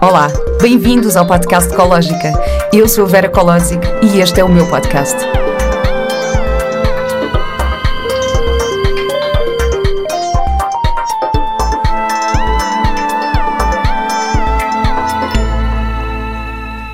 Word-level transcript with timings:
Olá, 0.00 0.28
bem-vindos 0.60 1.16
ao 1.16 1.26
podcast 1.26 1.72
Ecológica. 1.72 2.32
Eu 2.72 2.88
sou 2.88 3.04
a 3.04 3.08
Vera 3.08 3.28
Colosic 3.28 3.80
e 4.02 4.20
este 4.20 4.40
é 4.40 4.44
o 4.44 4.48
meu 4.48 4.68
podcast. 4.68 5.16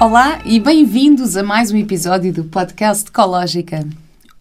Olá 0.00 0.40
e 0.44 0.60
bem-vindos 0.60 1.36
a 1.36 1.42
mais 1.42 1.70
um 1.72 1.76
episódio 1.76 2.32
do 2.32 2.44
podcast 2.44 3.08
Ecológica. 3.08 3.84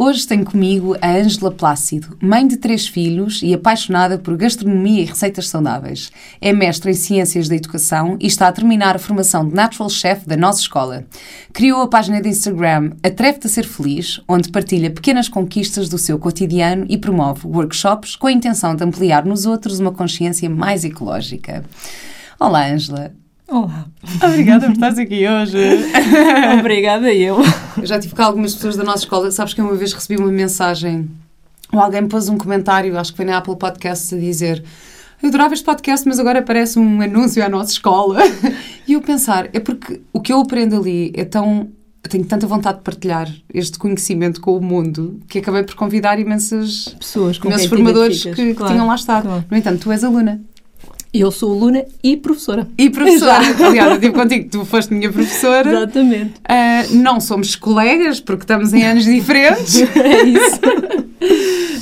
Hoje 0.02 0.26
tenho 0.26 0.46
comigo 0.46 0.96
a 1.02 1.10
Ângela 1.10 1.52
Plácido, 1.52 2.18
mãe 2.22 2.48
de 2.48 2.56
três 2.56 2.88
filhos 2.88 3.42
e 3.44 3.54
apaixonada 3.54 4.18
por 4.18 4.38
gastronomia 4.38 5.02
e 5.02 5.06
receitas 5.06 5.50
saudáveis. 5.50 6.10
É 6.40 6.54
mestra 6.54 6.90
em 6.90 6.94
Ciências 6.94 7.50
da 7.50 7.58
Educação 7.58 8.16
e 8.18 8.26
está 8.26 8.48
a 8.48 8.52
terminar 8.54 8.96
a 8.96 9.00
formação 9.00 9.46
de 9.46 9.54
Natural 9.54 9.90
Chef 9.90 10.26
da 10.26 10.38
nossa 10.38 10.62
escola. 10.62 11.04
Criou 11.52 11.82
a 11.82 11.90
página 11.90 12.22
de 12.22 12.30
Instagram 12.30 12.92
Atreve-te 13.04 13.48
a 13.48 13.50
Ser 13.50 13.66
Feliz, 13.66 14.22
onde 14.26 14.50
partilha 14.50 14.90
pequenas 14.90 15.28
conquistas 15.28 15.90
do 15.90 15.98
seu 15.98 16.18
cotidiano 16.18 16.86
e 16.88 16.98
promove 16.98 17.46
workshops 17.46 18.16
com 18.16 18.28
a 18.28 18.32
intenção 18.32 18.78
de 18.78 18.86
ampliar 18.86 19.26
nos 19.26 19.46
outros 19.46 19.82
uma 19.82 19.92
consciência 19.92 20.50
mais 20.50 20.86
ecológica. 20.86 21.66
Olá, 22.40 22.66
Ângela. 22.72 23.19
Olá. 23.52 23.88
Obrigada 24.24 24.68
por 24.68 24.74
estares 24.74 25.00
aqui 25.00 25.28
hoje. 25.28 25.58
Obrigada 26.60 27.12
eu. 27.12 27.38
Eu 27.78 27.86
já 27.86 28.00
tive 28.00 28.14
com 28.14 28.22
algumas 28.22 28.54
pessoas 28.54 28.76
da 28.76 28.84
nossa 28.84 29.00
escola. 29.00 29.32
Sabes 29.32 29.56
que 29.56 29.62
uma 29.62 29.74
vez 29.74 29.92
recebi 29.92 30.22
uma 30.22 30.32
mensagem 30.32 31.10
ou 31.74 31.80
alguém 31.80 32.08
pôs 32.08 32.30
um 32.30 32.38
comentário, 32.38 32.98
acho 32.98 33.12
que 33.12 33.18
foi 33.18 33.26
na 33.26 33.38
Apple 33.38 33.56
Podcasts, 33.56 34.14
a 34.14 34.18
dizer 34.18 34.64
eu 35.22 35.30
adorava 35.30 35.54
este 35.54 35.66
podcast, 35.66 36.08
mas 36.08 36.20
agora 36.20 36.40
aparece 36.40 36.80
um 36.80 37.02
anúncio 37.02 37.44
à 37.44 37.50
nossa 37.50 37.72
escola. 37.72 38.20
E 38.88 38.94
eu 38.94 39.02
pensar, 39.02 39.50
é 39.54 39.60
porque 39.60 40.02
o 40.12 40.20
que 40.20 40.34
eu 40.34 40.40
aprendo 40.40 40.76
ali 40.76 41.14
é 41.16 41.24
tão 41.24 41.70
eu 42.04 42.10
tenho 42.10 42.26
tanta 42.26 42.48
vontade 42.48 42.80
de 42.80 42.84
partilhar 42.84 43.30
este 43.54 43.78
conhecimento 43.78 44.42
com 44.42 44.58
o 44.58 44.62
mundo 44.62 45.20
que 45.28 45.38
acabei 45.38 45.62
por 45.62 45.76
convidar 45.76 46.20
imensas 46.20 46.96
pessoas, 46.98 47.38
com 47.38 47.50
imensos 47.50 47.68
formadores 47.68 48.24
que, 48.24 48.34
que 48.34 48.54
claro, 48.56 48.74
tinham 48.74 48.88
lá 48.88 48.96
estado. 48.96 49.24
Claro. 49.28 49.46
No 49.52 49.58
entanto, 49.58 49.82
tu 49.82 49.92
és 49.92 50.04
aluna. 50.04 50.42
Eu 51.12 51.32
sou 51.32 51.52
aluna 51.54 51.86
e 52.04 52.16
professora. 52.16 52.68
E 52.78 52.90
professora. 52.90 53.42
Aliás, 53.66 53.92
eu 53.94 54.00
tive 54.00 54.14
contigo, 54.14 54.50
tu 54.50 54.64
foste 54.64 54.94
minha 54.94 55.12
professora. 55.12 55.72
Exatamente. 55.72 56.34
Uh, 56.40 56.96
não 56.98 57.20
somos 57.20 57.56
colegas, 57.56 58.20
porque 58.20 58.44
estamos 58.44 58.74
em 58.74 58.86
anos 58.86 59.06
diferentes. 59.06 59.82
é 59.98 60.24
isso. 60.24 60.62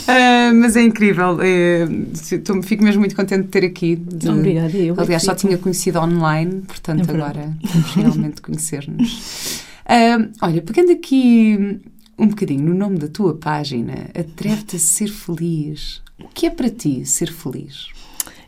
Uh, 0.07 0.55
mas 0.55 0.77
é 0.77 0.83
incrível. 0.83 1.35
Uh, 1.35 2.63
fico 2.63 2.83
mesmo 2.83 3.01
muito 3.01 3.15
contente 3.15 3.43
de 3.43 3.49
ter 3.49 3.65
aqui. 3.65 3.97
De, 3.97 4.29
Obrigada. 4.29 4.77
Eu 4.77 4.95
aliás, 4.97 5.23
só 5.23 5.35
tinha 5.35 5.57
conhecido 5.57 5.99
online, 5.99 6.61
portanto, 6.61 7.09
é 7.09 7.13
agora 7.13 7.53
vamos 7.61 7.93
realmente 7.95 8.41
conhecer-nos. 8.41 9.61
Uh, 9.83 10.31
olha, 10.41 10.61
pegando 10.61 10.93
aqui 10.93 11.79
um 12.17 12.27
bocadinho 12.27 12.63
no 12.63 12.73
nome 12.73 12.97
da 12.97 13.09
tua 13.09 13.35
página, 13.35 14.09
Atreve-te 14.17 14.77
a 14.77 14.79
ser 14.79 15.09
feliz. 15.09 16.01
O 16.17 16.29
que 16.29 16.45
é 16.45 16.49
para 16.49 16.69
ti 16.69 17.05
ser 17.05 17.31
feliz? 17.31 17.96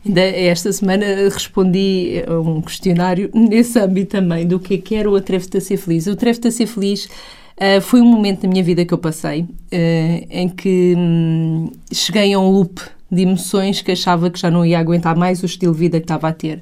Ainda 0.05 0.22
esta 0.22 0.72
semana 0.72 1.05
respondi 1.05 2.23
a 2.25 2.39
um 2.39 2.61
questionário 2.61 3.30
nesse 3.33 3.78
âmbito 3.80 4.11
também, 4.11 4.47
do 4.47 4.59
que 4.59 4.75
é 4.75 4.78
que 4.78 4.95
era 4.95 5.09
o 5.09 5.16
Atreve-te 5.16 5.58
a 5.58 5.61
ser 5.61 5.78
feliz. 5.78 6.08
O 6.08 6.11
Atreve-te 6.11 6.47
a 6.47 6.52
ser 6.52 6.67
feliz 6.67 7.05
uh, 7.05 7.81
foi 7.81 8.02
um 8.02 8.05
momento 8.05 8.44
da 8.44 8.47
minha 8.47 8.64
vida 8.64 8.86
que 8.86 8.94
eu 8.94 8.97
passei, 8.97 9.42
uh, 9.42 10.27
em 10.30 10.47
que 10.47 10.94
hum, 10.97 11.70
cheguei 11.92 12.33
a 12.33 12.39
um 12.39 12.50
loop 12.50 12.81
de 13.11 13.23
emoções 13.23 13.81
que 13.81 13.92
achava 13.92 14.30
que 14.30 14.39
já 14.39 14.50
não 14.50 14.66
ia 14.66 14.80
aguentar 14.80 15.16
mais 15.16 15.44
o 15.44 15.45
estilo 15.45 15.73
de 15.73 15.80
vida 15.80 16.00
que 16.00 16.05
estava 16.05 16.30
a 16.30 16.33
ter 16.33 16.61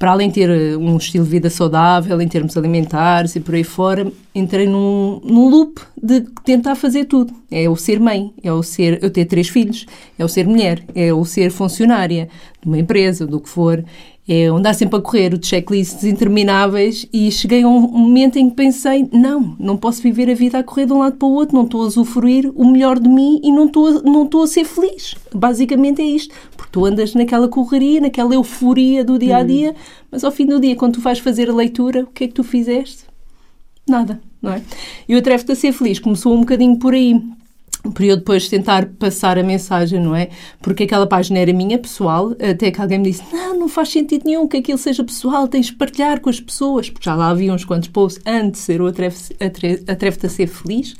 para 0.00 0.12
além 0.12 0.28
de 0.28 0.34
ter 0.36 0.48
eh, 0.48 0.76
um 0.78 0.96
estilo 0.96 1.26
de 1.26 1.30
vida 1.30 1.50
saudável 1.50 2.22
em 2.22 2.26
termos 2.26 2.56
alimentares 2.56 3.36
e 3.36 3.40
por 3.40 3.54
aí 3.54 3.62
fora, 3.62 4.10
entrei 4.34 4.66
num, 4.66 5.20
num 5.22 5.50
loop 5.50 5.78
de 6.02 6.22
tentar 6.42 6.74
fazer 6.74 7.04
tudo. 7.04 7.34
É 7.50 7.68
o 7.68 7.76
ser 7.76 8.00
mãe, 8.00 8.32
é 8.42 8.50
o 8.50 8.62
ser 8.62 8.98
eu 9.04 9.10
ter 9.10 9.26
três 9.26 9.50
filhos, 9.50 9.84
é 10.18 10.24
o 10.24 10.28
ser 10.28 10.46
mulher, 10.46 10.82
é 10.94 11.12
o 11.12 11.22
ser 11.26 11.50
funcionária 11.50 12.30
de 12.62 12.66
uma 12.66 12.78
empresa, 12.78 13.26
do 13.26 13.38
que 13.38 13.48
for, 13.50 13.84
é 14.32 14.46
andar 14.46 14.74
sempre 14.74 14.96
a 14.96 15.02
correr, 15.02 15.36
de 15.36 15.44
checklists 15.44 16.04
intermináveis 16.04 17.04
e 17.12 17.32
cheguei 17.32 17.64
a 17.64 17.68
um 17.68 17.80
momento 17.80 18.38
em 18.38 18.48
que 18.48 18.54
pensei, 18.54 19.08
não, 19.12 19.56
não 19.58 19.76
posso 19.76 20.00
viver 20.00 20.30
a 20.30 20.34
vida 20.34 20.56
a 20.56 20.62
correr 20.62 20.86
de 20.86 20.92
um 20.92 20.98
lado 20.98 21.16
para 21.16 21.26
o 21.26 21.32
outro, 21.32 21.56
não 21.56 21.64
estou 21.64 21.82
a 21.82 21.86
usufruir 21.86 22.52
o 22.54 22.70
melhor 22.70 23.00
de 23.00 23.08
mim 23.08 23.40
e 23.42 23.50
não 23.50 23.66
estou, 23.66 23.88
a, 23.88 24.02
não 24.02 24.24
estou 24.24 24.44
a 24.44 24.46
ser 24.46 24.64
feliz. 24.64 25.16
Basicamente 25.34 26.00
é 26.00 26.04
isto, 26.04 26.32
porque 26.56 26.70
tu 26.70 26.86
andas 26.86 27.12
naquela 27.12 27.48
correria, 27.48 28.00
naquela 28.00 28.32
euforia 28.32 29.04
do 29.04 29.18
dia 29.18 29.38
a 29.38 29.42
dia, 29.42 29.72
hum. 29.72 30.04
mas 30.12 30.22
ao 30.22 30.30
fim 30.30 30.46
do 30.46 30.60
dia, 30.60 30.76
quando 30.76 30.94
tu 30.94 31.00
vais 31.00 31.18
fazer 31.18 31.50
a 31.50 31.54
leitura, 31.54 32.04
o 32.04 32.06
que 32.06 32.22
é 32.22 32.28
que 32.28 32.34
tu 32.34 32.44
fizeste? 32.44 33.04
Nada, 33.88 34.20
não 34.40 34.52
é? 34.52 34.62
E 35.08 35.14
o 35.16 35.18
Atrevo-te 35.18 35.50
a 35.50 35.56
ser 35.56 35.72
feliz 35.72 35.98
começou 35.98 36.36
um 36.36 36.40
bocadinho 36.40 36.78
por 36.78 36.94
aí 36.94 37.20
para 37.94 38.04
eu 38.04 38.16
depois 38.16 38.48
tentar 38.48 38.86
passar 38.98 39.38
a 39.38 39.42
mensagem, 39.42 40.00
não 40.00 40.14
é? 40.14 40.28
Porque 40.60 40.84
aquela 40.84 41.06
página 41.06 41.38
era 41.38 41.52
minha, 41.52 41.78
pessoal, 41.78 42.32
até 42.32 42.70
que 42.70 42.80
alguém 42.80 42.98
me 42.98 43.10
disse, 43.10 43.22
não, 43.32 43.58
não 43.58 43.68
faz 43.68 43.88
sentido 43.88 44.24
nenhum 44.26 44.46
que 44.46 44.58
aquilo 44.58 44.78
seja 44.78 45.02
pessoal, 45.02 45.48
tens 45.48 45.66
de 45.66 45.72
partilhar 45.72 46.20
com 46.20 46.28
as 46.28 46.40
pessoas, 46.40 46.90
porque 46.90 47.08
já 47.08 47.14
lá 47.14 47.30
havia 47.30 47.52
uns 47.52 47.64
quantos 47.64 47.88
posts 47.88 48.22
antes 48.26 48.60
de 48.60 48.66
ser 48.66 48.82
o 48.82 48.86
Atreve-te 48.86 50.26
a 50.26 50.28
ser 50.28 50.46
feliz, 50.46 50.94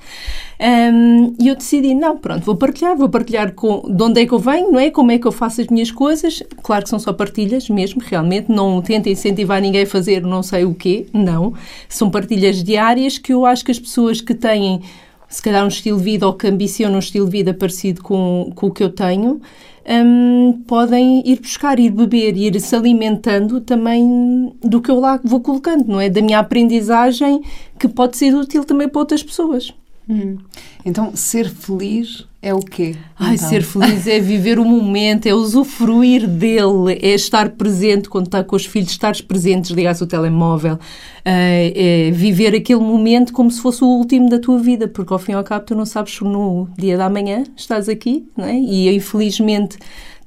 um, 0.60 1.34
e 1.38 1.48
eu 1.48 1.56
decidi, 1.56 1.94
não, 1.94 2.16
pronto, 2.16 2.44
vou 2.44 2.56
partilhar, 2.56 2.96
vou 2.96 3.08
partilhar 3.08 3.52
com, 3.52 3.82
de 3.94 4.02
onde 4.02 4.20
é 4.22 4.26
que 4.26 4.32
eu 4.32 4.38
venho, 4.38 4.72
não 4.72 4.80
é? 4.80 4.90
Como 4.90 5.10
é 5.10 5.18
que 5.18 5.26
eu 5.26 5.32
faço 5.32 5.60
as 5.60 5.66
minhas 5.68 5.90
coisas, 5.90 6.42
claro 6.62 6.84
que 6.84 6.90
são 6.90 6.98
só 6.98 7.12
partilhas 7.12 7.68
mesmo, 7.68 8.02
realmente, 8.04 8.50
não 8.50 8.80
tento 8.80 9.08
incentivar 9.08 9.60
ninguém 9.60 9.82
a 9.82 9.86
fazer 9.86 10.22
não 10.22 10.42
sei 10.42 10.64
o 10.64 10.74
quê, 10.74 11.06
não, 11.12 11.54
são 11.88 12.10
partilhas 12.10 12.62
diárias 12.62 13.18
que 13.18 13.32
eu 13.32 13.44
acho 13.44 13.64
que 13.64 13.70
as 13.70 13.78
pessoas 13.78 14.20
que 14.20 14.34
têm 14.34 14.82
se 15.30 15.40
calhar 15.40 15.64
um 15.64 15.68
estilo 15.68 15.96
de 15.96 16.04
vida 16.04 16.26
ou 16.26 16.34
que 16.34 16.48
ambicionam 16.48 16.96
um 16.96 16.98
estilo 16.98 17.24
de 17.24 17.32
vida 17.32 17.54
parecido 17.54 18.02
com, 18.02 18.52
com 18.54 18.66
o 18.66 18.70
que 18.72 18.82
eu 18.82 18.90
tenho, 18.90 19.40
um, 19.88 20.62
podem 20.66 21.22
ir 21.24 21.40
buscar, 21.40 21.78
ir 21.78 21.90
beber, 21.90 22.36
ir 22.36 22.60
se 22.60 22.74
alimentando 22.74 23.60
também 23.60 24.52
do 24.60 24.82
que 24.82 24.90
eu 24.90 24.98
lá 24.98 25.20
vou 25.22 25.40
colocando, 25.40 25.86
não 25.86 26.00
é? 26.00 26.10
Da 26.10 26.20
minha 26.20 26.40
aprendizagem 26.40 27.42
que 27.78 27.88
pode 27.88 28.16
ser 28.16 28.34
útil 28.34 28.64
também 28.64 28.88
para 28.88 29.00
outras 29.00 29.22
pessoas. 29.22 29.72
Hum. 30.10 30.38
Então, 30.84 31.12
ser 31.14 31.48
feliz 31.48 32.26
é 32.42 32.52
o 32.52 32.58
quê? 32.58 32.96
Ai, 33.16 33.36
então? 33.36 33.48
ser 33.48 33.62
feliz 33.62 34.08
é 34.08 34.18
viver 34.18 34.58
o 34.58 34.64
momento, 34.64 35.26
é 35.26 35.34
usufruir 35.34 36.26
dele, 36.26 36.98
é 37.00 37.14
estar 37.14 37.50
presente 37.50 38.08
quando 38.08 38.26
está 38.26 38.42
com 38.42 38.56
os 38.56 38.66
filhos, 38.66 38.90
estares 38.90 39.20
presentes, 39.20 39.70
ligares 39.70 40.00
o 40.00 40.06
telemóvel, 40.06 40.78
é, 41.24 42.08
é 42.08 42.10
viver 42.10 42.56
aquele 42.56 42.80
momento 42.80 43.32
como 43.32 43.50
se 43.52 43.60
fosse 43.60 43.84
o 43.84 43.86
último 43.86 44.28
da 44.28 44.40
tua 44.40 44.58
vida, 44.58 44.88
porque 44.88 45.12
ao 45.12 45.18
fim 45.18 45.32
e 45.32 45.34
ao 45.36 45.44
cabo 45.44 45.64
tu 45.64 45.76
não 45.76 45.86
sabes 45.86 46.16
se 46.16 46.24
no 46.24 46.68
dia 46.76 46.96
da 46.96 47.08
manhã 47.08 47.44
estás 47.56 47.88
aqui, 47.88 48.26
não 48.36 48.46
é? 48.46 48.58
E 48.58 48.92
infelizmente 48.92 49.78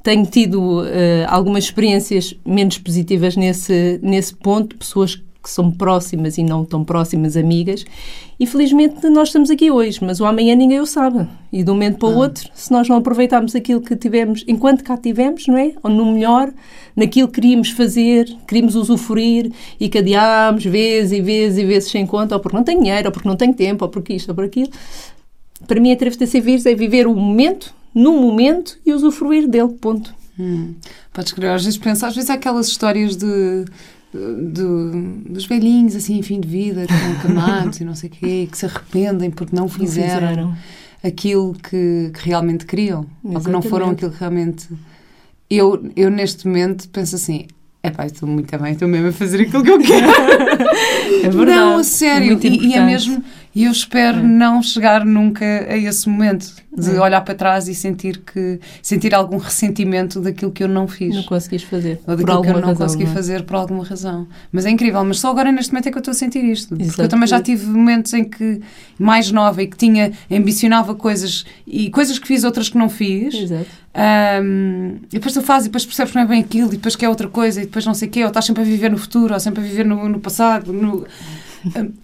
tenho 0.01 0.25
tido 0.25 0.81
uh, 0.81 0.85
algumas 1.27 1.65
experiências 1.65 2.35
menos 2.45 2.77
positivas 2.77 3.35
nesse, 3.35 3.99
nesse 4.01 4.33
ponto, 4.35 4.77
pessoas 4.77 5.15
que 5.15 5.23
são 5.49 5.71
próximas 5.71 6.37
e 6.37 6.43
não 6.43 6.63
tão 6.63 6.83
próximas 6.83 7.35
amigas. 7.35 7.85
E 8.39 8.47
felizmente 8.47 9.07
nós 9.09 9.29
estamos 9.29 9.49
aqui 9.49 9.69
hoje, 9.69 9.99
mas 10.01 10.19
o 10.19 10.25
amanhã 10.25 10.55
ninguém 10.55 10.79
o 10.79 10.85
sabe. 10.85 11.27
E 11.51 11.63
de 11.63 11.69
um 11.69 11.73
momento 11.73 11.97
para 11.97 12.09
o 12.09 12.13
ah. 12.13 12.17
outro, 12.17 12.49
se 12.53 12.71
nós 12.71 12.87
não 12.87 12.97
aproveitarmos 12.97 13.55
aquilo 13.55 13.81
que 13.81 13.95
tivemos 13.95 14.43
enquanto 14.47 14.83
cá 14.83 14.97
tivemos, 14.97 15.47
não 15.47 15.57
é? 15.57 15.73
Ou 15.83 15.91
no 15.91 16.13
melhor, 16.13 16.51
naquilo 16.95 17.27
que 17.27 17.35
queríamos 17.35 17.69
fazer, 17.71 18.25
queríamos 18.47 18.75
usufruir 18.75 19.51
e 19.79 19.89
que 19.89 19.97
adiámos 19.97 20.63
vezes 20.63 21.11
e 21.11 21.21
vezes 21.21 21.57
e 21.57 21.65
vezes 21.65 21.91
sem 21.91 22.05
conta, 22.05 22.35
ou 22.35 22.41
porque 22.41 22.57
não 22.57 22.63
tenho 22.63 22.81
dinheiro, 22.81 23.07
ou 23.07 23.11
porque 23.11 23.27
não 23.27 23.35
tenho 23.35 23.53
tempo, 23.53 23.85
ou 23.85 23.91
porque 23.91 24.13
isto, 24.13 24.29
ou 24.29 24.35
por 24.35 24.45
aquilo. 24.45 24.71
Para 25.67 25.79
mim, 25.79 25.91
a 25.93 26.27
ser 26.27 26.41
vives 26.41 26.65
é 26.65 26.75
viver 26.75 27.07
o 27.07 27.15
momento, 27.15 27.73
no 27.93 28.13
momento 28.13 28.77
e 28.85 28.91
usufruir 28.93 29.47
dele, 29.47 29.69
ponto. 29.79 30.13
Hum. 30.39 30.73
Podes 31.13 31.31
crer, 31.31 31.51
às 31.51 31.63
vezes 31.63 31.77
pensar, 31.77 32.07
às 32.07 32.15
vezes 32.15 32.29
há 32.29 32.33
aquelas 32.33 32.67
histórias 32.67 33.15
de 33.15 33.65
do, 34.17 34.91
dos 35.29 35.45
velhinhos, 35.45 35.95
assim, 35.95 36.17
em 36.17 36.21
fim 36.21 36.39
de 36.39 36.47
vida, 36.47 36.85
que 36.85 36.93
estão 36.93 37.11
acamados 37.13 37.79
e 37.79 37.85
não 37.85 37.95
sei 37.95 38.09
o 38.09 38.11
quê, 38.11 38.47
que 38.49 38.57
se 38.57 38.65
arrependem 38.65 39.31
porque 39.31 39.55
não 39.55 39.67
fizeram, 39.67 40.29
fizeram. 40.29 40.57
aquilo 41.03 41.53
que, 41.53 42.11
que, 42.13 42.25
realmente 42.25 42.65
queriam, 42.65 43.05
Exatamente. 43.23 43.35
ou 43.35 43.41
que 43.41 43.49
não 43.49 43.61
foram 43.61 43.89
aquilo 43.91 44.11
que 44.11 44.19
realmente... 44.19 44.67
Eu, 45.49 45.91
eu, 45.95 46.09
neste 46.09 46.47
momento, 46.47 46.89
penso 46.89 47.15
assim, 47.15 47.45
é 47.83 47.91
pá, 47.91 48.05
estou 48.05 48.29
muito 48.29 48.57
bem, 48.57 48.71
estou 48.71 48.87
mesmo 48.87 49.09
a 49.09 49.11
fazer 49.11 49.41
aquilo 49.41 49.61
que 49.61 49.69
eu 49.69 49.77
quero. 49.77 50.07
é 51.21 51.29
verdade. 51.29 51.45
Não, 51.45 51.77
a 51.77 51.83
sério. 51.83 52.39
É 52.41 52.47
e, 52.47 52.67
e, 52.67 52.73
é 52.75 52.85
mesmo 52.85 53.21
e 53.55 53.65
eu 53.65 53.71
espero 53.71 54.19
é. 54.19 54.21
não 54.21 54.61
chegar 54.61 55.05
nunca 55.05 55.45
a 55.45 55.77
esse 55.77 56.09
momento 56.09 56.51
de 56.75 56.95
é. 56.95 56.99
olhar 56.99 57.21
para 57.21 57.35
trás 57.35 57.67
e 57.67 57.75
sentir 57.75 58.19
que 58.19 58.59
sentir 58.81 59.13
algum 59.13 59.37
ressentimento 59.37 60.19
daquilo 60.19 60.51
que 60.51 60.63
eu 60.63 60.67
não 60.67 60.87
fiz. 60.87 61.15
Não 61.15 61.23
conseguis 61.23 61.61
fazer. 61.63 61.99
Ou 62.07 62.15
daquilo 62.15 62.41
que 62.41 62.49
eu 62.49 62.53
não 62.53 62.61
razão, 62.61 62.75
consegui 62.75 63.03
não 63.03 63.11
é? 63.11 63.13
fazer 63.13 63.43
por 63.43 63.55
alguma 63.55 63.83
razão. 63.83 64.27
Mas 64.51 64.65
é 64.65 64.71
incrível, 64.71 65.03
mas 65.03 65.19
só 65.19 65.29
agora 65.29 65.51
neste 65.51 65.71
momento 65.71 65.87
é 65.87 65.91
que 65.91 65.97
eu 65.97 65.99
estou 65.99 66.11
a 66.11 66.15
sentir 66.15 66.43
isto. 66.43 66.73
Exato. 66.73 66.87
Porque 66.87 67.01
eu 67.01 67.09
também 67.09 67.27
já 67.27 67.39
tive 67.39 67.67
momentos 67.67 68.11
em 68.13 68.23
que, 68.23 68.59
mais 68.97 69.31
nova 69.31 69.61
e 69.61 69.67
que 69.67 69.77
tinha, 69.77 70.11
ambicionava 70.31 70.95
coisas 70.95 71.45
e 71.67 71.91
coisas 71.91 72.17
que 72.17 72.27
fiz, 72.27 72.43
outras 72.43 72.69
que 72.69 72.77
não 72.77 72.89
fiz. 72.89 73.35
Exato. 73.35 73.83
Um, 73.95 74.95
e 75.11 75.13
depois 75.13 75.35
tu 75.35 75.41
fazes 75.43 75.67
e 75.67 75.69
depois 75.69 75.85
percebes 75.85 76.11
que 76.11 76.17
não 76.17 76.23
é 76.23 76.27
bem 76.27 76.41
aquilo 76.41 76.69
e 76.69 76.77
depois 76.77 76.95
que 76.95 77.05
é 77.05 77.09
outra 77.09 77.27
coisa 77.27 77.61
e 77.61 77.65
depois 77.65 77.85
não 77.85 77.93
sei 77.93 78.07
o 78.07 78.11
quê, 78.11 78.23
ou 78.23 78.29
estás 78.29 78.45
sempre 78.45 78.63
a 78.63 78.65
viver 78.65 78.89
no 78.89 78.97
futuro 78.97 79.35
ou 79.35 79.39
sempre 79.39 79.61
a 79.61 79.63
viver 79.63 79.85
no, 79.85 80.09
no 80.09 80.19
passado. 80.19 80.73
No... 80.73 81.05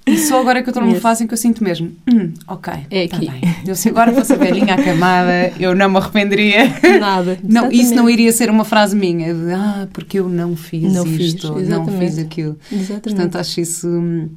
E 0.06 0.18
só 0.18 0.40
agora 0.42 0.62
que 0.64 0.70
eu 0.70 0.72
estou 0.72 0.84
numa 0.86 1.00
fase 1.00 1.24
em 1.24 1.28
que 1.28 1.34
eu 1.34 1.38
sinto 1.38 1.64
mesmo, 1.64 1.92
hum, 2.12 2.32
ok, 2.48 2.74
é 2.90 3.08
tá 3.08 3.18
aqui. 3.18 3.30
bem. 3.30 3.42
Eu 3.68 3.76
se 3.76 3.90
agora 3.90 4.14
fosse 4.14 4.34
a 4.34 4.36
velhinha 4.36 4.74
acamada, 4.76 5.52
eu 5.60 5.76
não 5.76 5.90
me 5.90 5.98
arrependeria. 5.98 6.66
Nada. 7.00 7.38
Não, 7.44 7.64
Exatamente. 7.64 7.82
isso 7.82 7.96
não 7.96 8.10
iria 8.10 8.32
ser 8.32 8.50
uma 8.50 8.64
frase 8.64 8.96
minha 8.96 9.34
de 9.34 9.52
ah, 9.52 9.88
porque 9.94 10.20
eu 10.20 10.30
não 10.30 10.56
fiz 10.56 10.94
Não 10.94 11.06
fiz, 11.06 11.34
isto, 11.34 11.52
não 11.52 11.60
exatamente. 11.60 12.00
fiz 12.00 12.18
aquilo. 12.20 12.58
Exatamente. 12.72 13.02
Portanto, 13.02 13.36
acho 13.38 13.60
isso 13.62 13.88
hum, 13.88 14.30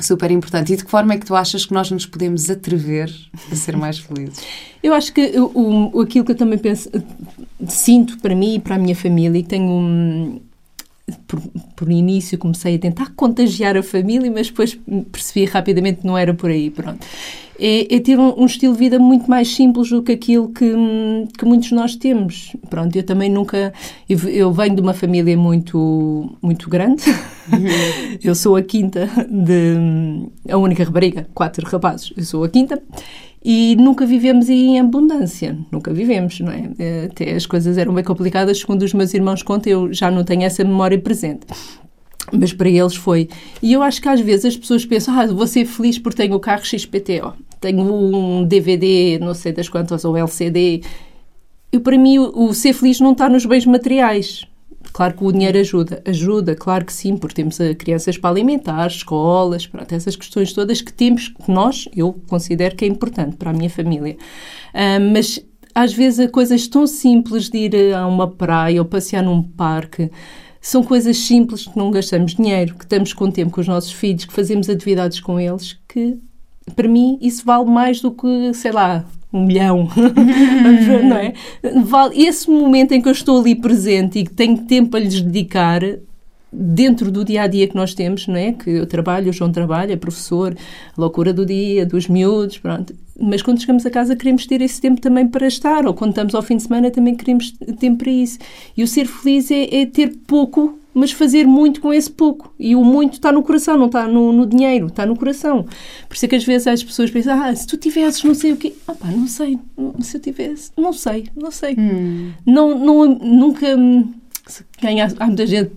super 0.00 0.30
importante. 0.30 0.72
E 0.72 0.76
de 0.76 0.84
que 0.84 0.90
forma 0.90 1.12
é 1.14 1.18
que 1.18 1.26
tu 1.26 1.34
achas 1.36 1.66
que 1.66 1.72
nós 1.74 1.90
nos 1.90 2.06
podemos 2.06 2.48
atrever 2.50 3.12
a 3.50 3.54
ser 3.54 3.76
mais 3.76 3.98
felizes? 3.98 4.40
Eu 4.82 4.94
acho 4.94 5.12
que 5.12 5.32
o, 5.38 5.90
o- 5.94 6.00
aquilo 6.00 6.24
que 6.24 6.32
eu 6.32 6.36
também 6.36 6.58
penso, 6.58 6.90
sinto 7.68 8.18
para 8.18 8.34
mim 8.34 8.54
e 8.56 8.58
para 8.60 8.76
a 8.76 8.78
minha 8.78 8.96
família, 8.96 9.38
e 9.38 9.42
tenho 9.44 9.70
um, 9.70 10.40
por, 11.26 11.40
por 11.76 11.90
início 11.90 12.38
comecei 12.38 12.76
a 12.76 12.78
tentar 12.78 13.12
contagiar 13.14 13.76
a 13.76 13.82
família, 13.82 14.30
mas 14.30 14.48
depois 14.48 14.78
percebi 15.10 15.44
rapidamente 15.46 16.00
que 16.00 16.06
não 16.06 16.16
era 16.16 16.34
por 16.34 16.50
aí, 16.50 16.70
pronto. 16.70 17.06
É, 17.58 17.94
é 17.94 18.00
ter 18.00 18.18
um, 18.18 18.40
um 18.40 18.46
estilo 18.46 18.72
de 18.72 18.78
vida 18.78 18.98
muito 18.98 19.30
mais 19.30 19.54
simples 19.54 19.90
do 19.90 20.02
que 20.02 20.12
aquilo 20.12 20.48
que, 20.48 20.72
que 21.38 21.44
muitos 21.44 21.70
nós 21.70 21.94
temos. 21.94 22.56
Pronto, 22.68 22.96
eu 22.96 23.04
também 23.04 23.30
nunca... 23.30 23.72
Eu, 24.08 24.18
eu 24.28 24.52
venho 24.52 24.74
de 24.74 24.80
uma 24.80 24.94
família 24.94 25.36
muito, 25.36 26.36
muito 26.42 26.68
grande. 26.68 27.04
eu 28.24 28.34
sou 28.34 28.56
a 28.56 28.62
quinta 28.62 29.08
de... 29.30 29.76
A 30.50 30.56
única 30.56 30.82
rapariga, 30.82 31.28
quatro 31.32 31.64
rapazes. 31.68 32.12
Eu 32.16 32.24
sou 32.24 32.42
a 32.42 32.48
quinta. 32.48 32.82
E 33.44 33.74
nunca 33.76 34.06
vivemos 34.06 34.48
em 34.48 34.78
abundância, 34.78 35.58
nunca 35.70 35.92
vivemos, 35.92 36.38
não 36.38 36.52
é? 36.52 36.70
Eh, 36.78 37.08
Até 37.10 37.32
as 37.32 37.44
coisas 37.44 37.76
eram 37.76 37.92
bem 37.92 38.04
complicadas, 38.04 38.58
segundo 38.60 38.82
os 38.82 38.94
meus 38.94 39.12
irmãos 39.12 39.42
contam, 39.42 39.72
eu 39.72 39.92
já 39.92 40.10
não 40.10 40.22
tenho 40.22 40.42
essa 40.42 40.62
memória 40.62 40.98
presente. 40.98 41.46
Mas 42.32 42.52
para 42.52 42.68
eles 42.68 42.94
foi. 42.94 43.28
E 43.60 43.72
eu 43.72 43.82
acho 43.82 44.00
que 44.00 44.08
às 44.08 44.20
vezes 44.20 44.44
as 44.44 44.56
pessoas 44.56 44.86
pensam, 44.86 45.18
ah, 45.18 45.26
vou 45.26 45.46
ser 45.46 45.64
feliz 45.64 45.98
porque 45.98 46.22
tenho 46.22 46.36
o 46.36 46.40
carro 46.40 46.64
XPTO, 46.64 47.34
tenho 47.60 47.82
um 47.82 48.44
DVD, 48.44 49.18
não 49.18 49.34
sei 49.34 49.52
das 49.52 49.68
quantas, 49.68 50.04
ou 50.04 50.16
LCD. 50.16 50.82
Eu, 51.72 51.80
para 51.80 51.98
mim, 51.98 52.18
o, 52.18 52.44
o 52.48 52.54
ser 52.54 52.74
feliz 52.74 53.00
não 53.00 53.12
está 53.12 53.28
nos 53.28 53.44
bens 53.44 53.66
materiais. 53.66 54.46
Claro 54.92 55.14
que 55.14 55.24
o 55.24 55.32
dinheiro 55.32 55.58
ajuda, 55.58 56.02
ajuda, 56.04 56.54
claro 56.54 56.84
que 56.84 56.92
sim, 56.92 57.16
porque 57.16 57.36
temos 57.36 57.60
a 57.60 57.74
crianças 57.74 58.18
para 58.18 58.30
alimentar, 58.30 58.86
escolas, 58.86 59.66
pronto, 59.66 59.92
essas 59.94 60.14
questões 60.14 60.52
todas 60.52 60.82
que 60.82 60.92
temos, 60.92 61.28
que 61.28 61.50
nós, 61.50 61.88
eu 61.96 62.12
considero 62.28 62.76
que 62.76 62.84
é 62.84 62.88
importante 62.88 63.36
para 63.36 63.50
a 63.50 63.52
minha 63.54 63.70
família. 63.70 64.16
Ah, 64.74 65.00
mas 65.00 65.40
às 65.74 65.94
vezes 65.94 66.20
há 66.20 66.28
coisas 66.28 66.66
tão 66.68 66.86
simples 66.86 67.48
de 67.48 67.58
ir 67.58 67.94
a 67.94 68.06
uma 68.06 68.30
praia 68.30 68.82
ou 68.82 68.84
passear 68.84 69.22
num 69.22 69.42
parque, 69.42 70.10
são 70.60 70.82
coisas 70.84 71.16
simples 71.16 71.66
que 71.66 71.76
não 71.76 71.90
gastamos 71.90 72.34
dinheiro, 72.34 72.74
que 72.74 72.84
estamos 72.84 73.12
com 73.12 73.30
tempo 73.30 73.50
com 73.50 73.60
os 73.60 73.66
nossos 73.66 73.92
filhos, 73.92 74.26
que 74.26 74.32
fazemos 74.32 74.68
atividades 74.68 75.18
com 75.18 75.40
eles, 75.40 75.78
que 75.88 76.18
para 76.76 76.86
mim 76.86 77.18
isso 77.20 77.44
vale 77.44 77.64
mais 77.64 78.00
do 78.00 78.12
que, 78.12 78.54
sei 78.54 78.70
lá, 78.70 79.04
um 79.32 79.46
milhão, 79.46 79.88
não 81.04 81.16
é? 81.16 81.32
Vale 81.84 82.22
esse 82.22 82.50
momento 82.50 82.92
em 82.92 83.00
que 83.00 83.08
eu 83.08 83.12
estou 83.12 83.40
ali 83.40 83.54
presente 83.54 84.18
e 84.18 84.24
que 84.24 84.32
tenho 84.32 84.58
tempo 84.58 84.96
a 84.96 85.00
lhes 85.00 85.20
dedicar 85.20 85.80
dentro 86.52 87.10
do 87.10 87.24
dia 87.24 87.42
a 87.42 87.46
dia 87.46 87.66
que 87.66 87.74
nós 87.74 87.94
temos, 87.94 88.26
não 88.26 88.36
é? 88.36 88.52
Que 88.52 88.68
eu 88.68 88.86
trabalho, 88.86 89.30
o 89.30 89.32
João 89.32 89.50
trabalha, 89.50 89.96
professor, 89.96 90.54
loucura 90.98 91.32
do 91.32 91.46
dia, 91.46 91.86
dos 91.86 92.08
miúdos, 92.08 92.58
pronto. 92.58 92.94
Mas 93.18 93.40
quando 93.40 93.60
chegamos 93.60 93.86
a 93.86 93.90
casa 93.90 94.14
queremos 94.14 94.46
ter 94.46 94.60
esse 94.60 94.80
tempo 94.80 95.00
também 95.00 95.26
para 95.26 95.46
estar, 95.46 95.86
ou 95.86 95.94
quando 95.94 96.10
estamos 96.10 96.34
ao 96.34 96.42
fim 96.42 96.56
de 96.56 96.64
semana 96.64 96.90
também 96.90 97.14
queremos 97.14 97.52
tempo 97.78 97.98
para 97.98 98.10
isso. 98.10 98.38
E 98.76 98.82
o 98.82 98.86
ser 98.86 99.06
feliz 99.06 99.50
é, 99.50 99.82
é 99.82 99.86
ter 99.86 100.14
pouco, 100.26 100.78
mas 100.94 101.10
fazer 101.12 101.46
muito 101.46 101.80
com 101.80 101.92
esse 101.92 102.10
pouco. 102.10 102.52
E 102.58 102.76
o 102.76 102.84
muito 102.84 103.14
está 103.14 103.32
no 103.32 103.42
coração, 103.42 103.76
não 103.76 103.86
está 103.86 104.06
no, 104.06 104.32
no 104.32 104.46
dinheiro, 104.46 104.86
está 104.88 105.06
no 105.06 105.16
coração. 105.16 105.64
Por 106.08 106.14
isso 106.14 106.24
é 106.24 106.28
que 106.28 106.36
às 106.36 106.44
vezes 106.44 106.66
as 106.66 106.82
pessoas 106.82 107.10
pensam, 107.10 107.42
ah, 107.42 107.54
se 107.54 107.66
tu 107.66 107.76
tivesses 107.76 108.22
não 108.24 108.34
sei 108.34 108.52
o 108.52 108.56
quê, 108.56 108.74
ah 108.86 108.94
pá, 108.94 109.08
não 109.08 109.26
sei, 109.26 109.58
se 110.00 110.16
eu 110.16 110.20
tivesse, 110.20 110.70
não 110.76 110.92
sei, 110.92 111.28
não 111.34 111.50
sei. 111.50 111.76
Não, 112.46 112.78
não, 112.78 113.06
nunca, 113.06 113.76
hum, 113.76 114.12
quem 114.78 115.00
há, 115.00 115.08
muita 115.26 115.46
gente, 115.46 115.70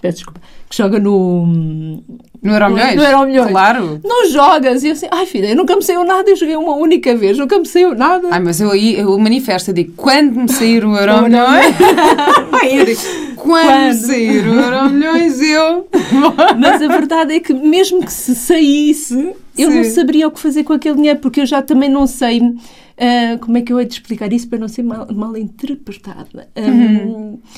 peço 0.00 0.16
desculpa, 0.18 0.40
que 0.68 0.76
joga 0.76 0.98
no... 0.98 1.42
hum, 1.44 2.02
No 2.42 2.52
Euromilhões? 2.52 2.96
No 2.96 3.02
Euromilhões. 3.04 3.50
Claro. 3.50 4.00
Não 4.02 4.28
jogas! 4.30 4.82
E 4.82 4.88
eu 4.88 4.92
assim, 4.94 5.06
ai 5.12 5.26
filha, 5.26 5.48
eu 5.50 5.56
nunca 5.56 5.76
me 5.76 5.82
saiu 5.82 6.02
nada, 6.02 6.28
eu 6.30 6.34
joguei 6.36 6.56
uma 6.56 6.74
única 6.74 7.14
vez, 7.14 7.36
nunca 7.38 7.58
me 7.58 7.66
saiu 7.66 7.94
nada. 7.94 8.28
Ai, 8.30 8.40
mas 8.40 8.60
eu 8.60 8.70
aí, 8.70 8.98
eu 8.98 9.16
manifesto, 9.18 9.70
eu 9.70 9.74
digo, 9.74 9.92
quando 9.96 10.34
me 10.40 10.50
sair 10.50 10.84
o 10.84 10.96
Euromilhões... 10.96 11.76
Quando, 13.42 13.66
Quando? 13.66 13.94
sair 13.94 14.46
o 14.48 14.54
Euromilhões, 14.54 15.40
eu... 15.40 15.88
Mas 16.58 16.80
a 16.82 16.88
verdade 16.88 17.34
é 17.34 17.40
que 17.40 17.52
mesmo 17.52 18.04
que 18.04 18.12
se 18.12 18.34
saísse, 18.34 19.34
eu 19.58 19.70
não 19.70 19.84
Sim. 19.84 19.90
saberia 19.90 20.28
o 20.28 20.30
que 20.30 20.38
fazer 20.40 20.64
com 20.64 20.72
aquele 20.72 20.96
dinheiro, 20.96 21.18
porque 21.20 21.40
eu 21.40 21.46
já 21.46 21.60
também 21.60 21.88
não 21.90 22.06
sei 22.06 22.40
ah, 22.98 23.38
como 23.40 23.58
é 23.58 23.62
que 23.62 23.72
eu 23.72 23.80
hei 23.80 23.86
de 23.86 23.94
explicar 23.94 24.32
isso 24.32 24.48
para 24.48 24.58
não 24.58 24.68
ser 24.68 24.82
mal, 24.82 25.06
mal 25.12 25.36
interpretada. 25.36 26.48
Uhum. 26.56 27.40
Ah, 27.42 27.48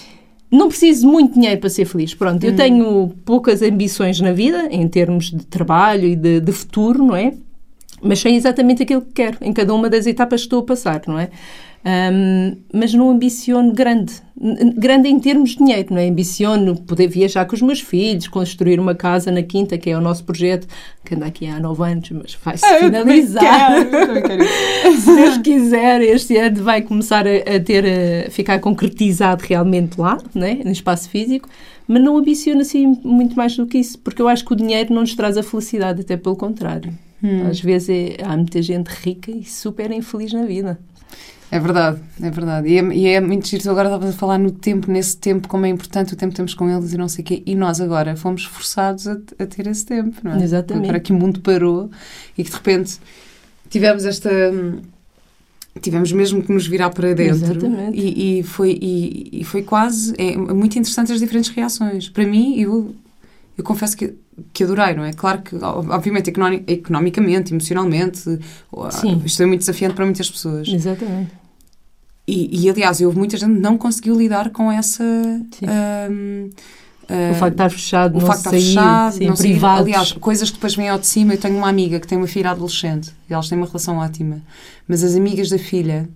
Não 0.50 0.68
preciso 0.68 1.06
muito 1.06 1.34
dinheiro 1.34 1.60
para 1.60 1.68
ser 1.70 1.84
feliz. 1.84 2.14
Pronto, 2.14 2.42
Uhum. 2.44 2.50
eu 2.50 2.56
tenho 2.56 3.12
poucas 3.24 3.60
ambições 3.60 4.20
na 4.20 4.32
vida, 4.32 4.68
em 4.70 4.88
termos 4.88 5.30
de 5.30 5.44
trabalho 5.46 6.06
e 6.08 6.16
de, 6.16 6.40
de 6.40 6.52
futuro, 6.52 7.04
não 7.04 7.16
é? 7.16 7.34
Mas 8.02 8.20
sei 8.20 8.34
exatamente 8.36 8.82
aquilo 8.82 9.00
que 9.02 9.12
quero, 9.12 9.38
em 9.40 9.52
cada 9.52 9.72
uma 9.74 9.88
das 9.90 10.06
etapas 10.06 10.40
que 10.42 10.46
estou 10.46 10.60
a 10.60 10.62
passar, 10.64 11.02
não 11.06 11.18
é? 11.18 11.28
Ahm, 11.86 12.56
mas 12.72 12.94
não 12.94 13.10
ambiciono 13.10 13.72
grande. 13.72 14.14
Grande 14.76 15.08
em 15.08 15.20
termos 15.20 15.50
de 15.50 15.58
dinheiro, 15.58 15.88
não 15.92 15.98
é? 15.98 16.08
Ambiciono 16.08 16.76
poder 16.80 17.08
viajar 17.08 17.44
com 17.44 17.54
os 17.54 17.60
meus 17.62 17.80
filhos, 17.80 18.26
construir 18.26 18.80
uma 18.80 18.94
casa 18.94 19.30
na 19.30 19.42
Quinta, 19.42 19.76
que 19.76 19.90
é 19.90 19.96
o 19.96 20.00
nosso 20.00 20.24
projeto, 20.24 20.66
que 21.04 21.14
anda 21.14 21.26
aqui 21.26 21.46
há 21.46 21.60
nove 21.60 21.82
anos, 21.84 22.10
mas 22.10 22.36
vai-se 22.42 22.64
Ah, 22.64 22.74
eu 22.78 22.84
finalizar. 22.86 23.84
quero, 23.84 23.96
eu. 23.96 24.96
Se 24.98 25.14
Deus 25.14 25.38
quiser, 25.38 26.00
este 26.02 26.36
ano 26.38 26.62
vai 26.62 26.80
começar 26.82 27.26
a, 27.26 27.56
a 27.56 27.60
ter, 27.60 27.84
a 28.26 28.30
ficar 28.30 28.58
concretizado 28.60 29.44
realmente 29.46 30.00
lá, 30.00 30.16
né, 30.34 30.60
no 30.64 30.72
espaço 30.72 31.08
físico, 31.10 31.48
mas 31.86 32.02
não 32.02 32.16
ambiciono 32.16 32.62
assim 32.62 32.98
muito 33.04 33.36
mais 33.36 33.54
do 33.56 33.66
que 33.66 33.76
isso, 33.78 33.98
porque 33.98 34.22
eu 34.22 34.28
acho 34.28 34.44
que 34.44 34.52
o 34.54 34.56
dinheiro 34.56 34.92
não 34.94 35.02
nos 35.02 35.14
traz 35.14 35.36
a 35.36 35.42
felicidade, 35.42 36.00
até 36.00 36.16
pelo 36.16 36.34
contrário. 36.36 36.92
Às 37.48 37.58
vezes 37.60 37.88
é- 37.88 38.16
há 38.22 38.36
muita 38.36 38.60
gente 38.60 38.88
rica 38.88 39.30
e 39.30 39.44
super 39.44 39.90
infeliz 39.90 40.30
na 40.34 40.44
vida. 40.44 40.78
É 41.50 41.60
verdade, 41.60 42.00
é 42.20 42.30
verdade. 42.30 42.68
E 42.68 42.78
é, 42.78 42.82
e 42.94 43.06
é 43.06 43.20
muito 43.20 43.46
giro. 43.46 43.70
Agora 43.70 43.88
estavas 43.88 44.10
a 44.10 44.18
falar 44.18 44.38
no 44.38 44.50
tempo, 44.50 44.90
nesse 44.90 45.16
tempo, 45.16 45.46
como 45.46 45.64
é 45.66 45.68
importante 45.68 46.12
o 46.12 46.16
tempo 46.16 46.30
que 46.32 46.36
temos 46.36 46.54
com 46.54 46.68
eles 46.68 46.92
e 46.92 46.98
não 46.98 47.06
sei 47.08 47.22
o 47.22 47.26
quê. 47.26 47.42
E 47.46 47.54
nós 47.54 47.80
agora 47.80 48.16
fomos 48.16 48.44
forçados 48.44 49.06
a, 49.06 49.12
a 49.38 49.46
ter 49.46 49.66
esse 49.68 49.86
tempo, 49.86 50.16
não 50.24 50.32
é? 50.32 50.42
Exatamente. 50.42 50.84
Agora 50.84 50.98
que 51.00 51.12
o 51.12 51.14
mundo 51.14 51.40
parou 51.40 51.90
e 52.36 52.42
que 52.42 52.50
de 52.50 52.56
repente 52.56 52.98
tivemos 53.70 54.04
esta. 54.04 54.30
hum, 54.30 54.80
Tivemos 55.80 56.12
mesmo 56.12 56.40
que 56.40 56.52
nos 56.52 56.68
virar 56.68 56.90
para 56.90 57.12
dentro. 57.14 57.50
Exatamente. 57.50 57.98
E, 57.98 58.38
e 58.38 58.42
foi, 58.44 58.78
e, 58.80 59.40
e 59.40 59.44
foi 59.44 59.62
quase. 59.64 60.14
É 60.16 60.36
muito 60.36 60.78
interessante 60.78 61.12
as 61.12 61.18
diferentes 61.18 61.50
reações. 61.50 62.08
Para 62.08 62.24
mim, 62.24 62.60
eu, 62.60 62.94
eu 63.56 63.62
confesso 63.62 63.96
que, 63.96 64.14
que 64.52 64.64
adorei, 64.64 64.94
não 64.94 65.04
é? 65.04 65.12
Claro 65.12 65.42
que, 65.42 65.56
obviamente, 65.56 66.32
economicamente, 66.66 67.52
emocionalmente, 67.52 68.18
Sim. 68.18 69.22
isto 69.24 69.42
é 69.42 69.46
muito 69.46 69.60
desafiante 69.60 69.94
para 69.94 70.04
muitas 70.04 70.30
pessoas. 70.30 70.68
Exatamente. 70.68 71.30
E, 72.26 72.64
e, 72.64 72.70
aliás, 72.70 73.00
houve 73.00 73.18
muita 73.18 73.36
gente 73.36 73.54
que 73.54 73.60
não 73.60 73.76
conseguiu 73.76 74.16
lidar 74.16 74.50
com 74.50 74.72
essa. 74.72 75.04
Hum, 75.04 76.50
ah, 77.08 77.32
o 77.32 77.34
facto 77.34 77.48
de 77.48 77.54
estar 77.54 77.70
fechado, 77.70 78.16
o 78.16 78.20
não 78.20 78.26
facto 78.26 78.50
de 78.50 78.56
estar 78.56 78.60
sair, 78.60 78.64
fechado, 78.64 79.12
sim, 79.12 79.26
não 79.26 79.36
sair. 79.36 79.50
privados. 79.50 79.80
Aliás, 79.82 80.12
coisas 80.12 80.48
que 80.48 80.56
depois 80.56 80.74
vêm 80.74 80.88
ao 80.88 80.98
de 80.98 81.06
cima. 81.06 81.34
Eu 81.34 81.38
tenho 81.38 81.56
uma 81.56 81.68
amiga 81.68 82.00
que 82.00 82.06
tem 82.06 82.16
uma 82.16 82.26
filha 82.26 82.50
adolescente 82.50 83.12
e 83.28 83.34
elas 83.34 83.48
têm 83.48 83.58
uma 83.58 83.66
relação 83.66 83.98
ótima. 83.98 84.40
Mas 84.88 85.04
as 85.04 85.14
amigas 85.14 85.50
da 85.50 85.58
filha, 85.58 86.08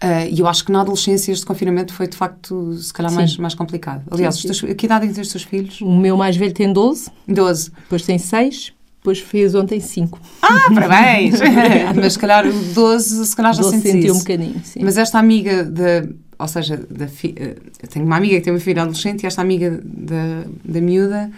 ah, 0.00 0.26
e 0.26 0.38
eu 0.40 0.46
acho 0.46 0.64
que 0.64 0.70
na 0.72 0.80
adolescência 0.82 1.32
este 1.32 1.44
confinamento 1.46 1.92
foi 1.92 2.06
de 2.06 2.16
facto, 2.16 2.74
se 2.74 2.92
calhar, 2.92 3.10
Sim. 3.10 3.16
mais, 3.16 3.36
mais 3.38 3.54
complicado. 3.54 4.02
Aliás, 4.10 4.36
Sim, 4.36 4.50
os 4.50 4.58
teus- 4.60 4.74
que 4.74 4.86
idade 4.86 5.08
têm 5.12 5.22
os 5.22 5.28
teus 5.30 5.44
filhos? 5.44 5.80
o 5.80 5.90
meu 5.96 6.16
mais 6.16 6.36
velho 6.36 6.52
tem 6.52 6.72
12, 6.72 7.10
12. 7.26 7.70
depois 7.70 8.02
tem 8.02 8.18
6, 8.18 8.72
depois 8.98 9.18
fez 9.20 9.54
ontem 9.54 9.80
5. 9.80 10.20
Ah, 10.42 10.68
parabéns! 10.74 11.34
Mas 11.96 12.12
se 12.14 12.18
calhar 12.18 12.46
o 12.46 12.52
12, 12.74 13.26
se 13.26 13.34
calhar 13.36 13.54
já 13.54 13.62
12 13.62 13.76
sentes 13.76 13.92
sentiu 13.92 14.14
um 14.14 14.18
bocadinho, 14.18 14.60
sim. 14.64 14.80
Mas 14.82 14.98
esta 14.98 15.18
amiga 15.18 15.64
da. 15.64 16.06
Ou 16.38 16.46
seja, 16.48 16.76
da 16.90 17.08
fi, 17.08 17.34
eh, 17.34 17.56
eu 17.82 17.88
tenho 17.88 18.04
uma 18.04 18.16
amiga 18.18 18.36
que 18.36 18.42
tem 18.42 18.52
uma 18.52 18.60
filha 18.60 18.82
adolescente 18.82 19.22
e 19.22 19.26
esta 19.26 19.40
amiga 19.40 19.80
da, 19.82 20.44
da 20.62 20.80
miúda, 20.82 21.30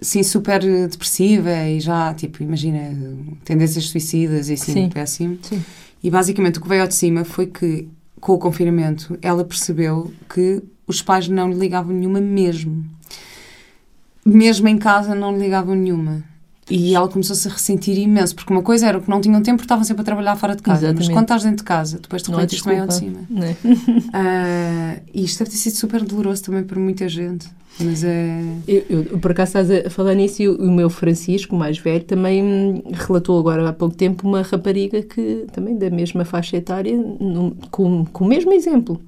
assim, 0.00 0.22
super 0.22 0.62
eh, 0.64 0.86
depressiva 0.86 1.50
e 1.66 1.80
já, 1.80 2.14
tipo, 2.14 2.40
imagina, 2.44 2.96
tendências 3.44 3.86
suicidas 3.86 4.48
e 4.48 4.52
assim, 4.52 4.72
Sim. 4.72 4.88
péssimo. 4.90 5.38
Sim. 5.42 5.60
E 6.02 6.10
basicamente 6.10 6.58
o 6.58 6.62
que 6.62 6.68
veio 6.68 6.82
ao 6.82 6.88
de 6.88 6.94
cima 6.94 7.24
foi 7.24 7.46
que, 7.46 7.88
com 8.20 8.32
o 8.32 8.38
confinamento, 8.38 9.18
ela 9.20 9.44
percebeu 9.44 10.12
que 10.32 10.62
os 10.86 11.02
pais 11.02 11.28
não 11.28 11.50
lhe 11.50 11.58
ligavam 11.58 11.94
nenhuma 11.94 12.20
mesmo. 12.20 12.84
Mesmo 14.24 14.68
em 14.68 14.78
casa 14.78 15.14
não 15.14 15.32
lhe 15.32 15.44
ligavam 15.44 15.74
nenhuma. 15.74 16.22
E 16.70 16.94
ela 16.94 17.08
começou-se 17.08 17.48
a 17.48 17.50
ressentir 17.50 17.96
imenso, 17.96 18.34
porque 18.34 18.52
uma 18.52 18.62
coisa 18.62 18.86
era 18.86 19.00
que 19.00 19.08
não 19.08 19.20
tinham 19.20 19.40
tempo 19.42 19.56
porque 19.56 19.64
estavam 19.64 19.84
sempre 19.84 20.02
a 20.02 20.04
trabalhar 20.04 20.36
fora 20.36 20.54
de 20.54 20.62
casa. 20.62 20.80
Exatamente. 20.80 21.06
Mas 21.06 21.14
quando 21.14 21.24
estás 21.24 21.42
dentro 21.42 21.58
de 21.58 21.64
casa, 21.64 21.98
depois 21.98 22.22
há 22.22 22.30
repente 22.30 22.54
isto 22.54 22.64
também 22.64 22.78
é 22.78 22.82
ao 22.82 22.86
de 22.88 22.94
cima. 22.94 23.20
É? 24.12 25.00
E 25.14 25.24
isto 25.24 25.38
deve 25.38 25.50
ter 25.50 25.56
sido 25.56 25.76
super 25.76 26.04
doloroso 26.04 26.44
também 26.44 26.62
para 26.62 26.78
muita 26.78 27.08
gente. 27.08 27.48
Mas 27.80 28.02
é. 28.04 28.40
Eu, 28.66 28.84
eu, 28.90 29.18
por 29.18 29.30
acaso 29.30 29.58
estás 29.58 29.86
a 29.86 29.90
falar 29.90 30.14
nisso 30.14 30.42
e 30.42 30.48
o, 30.48 30.56
o 30.56 30.70
meu 30.70 30.90
Francisco, 30.90 31.54
mais 31.54 31.78
velho, 31.78 32.04
também 32.04 32.82
relatou 32.92 33.38
agora 33.38 33.68
há 33.68 33.72
pouco 33.72 33.94
tempo 33.94 34.26
uma 34.26 34.42
rapariga 34.42 35.02
que 35.02 35.46
também 35.52 35.76
da 35.76 35.88
mesma 35.90 36.24
faixa 36.24 36.56
etária, 36.56 36.96
num- 36.96 37.52
com, 37.70 38.04
com 38.06 38.24
o 38.24 38.28
mesmo 38.28 38.52
exemplo, 38.52 39.00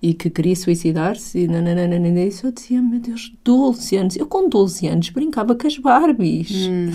e 0.00 0.14
que 0.14 0.30
queria 0.30 0.54
suicidar-se 0.54 1.40
e 1.40 1.48
nananana, 1.48 1.96
e 2.20 2.30
só 2.30 2.50
dizia, 2.50 2.80
meu 2.80 3.00
Deus, 3.00 3.32
12 3.44 3.96
anos. 3.96 4.16
Eu 4.16 4.26
com 4.26 4.48
12 4.48 4.86
anos 4.86 5.10
brincava 5.10 5.56
com 5.56 5.66
as 5.66 5.76
Barbies. 5.76 6.68
hum, 6.68 6.86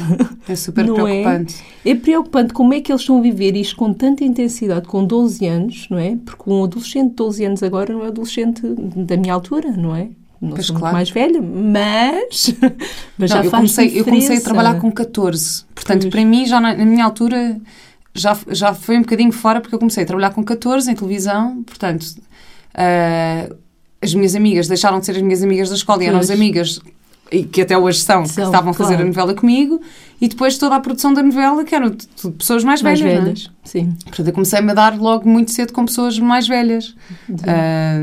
é 0.48 0.56
super 0.56 0.84
Não 0.88 1.06
é? 1.06 1.22
preocupante. 1.22 1.56
É 1.86 1.96
preocupante 1.96 2.54
como 2.54 2.74
é 2.74 2.80
que 2.80 2.92
eles 2.92 3.02
estão 3.02 3.18
a 3.18 3.22
viver 3.22 3.58
isto 3.58 3.76
com 3.76 3.94
tanta 3.94 4.24
intensidade 4.24 4.88
com 4.88 5.06
12 5.06 5.46
anos, 5.46 5.88
não 5.90 5.98
é? 5.98 6.16
Porque 6.24 6.50
um 6.50 6.64
adolescente 6.64 7.10
de 7.10 7.16
12 7.16 7.44
anos 7.46 7.64
agora 7.64 7.94
não 7.94 8.04
é 8.06 8.08
adolescente 8.08 8.62
da 8.96 9.18
minha 9.18 9.34
altura, 9.34 9.72
não 9.72 9.94
é? 9.96 10.10
Não 10.44 10.52
Pois, 10.56 10.66
sou 10.66 10.74
muito 10.74 10.82
claro. 10.82 10.96
mais 10.96 11.10
velha, 11.10 11.42
mas, 11.42 12.54
mas 13.18 13.30
Não, 13.32 13.38
já 13.38 13.44
eu, 13.46 13.52
comecei, 13.52 13.86
eu 14.00 14.04
comecei 14.04 14.36
a 14.36 14.40
diferença. 14.40 14.44
trabalhar 14.44 14.80
com 14.80 14.92
14. 14.92 15.66
Portanto, 15.74 16.02
Pois. 16.02 16.12
para 16.12 16.26
mim, 16.26 16.46
já 16.46 16.60
na, 16.60 16.76
na 16.76 16.86
minha 16.86 17.06
altura, 17.06 17.58
já, 18.14 18.38
já 18.50 18.74
foi 18.74 18.98
um 18.98 19.02
bocadinho 19.02 19.32
fora, 19.32 19.62
porque 19.62 19.74
eu 19.74 19.80
comecei 19.80 20.04
a 20.04 20.06
trabalhar 20.06 20.32
com 20.32 20.44
14 20.44 20.92
em 20.92 20.96
televisão. 20.96 21.64
Portanto, 21.64 22.06
ah, 22.74 23.50
as 24.02 24.14
minhas 24.14 24.36
amigas 24.36 24.68
deixaram 24.68 25.00
de 25.00 25.06
ser 25.06 25.14
as 25.16 25.22
minhas 25.22 25.42
amigas 25.42 25.70
da 25.70 25.76
escola 25.76 26.04
e 26.04 26.08
eram 26.08 26.20
as 26.20 26.30
amigas 26.30 26.80
e 27.34 27.44
que 27.44 27.62
até 27.62 27.76
hoje 27.76 28.00
são, 28.00 28.24
que 28.24 28.30
São, 28.30 28.46
estavam 28.46 28.70
a 28.70 28.74
fazer 28.74 28.94
claro. 28.94 29.04
a 29.04 29.08
novela 29.08 29.34
comigo. 29.34 29.82
E 30.22 30.28
depois 30.28 30.58
toda 30.58 30.76
a 30.76 30.80
produção 30.80 31.14
da 31.14 31.22
novela, 31.24 31.66
que 31.66 31.76
eram 31.76 31.98
pessoas 32.38 32.64
mais, 32.64 32.82
mais 32.82 33.02
velhas. 33.02 33.18
é? 33.18 33.24
velhas. 33.24 33.52
Sim. 33.64 33.94
Portanto, 34.06 34.28
eu 34.28 34.34
comecei-me 34.34 34.72
a 34.72 34.74
dar 34.74 34.98
logo 34.98 35.28
muito 35.28 35.52
cedo 35.52 35.74
com 35.74 35.84
pessoas 35.84 36.18
mais 36.20 36.48
velhas. 36.48 36.96
Ah, 37.46 38.00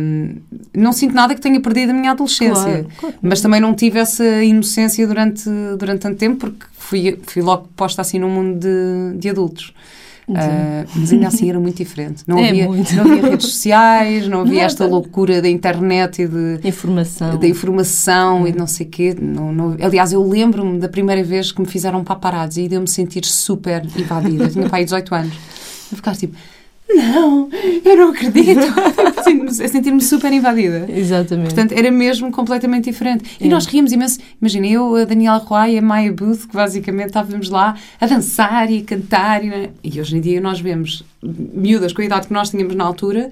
não 0.75 0.92
sinto 0.92 1.14
nada 1.14 1.34
que 1.34 1.40
tenha 1.40 1.60
perdido 1.60 1.90
a 1.90 1.94
minha 1.94 2.10
adolescência. 2.10 2.62
Claro, 2.62 2.88
claro. 2.99 3.14
Mas 3.22 3.40
também 3.40 3.60
não 3.60 3.72
tive 3.72 4.00
essa 4.00 4.25
inocência 4.42 5.06
durante, 5.06 5.49
durante 5.78 6.00
tanto 6.00 6.18
tempo, 6.18 6.37
porque 6.37 6.66
fui, 6.72 7.18
fui 7.22 7.40
logo 7.40 7.68
posta 7.76 8.02
assim 8.02 8.18
num 8.18 8.28
mundo 8.28 8.58
de, 8.58 9.18
de 9.18 9.30
adultos. 9.30 9.72
Ah, 10.38 10.84
mas 10.94 11.12
ainda 11.12 11.28
assim 11.28 11.49
era 11.49 11.58
muito 11.58 11.76
diferente. 11.76 12.22
Não, 12.26 12.38
É 12.38 12.49
havia, 12.50 12.66
muito. 12.68 12.94
não 12.94 13.04
havia 13.04 13.22
redes 13.30 13.46
sociais, 13.46 14.28
não 14.28 14.40
havia 14.40 14.54
Nada. 14.54 14.66
esta 14.66 14.87
loucura 14.87 15.40
da 15.42 15.49
internet 15.49 16.22
e 16.22 16.28
de, 16.28 16.60
Informação. 16.68 17.38
da 17.38 17.46
informação 17.49 18.46
e 18.46 18.52
de 18.52 18.58
não 18.58 18.66
sei 18.66 18.87
o 18.87 18.90
quê. 18.90 19.16
Não, 19.20 19.52
não- 19.52 19.76
aliás, 19.80 20.12
eu 20.12 20.22
lembro-me 20.26 20.78
da 20.78 20.88
primeira 20.88 21.22
vez 21.25 21.50
que 21.52 21.60
me 21.60 21.66
fizeram 21.66 22.02
paparazzi 22.04 22.62
e 22.62 22.68
deu-me 22.68 22.88
sentir 22.88 23.25
super 23.25 23.84
invadida. 23.96 24.44
Eu 24.44 24.50
tinha 24.50 24.68
pai 24.68 24.84
18 24.84 25.14
anos. 25.14 25.34
Eu 25.90 25.96
ficava 25.96 26.16
tipo, 26.16 26.37
não, 26.94 27.49
eu 27.85 27.97
não 27.97 28.11
acredito. 28.11 28.61
A 29.20 29.68
sentir-me 29.68 30.00
super 30.02 30.32
invadida. 30.32 30.87
Exatamente. 30.88 31.54
Portanto, 31.54 31.73
era 31.73 31.90
mesmo 31.90 32.30
completamente 32.32 32.85
diferente. 32.90 33.37
E 33.40 33.47
É. 33.47 33.49
nós 33.49 33.66
ríamos 33.66 33.92
imenso. 33.92 34.18
Imagina, 34.40 34.66
eu, 34.66 34.97
a 34.97 35.04
Daniela 35.04 35.38
Roy 35.38 35.75
e 35.75 35.78
a 35.78 35.82
Maya 35.82 36.12
Booth, 36.12 36.49
que 36.49 36.54
basicamente 36.54 37.09
estávamos 37.09 37.49
lá 37.50 37.76
a 38.00 38.06
dançar 38.06 38.70
e 38.70 38.78
a 38.80 38.85
cantar. 38.85 39.44
E, 39.44 39.70
e 39.85 40.00
hoje 40.00 40.16
em 40.16 40.20
dia 40.20 40.40
nós 40.40 40.61
vemos 40.61 41.04
miúdas 41.23 41.92
com 41.92 42.02
a 42.02 42.04
idade 42.04 42.26
que 42.26 42.32
nós 42.32 42.50
tínhamos 42.50 42.75
na 42.75 42.85
altura, 42.85 43.30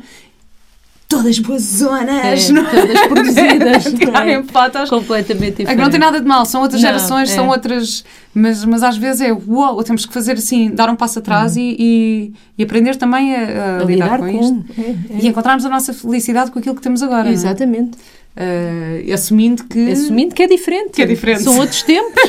todas 1.09 1.39
boas 1.39 1.63
zonas, 1.63 2.49
É, 2.51 2.53
não 2.53 2.63
é? 2.67 2.71
todas 2.71 3.01
produzidas, 3.09 3.85
não 3.93 3.93
é? 3.93 3.99
Tirarem 3.99 4.43
fotos. 4.45 4.91
completamente 4.91 5.45
É 5.45 5.51
que 5.53 5.57
diferente. 5.63 5.81
não 5.81 5.91
tem 5.91 5.99
nada 5.99 6.21
de 6.21 6.27
mal, 6.27 6.45
são 6.45 6.61
outras 6.61 6.83
Não, 6.83 6.89
gerações, 6.89 7.31
é. 7.31 7.35
são 7.35 7.49
outras. 7.49 8.05
Mas, 8.35 8.65
mas 8.65 8.83
às 8.83 8.97
vezes 8.97 9.23
é 9.23 9.33
uau, 9.33 9.83
temos 9.83 10.05
que 10.07 10.13
fazer 10.13 10.33
assim, 10.33 10.71
dar 10.71 10.89
um 10.91 10.95
passo 10.95 11.19
atrás 11.19 11.57
e, 11.57 11.75
e, 11.79 12.33
e 12.59 12.63
aprender 12.63 12.95
também 12.97 13.35
a, 13.35 13.79
a 13.79 13.81
a 13.81 13.85
lidar, 13.85 14.19
com, 14.19 14.29
isto. 14.29 14.65
É, 14.79 14.83
é. 14.83 14.97
E 15.23 15.27
encontrarmos 15.27 15.65
a 15.65 15.69
nossa 15.69 15.93
felicidade 15.95 16.51
com 16.51 16.59
aquilo 16.59 16.75
que 16.75 16.83
temos 16.83 17.03
agora. 17.03 17.25
não 17.25 17.31
é? 17.31 17.33
Exatamente. 17.33 17.97
Uh, 18.39 19.13
assumindo 19.13 19.65
que. 19.65 19.91
Assumindo 19.91 20.33
que 20.33 20.45
é 20.45 20.47
diferente. 20.47 20.93
Que 20.93 21.03
é 21.03 21.07
diferente. 21.07 21.43
São 21.43 21.59
outros 21.59 21.83
tempos. 21.83 22.23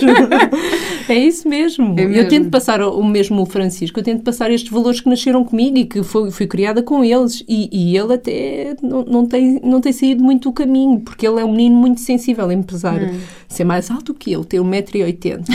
é 1.08 1.14
isso 1.14 1.48
mesmo. 1.48 1.94
É 2.00 2.06
Eu 2.06 2.10
mesmo. 2.10 2.30
tento 2.30 2.50
passar 2.50 2.82
o 2.82 3.04
mesmo 3.04 3.44
o 3.44 3.46
Francisco, 3.46 4.00
eu 4.00 4.04
tento 4.04 4.24
passar 4.24 4.50
estes 4.50 4.72
valores 4.72 5.02
que 5.02 5.08
nasceram 5.08 5.46
comigo 5.46 5.78
e 5.78 5.86
que 5.86 6.02
foi, 6.02 6.32
fui 6.32 6.48
criada 6.48 6.82
com 6.82 7.04
eles. 7.04 7.44
E, 7.48 7.70
e 7.72 7.96
ele 7.96 8.12
até 8.12 8.76
não, 8.82 9.06
não, 9.06 9.26
tem, 9.28 9.62
não 9.64 9.80
tem 9.80 9.94
saído 9.94 10.24
muito 10.24 10.50
do 10.50 10.54
caminho, 10.54 11.00
porque 11.02 11.28
ele 11.28 11.40
é 11.40 11.46
um 11.46 11.52
menino 11.52 11.76
muito 11.76 12.02
sensível, 12.02 12.50
apesar 12.50 12.98
de 12.98 13.20
ser 13.48 13.64
mais 13.64 13.92
alto 13.92 14.12
que 14.12 14.32
eu, 14.32 14.44
ter 14.44 14.58
1,80m. 14.58 15.46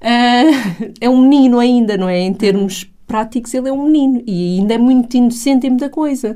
Ah, 0.00 0.44
é 1.02 1.10
um 1.10 1.20
menino 1.20 1.58
ainda, 1.58 1.98
não 1.98 2.08
é? 2.08 2.18
Em 2.18 2.32
termos 2.32 2.90
práticos, 3.06 3.52
ele 3.52 3.68
é 3.68 3.72
um 3.72 3.84
menino 3.84 4.22
e 4.26 4.58
ainda 4.58 4.72
é 4.72 4.78
muito 4.78 5.14
inocente 5.18 5.66
em 5.66 5.70
muita 5.70 5.90
coisa. 5.90 6.34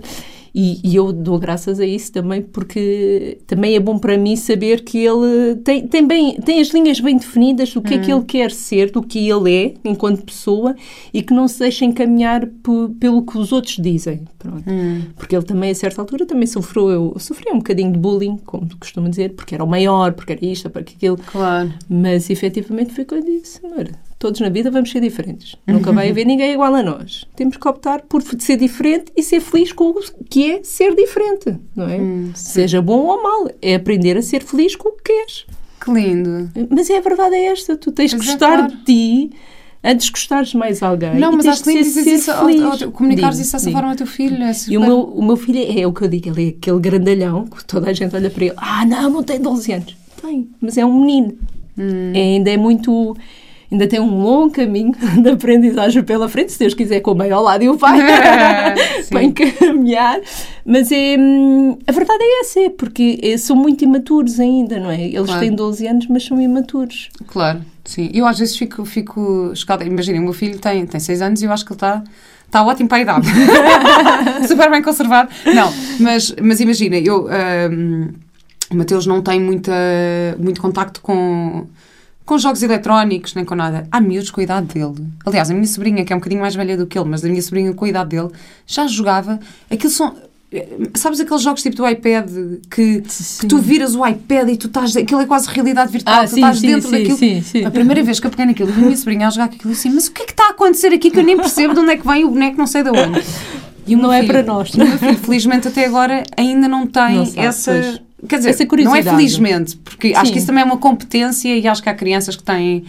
E, 0.54 0.80
e 0.84 0.94
eu 0.94 1.12
dou 1.12 1.36
graças 1.36 1.80
a 1.80 1.84
isso 1.86 2.12
também, 2.12 2.40
porque 2.40 3.38
também 3.44 3.74
é 3.74 3.80
bom 3.80 3.98
para 3.98 4.16
mim 4.16 4.36
saber 4.36 4.84
que 4.84 4.98
ele 4.98 5.56
tem, 5.64 5.84
tem, 5.88 6.06
bem, 6.06 6.36
tem 6.36 6.60
as 6.60 6.68
linhas 6.68 7.00
bem 7.00 7.16
definidas 7.16 7.74
do 7.74 7.82
que 7.82 7.94
é 7.94 7.98
que 7.98 8.12
ele 8.12 8.22
quer 8.24 8.52
ser, 8.52 8.92
do 8.92 9.02
que 9.02 9.28
ele 9.28 9.52
é 9.52 9.74
enquanto 9.84 10.22
pessoa 10.24 10.76
e 11.12 11.22
que 11.22 11.34
não 11.34 11.48
se 11.48 11.58
deixa 11.58 11.84
encaminhar 11.84 12.46
pe- 12.46 12.94
pelo 13.00 13.22
que 13.26 13.36
os 13.36 13.50
outros 13.50 13.76
dizem. 13.78 14.20
Pronto. 14.38 14.62
Porque 15.16 15.34
ele 15.34 15.44
também, 15.44 15.72
a 15.72 15.74
certa 15.74 16.00
altura, 16.00 16.24
também 16.24 16.46
sofreu, 16.46 16.88
eu 16.88 17.16
sofri 17.18 17.50
um 17.50 17.56
bocadinho 17.58 17.90
de 17.90 17.98
bullying, 17.98 18.36
como 18.46 18.68
costuma 18.78 19.08
dizer, 19.08 19.30
porque 19.34 19.56
era 19.56 19.64
o 19.64 19.66
maior, 19.66 20.12
porque 20.12 20.34
era 20.34 20.44
isto, 20.46 20.70
porque 20.70 20.94
aquilo. 20.96 21.16
Claro. 21.16 21.72
Mas 21.88 22.30
efetivamente 22.30 22.92
foi 22.92 23.02
o 23.02 23.06
que 23.08 23.14
eu 23.14 23.24
disse, 23.24 23.58
amor. 23.66 23.88
Todos 24.24 24.40
na 24.40 24.48
vida 24.48 24.70
vamos 24.70 24.90
ser 24.90 25.00
diferentes. 25.02 25.54
Nunca 25.66 25.92
vai 25.92 26.08
haver 26.08 26.24
ninguém 26.24 26.54
igual 26.54 26.74
a 26.74 26.82
nós. 26.82 27.26
Temos 27.36 27.58
que 27.58 27.68
optar 27.68 28.00
por 28.08 28.22
ser 28.38 28.56
diferente 28.56 29.12
e 29.14 29.22
ser 29.22 29.38
feliz 29.38 29.70
com 29.70 29.90
o 29.90 30.00
que 30.30 30.50
é 30.50 30.62
ser 30.62 30.94
diferente, 30.96 31.58
não 31.76 31.86
é? 31.86 31.98
Seja 32.34 32.80
bom 32.80 33.00
ou 33.04 33.22
mal. 33.22 33.50
É 33.60 33.74
aprender 33.74 34.16
a 34.16 34.22
ser 34.22 34.42
feliz 34.42 34.74
com 34.76 34.88
o 34.88 34.92
que 34.92 35.12
queres. 35.12 35.44
Que 35.78 35.90
lindo. 35.92 36.50
Mas 36.70 36.88
é 36.88 36.96
a 36.96 37.00
verdade 37.02 37.34
é 37.34 37.48
esta. 37.52 37.76
Tu 37.76 37.92
tens 37.92 38.14
que 38.14 38.22
é, 38.22 38.24
gostar 38.24 38.56
claro. 38.66 38.68
de 38.74 38.76
ti 38.84 39.30
antes 39.84 40.06
de 40.06 40.12
gostares 40.12 40.54
mais 40.54 40.82
alguém. 40.82 41.16
Não, 41.16 41.30
mas 41.32 41.44
acho 41.44 41.62
que 41.64 41.74
lindo 41.74 41.84
ser- 41.84 42.00
isso, 42.14 42.32
feliz. 42.32 42.62
ao- 42.82 42.90
comunicares 42.92 43.36
Digo, 43.36 43.44
isso 43.46 43.52
dessa 43.52 43.66
digo. 43.66 43.72
forma 43.76 43.90
ao 43.90 43.96
teu 43.96 44.06
filho. 44.06 44.42
É 44.42 44.48
E 44.48 44.50
o 44.50 44.54
super- 44.54 44.80
meu, 44.80 45.00
o 45.00 45.22
meu 45.22 45.36
filho 45.36 45.58
é, 45.58 45.80
é 45.82 45.86
o 45.86 45.92
que 45.92 46.02
eu 46.04 46.08
digo, 46.08 46.30
ele 46.30 46.46
é 46.46 46.48
aquele 46.48 46.80
grandalhão 46.80 47.44
que 47.46 47.62
toda 47.66 47.90
a 47.90 47.92
gente 47.92 48.16
olha 48.16 48.30
para 48.30 48.44
ele. 48.46 48.54
Ah, 48.56 48.86
não, 48.86 49.10
não 49.10 49.22
tem 49.22 49.38
12 49.38 49.70
anos. 49.70 49.94
Tem, 50.22 50.48
mas 50.62 50.78
é 50.78 50.86
um 50.86 50.98
menino. 51.04 51.36
Hum. 51.76 52.12
Ainda 52.14 52.50
é 52.50 52.56
muito. 52.56 53.14
Ainda 53.72 53.86
tem 53.86 53.98
um 54.00 54.20
longo 54.22 54.52
caminho 54.52 54.92
de 55.22 55.28
aprendizagem 55.30 56.02
pela 56.02 56.28
frente, 56.28 56.52
se 56.52 56.58
Deus 56.58 56.74
quiser, 56.74 57.00
com 57.00 57.12
a 57.12 57.14
mãe 57.14 57.30
ao 57.30 57.42
lado 57.42 57.64
e 57.64 57.68
o 57.68 57.76
pai 57.78 57.98
para 59.10 59.22
encaminhar. 59.22 60.20
Mas 60.64 60.90
é, 60.92 61.16
a 61.86 61.92
verdade 61.92 62.22
é 62.22 62.40
essa, 62.40 62.60
é 62.60 62.70
porque 62.70 63.18
é, 63.22 63.36
são 63.36 63.56
muito 63.56 63.84
imaturos 63.84 64.38
ainda, 64.38 64.78
não 64.78 64.90
é? 64.90 65.02
Eles 65.02 65.26
Claro. 65.26 65.40
têm 65.40 65.54
12 65.54 65.86
anos, 65.86 66.06
mas 66.08 66.24
são 66.24 66.40
imaturos. 66.40 67.08
Claro, 67.26 67.60
sim. 67.84 68.10
Eu 68.14 68.26
às 68.26 68.38
vezes 68.38 68.56
fico, 68.56 68.84
fico 68.84 69.52
chocada. 69.54 69.84
Imaginem, 69.84 70.20
o 70.20 70.24
meu 70.24 70.32
filho 70.32 70.58
tem, 70.58 70.86
tem 70.86 71.00
6 71.00 71.22
anos 71.22 71.42
e 71.42 71.44
eu 71.46 71.52
acho 71.52 71.64
que 71.64 71.72
ele 71.72 71.76
está 71.76 72.02
está 72.46 72.64
ótimo 72.64 72.88
para 72.88 72.98
a 72.98 73.00
idade. 73.00 73.26
Super 74.46 74.70
bem 74.70 74.80
conservado. 74.82 75.28
Não, 75.52 75.72
mas, 75.98 76.34
mas 76.40 76.60
imagina, 76.60 76.96
eu. 76.96 77.26
ahm, 77.28 78.10
o 78.70 78.76
Mateus 78.76 79.06
não 79.06 79.20
tem 79.20 79.40
muita, 79.40 79.72
muito 80.38 80.60
contacto 80.60 81.00
com, 81.00 81.66
com 82.26 82.38
jogos 82.38 82.62
eletrónicos, 82.62 83.34
nem 83.34 83.44
com 83.44 83.54
nada. 83.54 83.86
Há 83.90 84.00
miúdos 84.00 84.30
com 84.30 84.40
a 84.40 84.44
idade 84.44 84.66
dele. 84.74 84.94
Aliás, 85.26 85.50
a 85.50 85.54
minha 85.54 85.66
sobrinha, 85.66 86.04
que 86.04 86.12
é 86.12 86.16
um 86.16 86.18
bocadinho 86.18 86.40
mais 86.40 86.54
velha 86.54 86.76
do 86.76 86.86
que 86.86 86.98
ele, 86.98 87.08
mas 87.08 87.24
a 87.24 87.28
minha 87.28 87.42
sobrinha 87.42 87.72
com 87.74 87.84
a 87.84 87.88
idade 87.88 88.10
dele, 88.10 88.28
já 88.66 88.86
jogava. 88.86 89.38
Aquilo 89.70 89.90
são. 89.92 90.14
Sabes 90.94 91.18
aqueles 91.18 91.42
jogos 91.42 91.62
tipo 91.62 91.74
do 91.76 91.88
iPad 91.88 92.30
que, 92.70 93.00
que 93.40 93.46
tu 93.48 93.58
viras 93.58 93.96
o 93.96 94.06
iPad 94.06 94.48
e 94.50 94.56
tu 94.56 94.68
estás. 94.68 94.96
Aquilo 94.96 95.20
é 95.20 95.26
quase 95.26 95.48
realidade 95.48 95.90
virtual, 95.90 96.20
Ah, 96.20 96.24
tu 96.24 96.30
sim, 96.30 96.36
estás 96.36 96.58
sim, 96.60 96.66
dentro 96.68 96.88
sim, 96.88 96.92
daquilo. 96.98 97.18
sim, 97.18 97.42
sim. 97.42 97.64
A 97.64 97.70
primeira 97.72 98.02
vez 98.04 98.20
que 98.20 98.26
eu 98.26 98.30
peguei 98.30 98.46
naquilo, 98.46 98.72
a 98.72 98.76
minha 98.76 98.96
sobrinha 98.96 99.26
a 99.26 99.30
jogar 99.30 99.46
aquilo, 99.46 99.72
assim, 99.72 99.90
mas 99.90 100.06
o 100.06 100.12
que 100.12 100.22
é 100.22 100.26
que 100.26 100.30
está 100.32 100.46
a 100.46 100.50
acontecer 100.50 100.88
aqui 100.94 101.10
que 101.10 101.18
eu 101.18 101.24
nem 101.24 101.36
percebo 101.36 101.74
de 101.74 101.80
onde 101.80 101.90
é 101.90 101.96
que 101.96 102.06
vem 102.06 102.24
o 102.24 102.30
boneco, 102.30 102.56
não 102.56 102.68
sei 102.68 102.84
de 102.84 102.90
onde. 102.90 103.20
E 103.86 103.96
Não 103.96 104.12
é 104.12 104.20
filho- 104.20 104.32
para 104.32 104.42
nós. 104.44 104.70
Filho, 104.70 105.18
felizmente 105.18 105.66
até 105.68 105.84
agora, 105.86 106.22
ainda 106.36 106.68
não 106.68 106.86
tem 106.86 107.16
Não 107.16 107.26
sabe, 107.26 107.40
essa. 107.40 107.72
pois. 107.72 108.00
Quer 108.28 108.38
dizer, 108.38 108.56
não 108.84 108.94
é 108.96 109.02
felizmente, 109.02 109.76
porque 109.76 110.12
acho 110.14 110.26
Sim. 110.26 110.32
que 110.32 110.38
isso 110.38 110.46
também 110.46 110.62
é 110.62 110.64
uma 110.64 110.78
competência 110.78 111.56
e 111.56 111.66
acho 111.68 111.82
que 111.82 111.88
há 111.88 111.94
crianças 111.94 112.36
que 112.36 112.42
têm. 112.42 112.84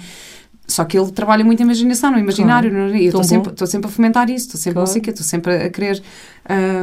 Só 0.68 0.84
que 0.84 0.98
ele 0.98 1.12
trabalha 1.12 1.46
muito 1.46 1.60
a 1.62 1.64
imaginação, 1.64 2.12
no 2.12 2.18
imaginário. 2.18 2.72
Claro. 2.72 2.88
não 2.90 2.96
é? 2.96 2.98
E 2.98 3.04
eu 3.04 3.10
estou 3.10 3.24
sempre, 3.24 3.68
sempre 3.68 3.88
a 3.88 3.92
fomentar 3.92 4.30
isso, 4.30 4.46
estou 4.48 4.60
sempre, 4.60 4.84
Claro. 4.84 4.98
estou 5.10 5.24
sempre 5.24 5.56
a 5.56 5.70
querer. 5.70 6.02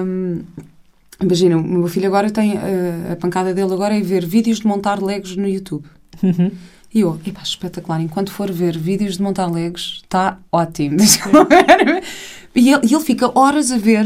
hum, 0.06 0.42
imagina, 1.20 1.56
o 1.56 1.62
meu 1.62 1.88
filho 1.88 2.06
agora 2.06 2.30
tem. 2.30 2.54
uh, 2.54 3.12
a 3.12 3.16
pancada 3.16 3.52
dele 3.52 3.72
agora 3.72 3.96
é 3.96 4.00
ver 4.00 4.24
vídeos 4.24 4.60
de 4.60 4.66
montar 4.66 5.02
legos 5.02 5.36
no 5.36 5.48
YouTube. 5.48 5.84
Uhum. 6.22 6.50
E 6.94 7.00
eu, 7.00 7.18
epá, 7.26 7.42
espetacular, 7.42 8.00
enquanto 8.02 8.30
for 8.30 8.52
ver 8.52 8.76
vídeos 8.78 9.16
de 9.16 9.22
montar 9.22 9.46
legos, 9.50 10.00
está 10.04 10.38
ótimo. 10.52 10.98
Deixa-me 10.98 11.32
ver. 11.46 12.04
E 12.54 12.70
ele, 12.72 12.86
e 12.86 12.94
ele 12.94 13.02
fica 13.04 13.36
horas 13.36 13.72
a 13.72 13.78
ver 13.78 14.04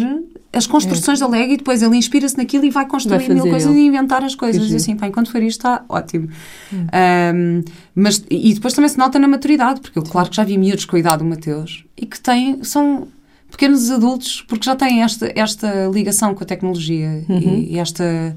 as 0.57 0.67
construções 0.67 1.21
da 1.21 1.27
Lego 1.29 1.53
e 1.53 1.57
depois 1.57 1.83
ele 1.83 1.97
inspira-se 1.97 2.37
naquilo 2.37 2.65
e 2.65 2.71
vai 2.71 2.87
construir 2.87 3.19
Vai 3.27 3.35
mil 3.35 3.49
coisas 3.49 3.71
ele. 3.71 3.81
e 3.83 3.87
inventar 3.87 4.25
as 4.25 4.35
coisas. 4.35 4.71
E 4.71 4.77
assim, 4.77 4.97
pá, 4.97 5.07
enquanto 5.07 5.31
for 5.31 5.43
isto 5.43 5.59
está 5.59 5.85
ótimo. 5.89 6.29
Um, 6.73 7.63
mas, 7.95 8.25
e 8.31 8.55
depois 8.55 8.73
também 8.75 8.89
se 8.89 8.99
nota 8.99 9.19
na 9.19 9.29
maturidade, 9.29 9.81
porque 9.81 9.99
eu, 9.99 10.03
claro 10.03 10.31
que 10.31 10.37
já 10.37 10.45
vi 10.45 10.57
miúdos 10.59 10.85
com 10.85 10.97
a 10.97 10.99
idade 10.99 11.19
do 11.19 11.25
Mateus 11.25 11.85
e 11.97 12.07
que 12.07 12.19
têm, 12.21 12.63
são 12.65 13.09
pequenos 13.51 13.91
adultos, 13.91 14.45
porque 14.49 14.65
já 14.65 14.75
têm 14.75 15.03
esta, 15.03 15.31
esta 15.35 15.87
ligação 15.93 16.35
com 16.35 16.43
a 16.43 16.47
tecnologia 16.47 17.25
e, 17.29 17.75
e 17.75 17.79
esta. 17.79 18.37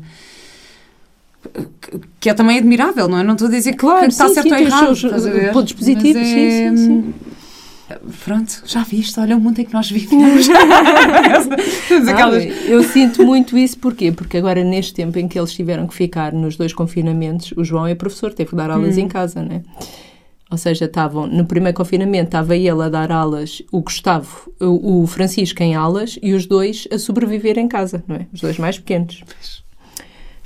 que- 2.20 2.30
é 2.30 2.34
também 2.34 2.58
admirável, 2.58 3.08
não 3.08 3.18
é? 3.18 3.24
Não 3.24 3.34
estou 3.34 3.48
a 3.48 3.52
dizer 3.52 3.72
que, 3.72 3.78
Claro, 3.80 4.02
que 4.02 4.08
está 4.12 4.28
sim, 4.28 4.34
certo 4.36 4.50
sim, 4.50 4.56
ou 4.56 4.62
errado. 4.62 5.32
ver? 5.32 5.54
pontos 5.54 5.74
positivos, 5.74 6.16
Mas 6.22 6.28
sim, 6.28 6.76
sim, 6.76 6.78
sim. 6.78 7.14
Pronto, 8.24 8.62
já 8.66 8.84
viste, 8.84 9.20
olha 9.20 9.36
o 9.36 9.40
mundo 9.40 9.60
em 9.60 9.66
que 9.66 9.74
nós 9.74 9.90
vivemos. 9.90 10.48
Aquelas- 12.08 12.44
eu 12.68 12.84
sinto 12.84 13.24
muito 13.26 13.58
isso, 13.58 13.78
porquê? 13.80 14.12
Porque 14.12 14.38
agora, 14.38 14.64
neste 14.64 14.94
tempo 14.94 15.18
em 15.18 15.28
que 15.28 15.38
eles 15.40 15.52
tiveram 15.54 15.88
que 15.88 15.94
ficar 15.96 16.32
nos 16.34 16.56
dois 16.56 16.74
confinamentos, 16.74 17.52
o 17.58 17.64
João 17.64 17.88
é 17.88 17.96
professor, 17.96 18.34
teve 18.34 18.52
que 18.52 18.56
dar 18.56 18.70
aulas 18.70 18.98
Hum. 18.98 19.02
em 19.02 19.08
casa, 19.08 19.42
né? 19.42 19.62
Ou 20.52 20.58
seja, 20.58 20.86
estavam 20.86 21.28
no 21.28 21.46
primeiro 21.46 21.78
confinamento, 21.78 22.26
estava 22.26 22.56
ele 22.56 22.70
a 22.82 22.90
dar 22.90 23.12
aulas, 23.12 23.62
o 23.72 23.82
Gustavo, 23.82 24.52
o, 24.60 25.04
o 25.04 25.08
Francisco 25.08 25.62
em 25.62 25.76
aulas 25.76 26.18
e 26.24 26.34
os 26.34 26.48
dois 26.48 26.88
a 26.92 26.98
sobreviver 26.98 27.60
em 27.60 27.68
casa, 27.68 28.04
não 28.08 28.16
é? 28.16 28.26
Os 28.34 28.42
dois 28.42 28.58
mais 28.58 28.78
pequenos. 28.80 29.24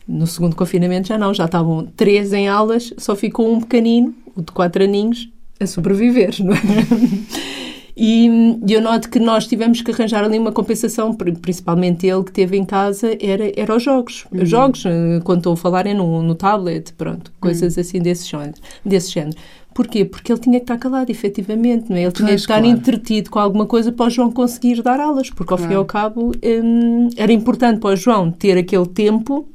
No 0.05 0.27
segundo 0.27 0.55
confinamento 0.57 1.07
já 1.07 1.17
não, 1.17 1.33
já 1.33 1.45
estavam 1.45 1.85
três 1.95 2.33
em 2.33 2.49
aulas, 2.49 2.93
só 2.97 3.15
ficou 3.15 3.49
um 3.53 3.61
pequenino, 3.61 4.13
o 4.35 4.41
de 4.41 4.51
quatro 4.51 4.83
aninhos, 4.83 5.29
a 5.63 5.67
sobreviver, 5.67 6.35
não 6.43 6.53
é? 6.53 6.57
E 7.95 8.57
eu 8.67 8.81
noto 8.81 9.07
que 9.07 9.19
nós 9.19 9.45
tivemos 9.45 9.81
que 9.81 9.91
arranjar 9.91 10.23
ali 10.23 10.39
uma 10.39 10.51
compensação, 10.51 11.13
pri- 11.13 11.33
principalmente 11.33 12.07
ele 12.07 12.23
que 12.23 12.31
teve 12.31 12.57
em 12.57 12.65
casa, 12.65 13.15
era, 13.21 13.51
era 13.55 13.75
os 13.75 13.83
jogos. 13.83 14.25
Os 14.31 14.49
jogos, 14.49 14.83
eh, 14.85 15.19
quando 15.23 15.39
estou 15.39 15.53
a 15.53 15.57
falar, 15.57 15.85
é 15.85 15.93
no, 15.93 16.23
no 16.23 16.33
tablet, 16.33 16.91
pronto, 16.93 17.31
coisas 17.39 17.77
assim 17.77 17.99
desse 17.99 18.27
género, 18.27 18.55
desse 18.83 19.11
género. 19.11 19.37
Porquê? 19.75 20.05
Porque 20.05 20.31
ele 20.31 20.39
tinha 20.41 20.59
que 20.59 20.63
estar 20.63 20.77
calado, 20.79 21.11
efetivamente, 21.11 21.89
não 21.91 21.97
é? 21.97 22.01
Ele 22.03 22.11
tinha 22.11 22.29
Pois, 22.29 22.41
que 22.41 22.51
estar 22.51 22.61
claro. 22.61 22.77
entretido 22.77 23.29
com 23.29 23.37
alguma 23.39 23.67
coisa 23.67 23.91
para 23.91 24.07
o 24.07 24.09
João 24.09 24.31
conseguir 24.31 24.81
dar 24.81 24.99
aulas, 24.99 25.29
porque 25.29 25.53
ao 25.53 25.57
fim 25.59 25.65
e 25.65 25.67
Claro. 25.67 25.79
ao 25.81 25.85
cabo 25.85 26.31
hum, 26.63 27.09
era 27.15 27.31
importante 27.31 27.79
para 27.79 27.91
o 27.91 27.95
João 27.95 28.31
ter 28.31 28.57
aquele 28.57 28.87
tempo 28.87 29.47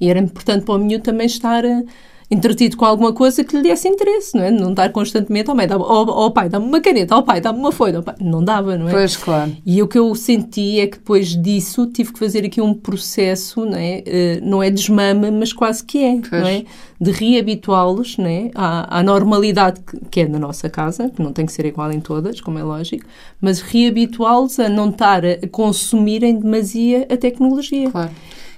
e 0.00 0.08
era 0.08 0.20
importante 0.20 0.64
para 0.64 0.74
o 0.74 0.78
miúdo 0.78 1.02
também 1.02 1.26
estar 1.26 1.64
eh, 1.64 1.82
entretido 2.30 2.76
com 2.76 2.84
alguma 2.84 3.12
coisa 3.12 3.42
que 3.42 3.56
lhe 3.56 3.62
desse 3.62 3.88
interesse, 3.88 4.36
não 4.36 4.44
é? 4.44 4.50
Não 4.50 4.70
estar 4.70 4.88
constantemente, 4.90 5.50
oh, 5.50 5.54
mãe, 5.54 5.66
dá 5.66 5.76
oh, 5.76 6.26
oh 6.26 6.30
pai, 6.30 6.48
dá-me 6.48 6.66
uma 6.66 6.80
caneta, 6.80 7.16
oh 7.16 7.22
pai, 7.22 7.40
dá-me 7.40 7.58
uma 7.58 7.72
folha, 7.72 7.98
oh, 7.98 8.02
pai. 8.02 8.14
não 8.20 8.44
dava, 8.44 8.78
não 8.78 8.88
é? 8.88 8.92
Pois, 8.92 9.16
claro. 9.16 9.56
E 9.66 9.82
o 9.82 9.88
que 9.88 9.98
eu 9.98 10.14
senti 10.14 10.78
é 10.78 10.86
que 10.86 10.98
depois 10.98 11.36
disso 11.36 11.86
tive 11.86 12.12
que 12.12 12.18
fazer 12.18 12.44
aqui 12.44 12.60
um 12.60 12.72
processo, 12.72 13.64
não 13.64 13.76
é, 13.76 14.02
Eh, 14.06 14.40
não 14.42 14.62
é 14.62 14.70
desmama, 14.70 15.30
mas 15.30 15.52
quase 15.52 15.84
que 15.84 16.02
é, 16.04 16.16
Pois. 16.20 16.42
não 16.42 16.48
é? 16.48 16.64
De 17.00 17.10
reabituá-los 17.10 18.16
não 18.18 18.26
é? 18.26 18.50
à, 18.54 18.98
à 18.98 19.02
normalidade 19.02 19.80
que, 19.80 19.98
que 20.10 20.20
é 20.20 20.28
na 20.28 20.38
nossa 20.38 20.68
casa, 20.68 21.08
que 21.10 21.22
não 21.22 21.32
tem 21.32 21.46
que 21.46 21.52
ser 21.52 21.64
igual 21.66 21.90
em 21.90 22.00
todas, 22.00 22.40
como 22.40 22.58
é 22.58 22.62
lógico, 22.62 23.04
mas 23.40 23.60
reabituá-los 23.60 24.58
a 24.60 24.68
não 24.68 24.90
estar 24.90 25.24
a 25.24 25.48
consumir 25.50 26.22
em 26.22 26.38
demasia 26.38 27.06
a 27.10 27.16
tecnologia. 27.16 27.90
Claro. 27.90 28.10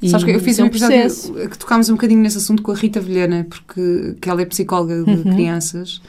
E 0.03 0.09
Sabes 0.09 0.25
que 0.25 0.31
eu 0.33 0.41
fiz 0.41 0.59
é 0.59 0.65
um 0.65 0.67
episódio 0.67 0.99
processo. 1.01 1.33
que 1.51 1.59
tocámos 1.59 1.89
um 1.89 1.93
bocadinho 1.95 2.21
nesse 2.21 2.39
assunto 2.39 2.63
com 2.63 2.73
a 2.73 2.75
Rita 2.75 3.01
Vilhena, 3.01 3.47
porque 3.49 4.17
que 4.21 4.29
ela 4.29 4.43
é 4.43 4.45
psicóloga 4.45 5.05
de 5.05 5.11
Uhum. 5.11 5.23
crianças, 5.35 6.03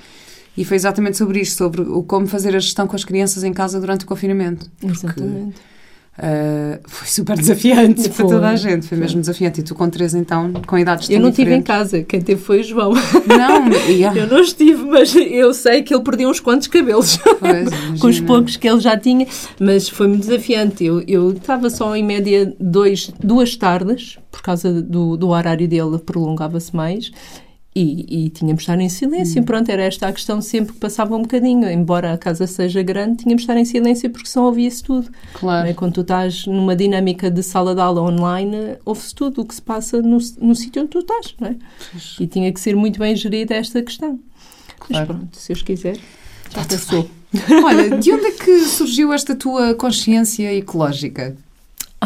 e 0.58 0.66
foi 0.66 0.76
exatamente 0.78 1.18
sobre 1.18 1.40
isto, 1.40 1.58
sobre 1.58 1.82
o 1.82 2.02
como 2.04 2.26
fazer 2.28 2.56
a 2.56 2.60
gestão 2.60 2.88
com 2.88 2.96
as 2.96 3.04
crianças 3.04 3.44
em 3.44 3.54
casa 3.54 3.80
durante 3.80 4.04
o 4.06 4.08
confinamento. 4.08 4.70
Porque, 4.80 4.94
Exatamente. 4.94 5.56
Ah, 6.16 6.80
foi 6.86 7.08
super 7.08 7.36
desafiante 7.36 8.04
para 8.04 8.14
Foi. 8.14 8.28
toda 8.28 8.50
a 8.50 8.56
gente, 8.56 8.88
foi 8.88 8.98
mesmo 8.98 9.20
desafiante. 9.20 9.62
E 9.62 9.64
tu 9.64 9.74
com 9.74 9.90
três, 9.90 10.14
então, 10.14 10.54
com 10.68 10.78
idades 10.78 11.10
Eu 11.10 11.20
não 11.20 11.30
estive 11.30 11.54
em 11.54 11.62
casa, 11.62 12.04
quem 12.04 12.22
teve 12.22 12.42
foi 12.42 12.60
o 12.60 12.64
João. 12.64 12.94
Não, 13.26 13.68
yeah. 13.90 14.20
Eu 14.20 14.28
não 14.28 14.40
estive, 14.40 14.84
mas 14.84 15.16
eu 15.16 15.54
sei 15.54 15.82
que 15.82 15.94
ele 15.94 16.04
perdeu 16.04 16.30
uns 16.30 16.40
quantos 16.40 16.68
cabelos. 16.68 17.18
Pois, 17.18 17.70
com 18.00 18.08
os 18.08 18.20
poucos 18.20 18.58
que 18.58 18.68
ele 18.70 18.80
já 18.80 18.96
tinha, 18.98 19.26
mas 19.60 19.90
foi-me 19.90 20.18
desafiante. 20.18 20.86
Eu, 20.86 21.02
eu 21.08 21.32
estava 21.32 21.70
só 21.70 21.96
em 21.96 22.04
média 22.04 22.54
dois, 22.60 23.12
duas 23.20 23.56
tardes, 23.56 24.20
por 24.32 24.42
causa 24.44 24.82
do, 24.82 25.18
do 25.18 25.30
horário 25.30 25.68
dele, 25.68 25.98
prolongava-se 25.98 26.76
mais. 26.76 27.12
E, 27.76 28.26
e 28.26 28.30
tínhamos 28.30 28.64
de 28.64 28.70
estar 28.70 28.80
em 28.80 28.88
silêncio. 28.88 29.42
Hum. 29.42 29.46
Pronto, 29.46 29.70
era 29.70 29.82
esta 29.84 30.08
a 30.08 30.14
questão 30.14 30.42
sempre 30.42 30.74
que 30.74 30.80
passava 30.80 31.16
um 31.16 31.24
bocadinho. 31.24 31.68
Embora 31.70 32.14
a 32.14 32.18
casa 32.18 32.46
seja 32.46 32.84
grande, 32.84 33.24
tínhamos 33.24 33.42
de 33.42 33.46
estar 33.46 33.58
em 33.58 33.66
silêncio 33.66 34.10
porque 34.12 34.28
senão 34.28 34.46
ouvia-se 34.46 34.84
tudo. 34.84 35.10
Claro. 35.34 35.68
é? 35.68 35.74
Quando 35.74 35.94
tu 35.94 36.02
estás 36.02 36.46
numa 36.46 36.76
dinâmica 36.76 37.32
de 37.32 37.42
sala 37.42 37.74
de 37.74 37.82
aula 37.82 38.02
online, 38.02 38.78
ouve-se 38.86 39.16
tudo 39.16 39.42
o 39.42 39.46
que 39.46 39.56
se 39.56 39.62
passa 39.62 40.02
no, 40.02 40.20
no 40.40 40.56
sítio 40.56 40.84
onde 40.84 40.92
tu 40.92 41.00
estás. 41.00 41.36
É? 41.42 41.56
E 42.20 42.28
tinha 42.28 42.52
que 42.54 42.60
ser 42.60 42.76
muito 42.76 43.00
bem 43.00 43.16
gerida 43.16 43.56
esta 43.56 43.82
questão. 43.82 44.20
Claro. 44.80 45.08
Mas 45.08 45.18
pronto, 45.18 45.38
se 45.38 45.54
eu 45.54 45.58
quiser, 45.58 45.98
já 46.54 46.66
passou. 46.66 47.10
Olha, 47.64 47.98
de 47.98 48.12
onde 48.14 48.26
é 48.26 48.32
que 48.32 48.60
surgiu 48.66 49.12
esta 49.12 49.36
tua 49.36 49.74
consciência 49.74 50.54
ecológica? 50.54 51.36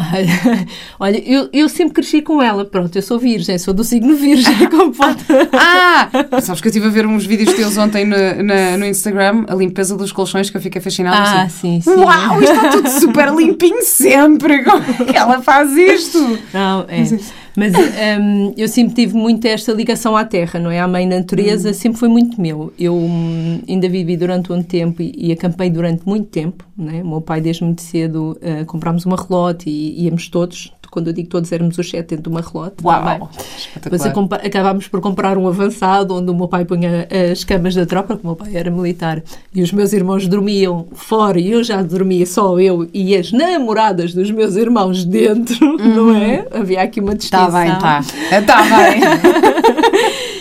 Olha, 0.98 1.18
eu, 1.26 1.48
eu 1.52 1.68
sempre 1.68 1.94
cresci 1.94 2.22
com 2.22 2.42
ela. 2.42 2.64
Pronto, 2.64 2.94
eu 2.96 3.02
sou 3.02 3.18
virgem, 3.18 3.58
sou 3.58 3.72
do 3.74 3.84
signo 3.84 4.14
virgem, 4.16 4.54
como 4.70 4.92
pode. 4.92 5.18
Ah! 5.52 6.08
Sabes 6.40 6.60
que 6.60 6.68
eu 6.68 6.70
estive 6.70 6.86
a 6.86 6.90
ver 6.90 7.06
uns 7.06 7.24
vídeos 7.26 7.52
teus 7.54 7.76
ontem 7.76 8.04
no, 8.04 8.16
na- 8.42 8.76
no 8.76 8.86
Instagram, 8.86 9.44
a 9.48 9.54
limpeza 9.54 9.96
dos 9.96 10.12
colchões, 10.12 10.50
que 10.50 10.56
eu 10.56 10.60
fiquei 10.60 10.80
fascinada. 10.80 11.16
Ah, 11.16 11.42
assim, 11.42 11.80
sim, 11.80 11.92
sim. 11.94 12.00
Uau, 12.00 12.42
está 12.42 12.68
tudo 12.70 12.88
super 12.90 13.32
limpinho 13.34 13.82
sempre! 13.82 14.62
Como 14.64 14.82
é 14.82 15.04
que 15.04 15.16
ela 15.16 15.42
faz 15.42 15.76
isto? 15.76 16.38
Não, 16.52 16.84
é. 16.88 16.98
Mas 17.00 17.32
hum, 17.66 18.54
eu 18.56 18.68
sempre 18.68 18.94
tive 18.94 19.14
muito 19.14 19.44
esta 19.46 19.72
ligação 19.72 20.16
à 20.16 20.24
terra, 20.24 20.60
não 20.60 20.70
é? 20.70 20.80
À 20.80 20.86
mãe 20.86 21.06
natureza, 21.06 21.72
sempre 21.72 21.98
foi 21.98 22.08
muito 22.08 22.40
meu. 22.40 22.72
Eu 22.78 22.94
hum, 22.94 23.60
ainda 23.68 23.88
vivi 23.88 24.16
durante 24.16 24.52
um 24.52 24.62
tempo 24.62 25.02
e, 25.02 25.12
e 25.16 25.32
acampei 25.32 25.68
durante 25.68 26.06
muito 26.06 26.28
tempo, 26.28 26.64
não 26.76 26.92
é? 26.92 27.02
O 27.02 27.08
meu 27.08 27.20
pai, 27.20 27.40
desde 27.40 27.64
muito 27.64 27.82
cedo, 27.82 28.38
uh, 28.42 28.64
comprámos 28.66 29.04
uma 29.04 29.16
relote 29.16 29.68
e 29.68 30.04
íamos 30.04 30.28
todos. 30.28 30.72
Quando 30.90 31.08
eu 31.08 31.12
digo 31.12 31.28
todos, 31.28 31.50
éramos 31.52 31.76
os 31.78 31.88
sete 31.88 32.08
dentro 32.16 32.24
de 32.24 32.28
uma 32.30 32.40
relote. 32.40 32.76
Depois 32.78 33.36
Espetacular. 33.58 34.08
acompa- 34.10 34.36
acabámos 34.36 34.88
por 34.88 35.00
comprar 35.00 35.36
um 35.38 35.46
avançado 35.46 36.14
onde 36.14 36.30
o 36.30 36.34
meu 36.34 36.48
pai 36.48 36.64
punha 36.64 37.06
as 37.32 37.44
camas 37.44 37.74
da 37.74 37.84
tropa, 37.86 38.14
porque 38.14 38.26
o 38.26 38.30
meu 38.30 38.36
pai 38.36 38.56
era 38.56 38.70
militar, 38.70 39.22
e 39.54 39.62
os 39.62 39.72
meus 39.72 39.92
irmãos 39.92 40.26
dormiam 40.26 40.86
fora 40.94 41.38
e 41.38 41.50
eu 41.52 41.62
já 41.62 41.82
dormia 41.82 42.24
só 42.26 42.58
eu 42.58 42.88
e 42.92 43.14
as 43.16 43.32
namoradas 43.32 44.14
dos 44.14 44.30
meus 44.30 44.56
irmãos 44.56 45.04
dentro, 45.04 45.58
não 45.78 46.14
é? 46.16 46.46
Havia 46.52 46.82
aqui 46.82 47.00
uma 47.00 47.14
distinção. 47.14 47.46
Está 47.48 47.58
Uhum. 47.58 47.64
bem, 47.64 47.72
está. 47.74 48.00
Está 48.38 48.62
bem. 48.62 49.00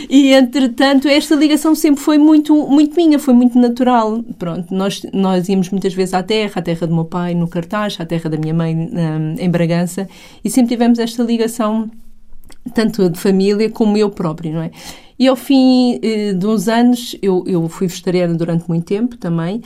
E 0.10 0.34
entretanto, 0.34 1.08
esta 1.08 1.36
ligação 1.36 1.76
sempre 1.76 2.02
foi 2.02 2.18
muito, 2.18 2.56
muito 2.68 2.96
minha, 2.96 3.20
foi 3.20 3.34
muito 3.34 3.60
natural. 3.60 4.24
Pronto, 4.40 4.74
nós, 4.74 5.02
nós 5.14 5.50
íamos 5.50 5.70
muitas 5.70 5.94
vezes 5.94 6.14
à 6.14 6.24
terra, 6.24 6.54
à 6.56 6.62
terra 6.62 6.88
do 6.88 6.96
meu 6.96 7.06
pai 7.06 7.36
no 7.36 7.48
Cartaz, 7.48 7.98
à 8.00 8.06
terra 8.06 8.30
da 8.30 8.38
minha 8.38 8.54
mãe 8.54 8.74
hum, 8.76 9.36
em 9.38 9.50
Bragança, 9.50 10.08
e 10.44 10.50
sempre 10.50 10.70
tivemos 10.70 10.98
esta 10.98 11.22
ligação, 11.24 11.90
tanto 12.74 13.10
de 13.10 13.20
família 13.20 13.70
como 13.70 13.98
eu 13.98 14.10
próprio, 14.10 14.54
não 14.54 14.62
é? 14.62 14.72
E 15.20 15.28
ao 15.28 15.36
fim 15.36 16.00
eh, 16.02 16.34
de 16.34 16.46
uns 16.46 16.68
anos, 16.68 17.18
eu, 17.22 17.44
eu 17.48 17.68
fui 17.68 17.88
vegetariana 17.88 18.36
durante 18.36 18.68
muito 18.70 18.86
tempo 18.86 19.18
também, 19.18 19.62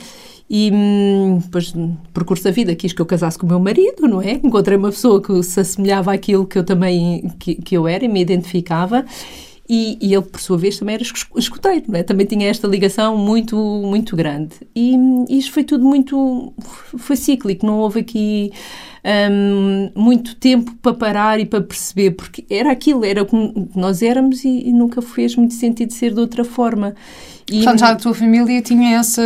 e 0.50 0.70
hum, 0.72 1.38
depois, 1.40 1.72
percurso 2.12 2.44
da 2.44 2.50
vida, 2.50 2.74
quis 2.74 2.92
que 2.92 3.00
eu 3.00 3.06
casasse 3.06 3.38
com 3.38 3.46
o 3.46 3.48
meu 3.48 3.60
marido, 3.60 4.08
não 4.08 4.20
é? 4.20 4.32
Encontrei 4.32 4.76
uma 4.76 4.90
pessoa 4.90 5.22
que 5.22 5.40
se 5.42 5.60
assemelhava 5.60 6.12
àquilo 6.12 6.46
que 6.46 6.58
eu 6.58 6.64
também 6.64 7.32
que, 7.38 7.54
que 7.54 7.76
eu 7.76 7.86
era 7.86 8.04
e 8.04 8.08
me 8.08 8.20
identificava. 8.20 9.04
E, 9.74 9.96
e 10.02 10.12
ele, 10.12 10.22
por 10.24 10.38
sua 10.38 10.58
vez, 10.58 10.78
também 10.78 10.96
era 10.96 11.04
não 11.88 11.98
é? 11.98 12.02
Também 12.02 12.26
tinha 12.26 12.46
esta 12.46 12.68
ligação 12.68 13.16
muito, 13.16 13.56
muito 13.56 14.14
grande. 14.14 14.56
E, 14.76 14.94
hum, 14.94 15.24
isto 15.30 15.50
foi 15.50 15.64
tudo 15.64 15.82
muito... 15.82 16.52
Foi 16.98 17.16
cíclico, 17.16 17.64
não 17.64 17.78
houve 17.78 18.00
aqui 18.00 18.52
hum, 19.30 19.90
muito 19.96 20.36
tempo 20.36 20.74
para 20.82 20.92
parar 20.92 21.40
e 21.40 21.46
para 21.46 21.62
perceber, 21.62 22.10
porque 22.10 22.44
era 22.50 22.70
aquilo, 22.70 23.02
era 23.02 23.24
como 23.24 23.66
nós 23.74 24.02
éramos 24.02 24.44
e, 24.44 24.68
e 24.68 24.72
nunca 24.74 25.00
fez 25.00 25.36
muito 25.36 25.54
sentido 25.54 25.90
ser 25.94 26.12
de 26.12 26.20
outra 26.20 26.44
forma. 26.44 26.94
E, 27.50 27.56
Portanto, 27.56 27.78
já 27.80 27.90
a 27.92 27.96
tua 27.96 28.12
família 28.12 28.60
tinha 28.60 28.98
essa, 28.98 29.22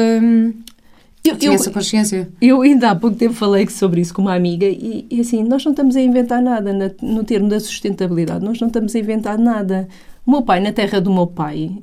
eu, 1.25 1.37
tinha 1.37 1.51
eu- 1.51 1.55
essa 1.55 1.71
consciência. 1.73 2.29
eu 2.41 2.63
ainda 2.63 2.91
há 2.91 2.95
pouco 2.95 3.17
tempo 3.17 3.35
falei 3.35 3.69
sobre 3.69 4.01
isso 4.01 4.15
com 4.15 4.23
uma 4.23 4.35
amiga 4.37 4.65
e, 4.67 5.07
e 5.11 5.21
assim, 5.21 5.43
nós 5.43 5.65
não 5.65 5.73
estamos 5.73 5.97
a 5.97 6.01
inventar 6.01 6.41
nada 6.41 6.73
na- 6.73 6.91
no 7.03 7.25
termo 7.25 7.49
da 7.49 7.59
sustentabilidade, 7.59 8.45
nós 8.45 8.61
não 8.61 8.69
estamos 8.69 8.95
a 8.95 8.99
inventar 9.01 9.37
nada. 9.39 9.89
O 10.27 10.31
meu 10.33 10.43
pai, 10.43 10.59
na 10.59 10.73
terra 10.73 11.01
do 11.01 11.13
meu 11.13 11.29
pai, 11.29 11.83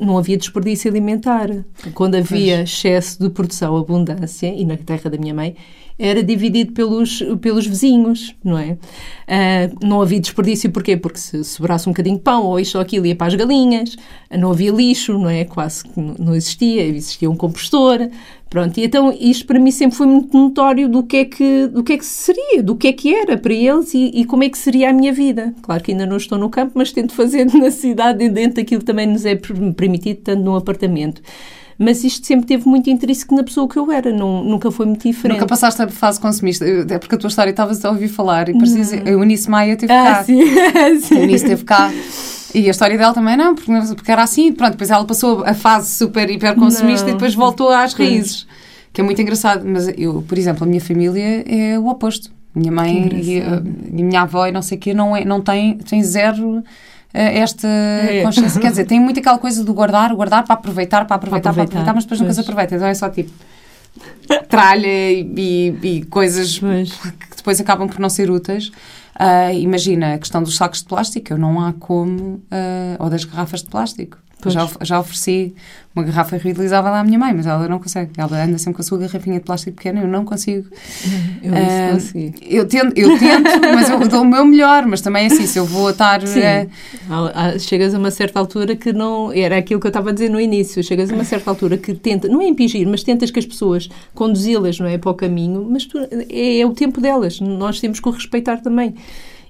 não 0.00 0.18
havia 0.18 0.36
desperdício 0.36 0.90
alimentar. 0.90 1.48
Quando 1.94 2.16
havia 2.16 2.62
excesso 2.62 3.18
de 3.18 3.30
produção, 3.30 3.76
abundância, 3.76 4.48
e 4.48 4.64
na 4.64 4.76
terra 4.76 5.08
da 5.08 5.16
minha 5.16 5.32
mãe, 5.32 5.56
era 5.98 6.22
dividido 6.22 6.72
pelos, 6.72 7.22
pelos 7.40 7.66
vizinhos, 7.66 8.34
não 8.44 8.56
é? 8.56 8.78
Ah, 9.26 9.70
não 9.82 10.00
havia 10.00 10.20
desperdício, 10.20 10.70
porquê? 10.70 10.96
Porque 10.96 11.18
se 11.18 11.42
sobrasse 11.42 11.88
um 11.88 11.92
bocadinho 11.92 12.16
de 12.16 12.22
pão 12.22 12.44
ou 12.44 12.60
isto 12.60 12.76
ou 12.76 12.82
aquilo 12.82 13.06
ia 13.06 13.16
para 13.16 13.26
as 13.26 13.34
galinhas, 13.34 13.96
não 14.30 14.52
havia 14.52 14.70
lixo, 14.70 15.18
não 15.18 15.28
é? 15.28 15.44
Quase 15.44 15.84
que 15.84 16.00
não 16.00 16.34
existia, 16.34 16.86
existia 16.86 17.28
um 17.28 17.36
compostor, 17.36 18.08
Pronto, 18.50 18.78
e 18.78 18.84
então 18.84 19.14
isto 19.20 19.46
para 19.46 19.58
mim 19.58 19.70
sempre 19.70 19.96
foi 19.96 20.06
muito 20.06 20.36
notório 20.36 20.88
do 20.88 21.02
que 21.02 21.18
é 21.18 21.24
que, 21.24 21.66
do 21.66 21.82
que, 21.82 21.92
é 21.92 21.98
que 21.98 22.06
seria, 22.06 22.62
do 22.62 22.74
que 22.74 22.88
é 22.88 22.92
que 22.92 23.14
era 23.14 23.36
para 23.36 23.52
eles 23.52 23.92
e, 23.92 24.10
e 24.14 24.24
como 24.24 24.42
é 24.42 24.48
que 24.48 24.56
seria 24.56 24.90
a 24.90 24.92
minha 24.92 25.12
vida. 25.12 25.54
Claro 25.62 25.82
que 25.82 25.92
ainda 25.92 26.06
não 26.06 26.16
estou 26.16 26.38
no 26.38 26.48
campo, 26.48 26.72
mas 26.74 26.90
tento 26.90 27.12
fazer 27.12 27.44
na 27.54 27.70
cidade 27.70 28.24
e 28.24 28.28
dentro 28.28 28.56
daquilo 28.56 28.80
que 28.80 28.86
também 28.86 29.06
nos 29.06 29.26
é 29.26 29.34
permitido, 29.36 30.20
tanto 30.22 30.42
num 30.42 30.56
apartamento 30.56 31.20
mas 31.78 32.02
isto 32.02 32.26
sempre 32.26 32.44
teve 32.44 32.68
muito 32.68 32.90
interesse 32.90 33.24
na 33.30 33.44
pessoa 33.44 33.68
que 33.68 33.78
eu 33.78 33.90
era, 33.92 34.12
não, 34.12 34.42
nunca 34.42 34.68
foi 34.70 34.84
muito 34.84 35.06
diferente. 35.06 35.36
Nunca 35.36 35.46
passaste 35.46 35.80
a 35.80 35.88
fase 35.88 36.18
consumista, 36.18 36.64
é 36.66 36.98
porque 36.98 37.14
a 37.14 37.18
tua 37.18 37.28
história 37.28 37.50
estavas 37.50 37.84
a 37.84 37.90
ouvir 37.90 38.08
falar 38.08 38.48
e 38.48 38.52
parecia, 38.54 39.04
a 39.04 39.08
Eunice 39.08 39.48
Maia 39.48 39.76
teve 39.76 39.92
ah, 39.92 40.16
cá. 40.16 40.24
Sim. 40.24 40.42
sim. 41.00 41.14
A 41.14 41.20
Eunice 41.20 41.46
teve 41.46 41.64
cá. 41.64 41.92
E 42.54 42.66
a 42.66 42.70
história 42.70 42.96
dela 42.96 43.12
também 43.12 43.36
não, 43.36 43.54
porque, 43.54 44.10
era 44.10 44.22
assim, 44.22 44.52
pronto, 44.52 44.72
depois 44.72 44.90
ela 44.90 45.04
passou 45.04 45.44
a 45.44 45.54
fase 45.54 45.90
super 45.90 46.30
hiper 46.30 46.54
consumista 46.54 47.04
não. 47.06 47.10
e 47.10 47.12
depois 47.14 47.34
voltou 47.34 47.70
às 47.70 47.92
raízes, 47.92 48.46
que 48.92 49.00
é 49.00 49.04
muito 49.04 49.20
engraçado. 49.20 49.64
Mas 49.66 49.88
eu, 49.96 50.22
por 50.26 50.38
exemplo, 50.38 50.64
a 50.64 50.66
minha 50.66 50.80
família 50.80 51.44
é 51.46 51.78
o 51.78 51.88
oposto. 51.88 52.30
Minha 52.54 52.72
mãe 52.72 53.08
e 53.12 53.40
a, 53.40 53.62
e 53.94 54.02
minha 54.02 54.22
avó 54.22 54.46
e 54.46 54.52
não 54.52 54.62
sei 54.62 54.78
o 54.78 54.80
quê 54.80 54.94
não, 54.94 55.14
é, 55.14 55.24
não 55.24 55.40
tem, 55.40 55.76
tem 55.78 56.02
zero 56.02 56.64
eh, 57.12 57.38
esta 57.38 57.68
é. 57.68 58.22
consciência. 58.22 58.60
Quer 58.60 58.70
dizer, 58.70 58.84
tem 58.84 58.98
muito 58.98 59.20
aquela 59.20 59.38
coisa 59.38 59.62
do 59.62 59.72
guardar, 59.72 60.14
guardar 60.14 60.44
para 60.44 60.54
aproveitar, 60.54 61.04
para 61.06 61.16
aproveitar, 61.16 61.42
para 61.42 61.50
aproveitar, 61.50 61.52
para 61.52 61.62
aproveitar 61.64 61.94
mas 61.94 62.04
depois 62.04 62.20
nunca 62.20 62.32
se 62.32 62.40
aproveita. 62.40 62.74
Então 62.74 62.86
é 62.86 62.94
só 62.94 63.08
tipo 63.08 63.30
tralha 64.48 64.86
e, 64.86 65.74
e 65.82 66.04
coisas 66.04 66.58
pois. 66.58 66.92
que 66.92 67.36
depois 67.36 67.60
acabam 67.60 67.88
por 67.88 67.98
não 67.98 68.08
ser 68.08 68.30
úteis. 68.30 68.70
Uh, 69.18 69.52
imagina 69.52 70.14
a 70.14 70.18
questão 70.18 70.42
dos 70.42 70.56
sacos 70.56 70.80
de 70.80 70.86
plástico, 70.86 71.32
eu 71.32 71.38
não 71.38 71.60
há 71.60 71.72
como, 71.72 72.34
uh, 72.34 72.96
ou 73.00 73.10
das 73.10 73.24
garrafas 73.24 73.62
de 73.62 73.68
plástico. 73.68 74.18
Já, 74.46 74.68
já 74.82 75.00
ofereci 75.00 75.52
uma 75.94 76.04
garrafa 76.04 76.36
reutilizável 76.36 76.94
à 76.94 77.02
minha 77.02 77.18
mãe, 77.18 77.34
mas 77.34 77.44
ela 77.44 77.66
não 77.68 77.80
consegue. 77.80 78.12
Ela 78.16 78.44
anda 78.44 78.56
sempre 78.56 78.76
com 78.76 78.82
a 78.82 78.84
sua 78.84 78.98
garrafinha 78.98 79.40
de 79.40 79.44
plástico 79.44 79.76
pequena, 79.76 80.00
eu 80.00 80.06
não 80.06 80.24
consigo. 80.24 80.68
Eu 81.42 81.52
uh, 81.52 81.94
consegui. 81.94 82.34
Eu 82.42 82.66
tento, 82.66 82.98
eu 82.98 83.16
tento 83.18 83.48
mas 83.74 83.88
eu 83.88 84.08
dou 84.08 84.22
o 84.22 84.24
meu 84.24 84.44
melhor, 84.44 84.84
mas 84.86 85.00
também 85.00 85.24
é 85.24 85.26
assim, 85.26 85.46
se 85.46 85.56
eu 85.56 85.64
vou 85.64 85.90
estar... 85.90 86.20
Uh, 86.22 87.58
chegas 87.60 87.94
a 87.94 87.98
uma 87.98 88.10
certa 88.10 88.40
altura 88.40 88.74
que 88.74 88.92
não... 88.92 89.32
Era 89.32 89.56
aquilo 89.56 89.80
que 89.80 89.86
eu 89.86 89.90
estava 89.90 90.10
a 90.10 90.12
dizer 90.12 90.28
no 90.28 90.40
início. 90.40 90.82
Chegas 90.82 91.10
a 91.10 91.14
uma 91.14 91.24
certa 91.24 91.48
altura 91.50 91.78
que 91.78 91.94
tenta, 91.94 92.28
não 92.28 92.42
é 92.42 92.48
impingir, 92.48 92.86
mas 92.88 93.04
tentas 93.04 93.30
que 93.30 93.38
as 93.38 93.46
pessoas 93.46 93.88
conduzi-las, 94.14 94.78
não 94.80 94.86
é, 94.86 94.98
para 94.98 95.10
o 95.10 95.14
caminho, 95.14 95.66
mas 95.70 95.86
tu, 95.86 95.98
é, 96.28 96.58
é 96.58 96.66
o 96.66 96.72
tempo 96.72 97.00
delas. 97.00 97.40
Nós 97.40 97.80
temos 97.80 98.00
que 98.00 98.08
o 98.08 98.12
respeitar 98.12 98.58
também. 98.58 98.94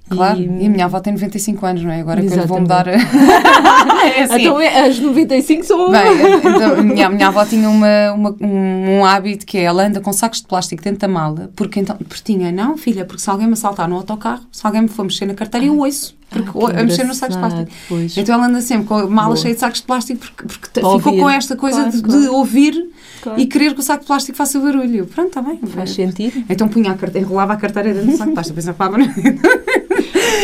Claro, 0.09 0.41
e, 0.41 0.45
e, 0.45 0.67
a 0.67 0.71
minha 0.71 0.85
avó 0.87 1.01
tem 1.01 1.13
95 1.13 1.67
anos, 1.67 1.83
não 1.83 1.91
é? 1.91 2.01
Agora 2.01 2.21
Exatamente. 2.21 2.35
que 2.35 2.45
eu 2.45 2.49
vou 2.49 2.61
mudar. 2.61 2.87
é 2.89 4.23
assim. 4.23 4.41
Então, 4.41 4.61
é, 4.61 4.89
as 4.89 4.99
95 4.99 5.65
são. 5.65 5.91
Bem, 5.91 6.01
então, 6.39 6.73
a 6.73 6.83
minha, 6.83 7.09
minha 7.09 7.29
avó 7.29 7.45
tinha 7.45 7.69
uma, 7.69 8.13
uma, 8.13 8.37
um, 8.41 8.99
um, 8.99 9.05
hábito 9.05 9.45
que 9.45 9.59
é 9.59 9.63
ela 9.63 9.87
anda 9.87 10.01
com 10.01 10.13
sacos 10.13 10.41
de 10.41 10.47
plástico 10.47 10.83
dentro 10.83 11.01
da 11.01 11.09
mala, 11.09 11.51
porque 11.55 11.81
então. 11.81 11.97
Porque 11.97 12.23
tinha, 12.25 12.51
não, 12.51 12.77
filha, 12.77 13.05
porque 13.05 13.23
se 13.23 13.29
alguém 13.29 13.47
me 13.47 13.53
assaltar 13.53 13.89
no 13.89 13.97
autocarro, 13.97 14.43
se 14.51 14.67
alguém 14.67 14.83
me 14.83 14.89
for 14.89 15.05
mexer 15.05 15.27
na 15.27 15.35
carteira, 15.35 15.67
eu 15.67 15.79
ouço. 15.79 16.19
Porque 16.31 16.51
ah, 16.51 16.81
a 16.81 16.85
mexer 16.85 17.05
nos 17.05 17.17
sacos 17.17 17.37
de 17.37 17.41
plástico. 17.41 17.71
Pois. 17.89 18.17
Então 18.17 18.35
ela 18.35 18.47
anda 18.47 18.61
sempre 18.61 18.87
com 18.87 18.95
a 18.95 19.07
mala 19.07 19.29
Boa. 19.29 19.37
cheia 19.37 19.55
de 19.55 19.61
sacos 19.61 19.81
de 19.81 19.87
plástico 19.87 20.21
porque, 20.21 20.43
porque 20.45 20.81
ficou 20.81 21.17
com 21.17 21.31
esta 21.31 21.57
coisa 21.57 21.79
claro, 21.79 21.97
de, 21.97 22.03
claro. 22.03 22.21
de, 22.21 22.29
ouvir 22.29 22.91
claro. 23.23 23.41
e 23.41 23.47
querer 23.47 23.73
que 23.73 23.81
o 23.81 23.83
saco 23.83 24.01
de 24.01 24.07
plástico 24.07 24.37
faça 24.37 24.61
barulho. 24.61 25.07
Pronto, 25.07 25.29
está 25.29 25.41
bem. 25.41 25.59
Faz 25.69 25.91
sentido. 25.93 26.45
Então 26.49 26.69
punha 26.69 26.93
a 26.93 26.95
carteira, 26.95 27.27
enrolava 27.27 27.55
a 27.55 27.57
carteira 27.57 27.95
dentro 27.95 28.11
do 28.11 28.17
saco 28.17 28.29
de 28.29 28.35
plástico, 28.35 28.57
pensava, 28.57 28.99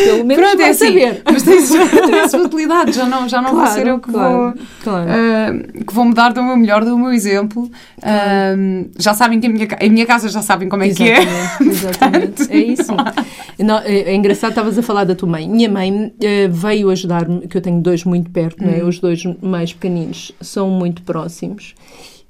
Pelo 0.05 0.25
menos 0.25 0.45
Pronto, 0.45 0.61
é 0.63 0.69
assim, 0.69 0.87
saber. 0.87 1.23
Mas 1.25 1.43
tem 1.43 1.59
a 2.21 2.29
sua 2.29 2.43
utilidade, 2.43 2.93
já 2.93 3.07
não, 3.07 3.29
já 3.29 3.41
não 3.41 3.51
claro, 3.51 3.67
vou 3.67 3.75
ser 3.75 3.87
eu 3.87 3.99
que, 3.99 4.11
claro, 4.11 4.35
vou, 4.35 4.55
claro. 4.83 5.11
Uh, 5.11 5.85
que 5.85 5.95
vou 5.95 6.05
mudar 6.05 6.33
do 6.33 6.43
meu 6.43 6.57
melhor, 6.57 6.85
do 6.85 6.99
meu 6.99 7.13
exemplo. 7.13 7.65
Uh, 7.99 8.91
já 8.99 9.15
sabem 9.15 9.41
que 9.41 9.47
a 9.47 9.51
minha, 9.51 9.69
a 9.81 9.89
minha 9.89 10.07
casa 10.07 10.29
já 10.29 10.43
sabem 10.43 10.69
como 10.69 10.83
é 10.83 10.89
exatamente, 10.89 11.27
que 11.59 11.65
é. 11.65 11.69
Exatamente, 11.69 12.43
é 12.53 12.59
isso. 12.59 12.93
Não, 13.59 13.79
é, 13.79 13.99
é, 14.01 14.15
engraçado, 14.15 14.51
estavas 14.51 14.79
a 14.79 14.83
falar 14.83 15.05
da 15.05 15.15
tua 15.15 15.29
mãe. 15.29 15.49
Minha 15.49 15.69
mãe 15.69 15.93
uh, 15.93 16.13
veio 16.51 16.91
ajudar-me, 16.91 17.47
que 17.47 17.57
eu 17.57 17.63
tenho 17.63 17.81
dois 17.81 18.05
muito 18.05 18.31
perto, 18.31 18.63
hum. 18.63 18.67
né? 18.67 18.85
os 18.85 18.99
dois 18.99 19.23
mais 19.41 19.73
pequeninos 19.73 20.33
são 20.41 20.71
muito 20.71 21.03
próximos, 21.03 21.75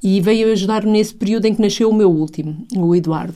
e 0.03 0.21
veio 0.21 0.53
ajudar-me 0.53 0.91
nesse 0.91 1.15
período 1.15 1.47
em 1.47 1.55
que 1.55 1.63
nasceu 1.63 1.89
o 1.89 1.95
meu 1.95 2.11
último, 2.11 2.67
o 2.77 2.95
Eduardo. 2.95 3.35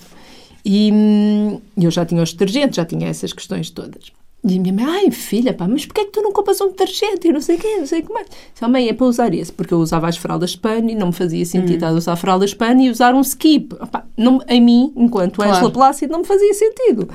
E 0.65 0.91
hum, 0.93 1.61
eu 1.81 1.91
já 1.91 2.05
tinha 2.05 2.23
os 2.23 2.33
detergentes, 2.33 2.77
já 2.77 2.85
tinha 2.85 3.09
essas 3.09 3.33
questões 3.33 3.71
todas. 3.71 4.13
E 4.45 4.57
a 4.57 4.61
minha 4.61 4.73
mãe, 4.73 4.85
ai 4.87 5.11
filha, 5.11 5.53
pá, 5.53 5.67
mas 5.67 5.85
porquê 5.85 6.03
é 6.03 6.05
que 6.05 6.13
tu 6.13 6.23
não 6.23 6.33
compras 6.33 6.61
um 6.61 6.69
detergente 6.69 7.27
e 7.27 7.33
não 7.33 7.41
sei 7.41 7.57
o 7.57 7.59
quê, 7.59 7.77
não 7.79 7.87
sei 7.87 8.01
o 8.01 8.07
que 8.07 8.13
mais. 8.13 8.29
Oh, 8.63 8.69
mãe, 8.69 8.89
é 8.89 8.93
para 8.93 9.07
usar 9.07 9.35
esse, 9.35 9.53
porque 9.53 9.75
eu 9.75 9.79
usava 9.79 10.09
as 10.09 10.17
fraldas 10.17 10.51
de 10.51 10.59
pano 10.59 10.89
e 10.89 10.95
não 10.95 11.09
me 11.09 11.13
fazia 11.13 11.45
sentido 11.45 11.85
hum. 11.85 11.97
usar 11.97 12.15
fraldas 12.15 12.51
de 12.51 12.57
pano 12.57 12.81
e 12.81 12.89
usar 12.89 13.15
um 13.15 13.21
skip. 13.21 13.75
Opa, 13.75 14.07
não, 14.17 14.41
a 14.49 14.61
mim, 14.61 14.93
enquanto 14.97 15.37
claro. 15.37 15.51
Angela 15.51 15.71
Plácido, 15.73 16.13
não 16.13 16.21
me 16.21 16.27
fazia 16.27 16.55
sentido. 16.55 17.09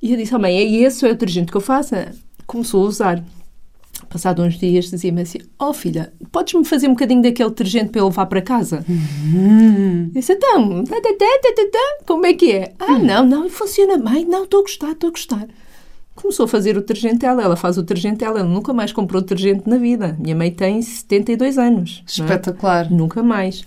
E 0.00 0.12
eu 0.12 0.16
disse, 0.16 0.34
oh, 0.34 0.38
mãe, 0.38 0.56
é 0.56 0.64
esse 0.64 1.04
o 1.04 1.08
detergente 1.08 1.52
que 1.52 1.56
eu 1.56 1.60
faço? 1.60 1.94
Começou 2.46 2.84
a 2.84 2.88
usar. 2.88 3.24
Passado 4.08 4.42
uns 4.42 4.58
dias 4.58 4.90
dizia-me 4.90 5.22
assim, 5.22 5.38
oh 5.58 5.72
filha, 5.72 6.12
podes-me 6.32 6.64
fazer 6.64 6.88
um 6.88 6.90
bocadinho 6.90 7.22
daquele 7.22 7.48
detergente 7.48 7.90
para 7.90 8.00
eu 8.00 8.06
levar 8.06 8.26
para 8.26 8.42
casa? 8.42 8.84
Uhum. 8.88 10.10
disse, 10.12 10.32
então, 10.32 10.84
como 12.06 12.26
é 12.26 12.34
que 12.34 12.52
é? 12.52 12.72
Ah, 12.78 12.92
hum. 12.92 12.98
não, 12.98 13.26
não, 13.26 13.50
funciona 13.50 13.96
bem, 13.98 14.24
não, 14.24 14.44
estou 14.44 14.60
a 14.60 14.62
gostar, 14.62 14.92
estou 14.92 15.08
a 15.08 15.10
gostar 15.10 15.48
começou 16.14 16.44
a 16.44 16.48
fazer 16.48 16.76
o 16.76 16.80
detergente 16.80 17.18
dela. 17.18 17.42
Ela 17.42 17.56
faz 17.56 17.76
o 17.76 17.82
detergente 17.82 18.18
dela. 18.18 18.40
Ela 18.40 18.48
nunca 18.48 18.72
mais 18.72 18.92
comprou 18.92 19.20
detergente 19.20 19.68
na 19.68 19.76
vida. 19.76 20.16
Minha 20.18 20.36
mãe 20.36 20.50
tem 20.50 20.80
72 20.80 21.58
anos. 21.58 22.02
É? 22.06 22.10
Espetacular. 22.10 22.86
É? 22.86 22.94
Nunca 22.94 23.22
mais. 23.22 23.64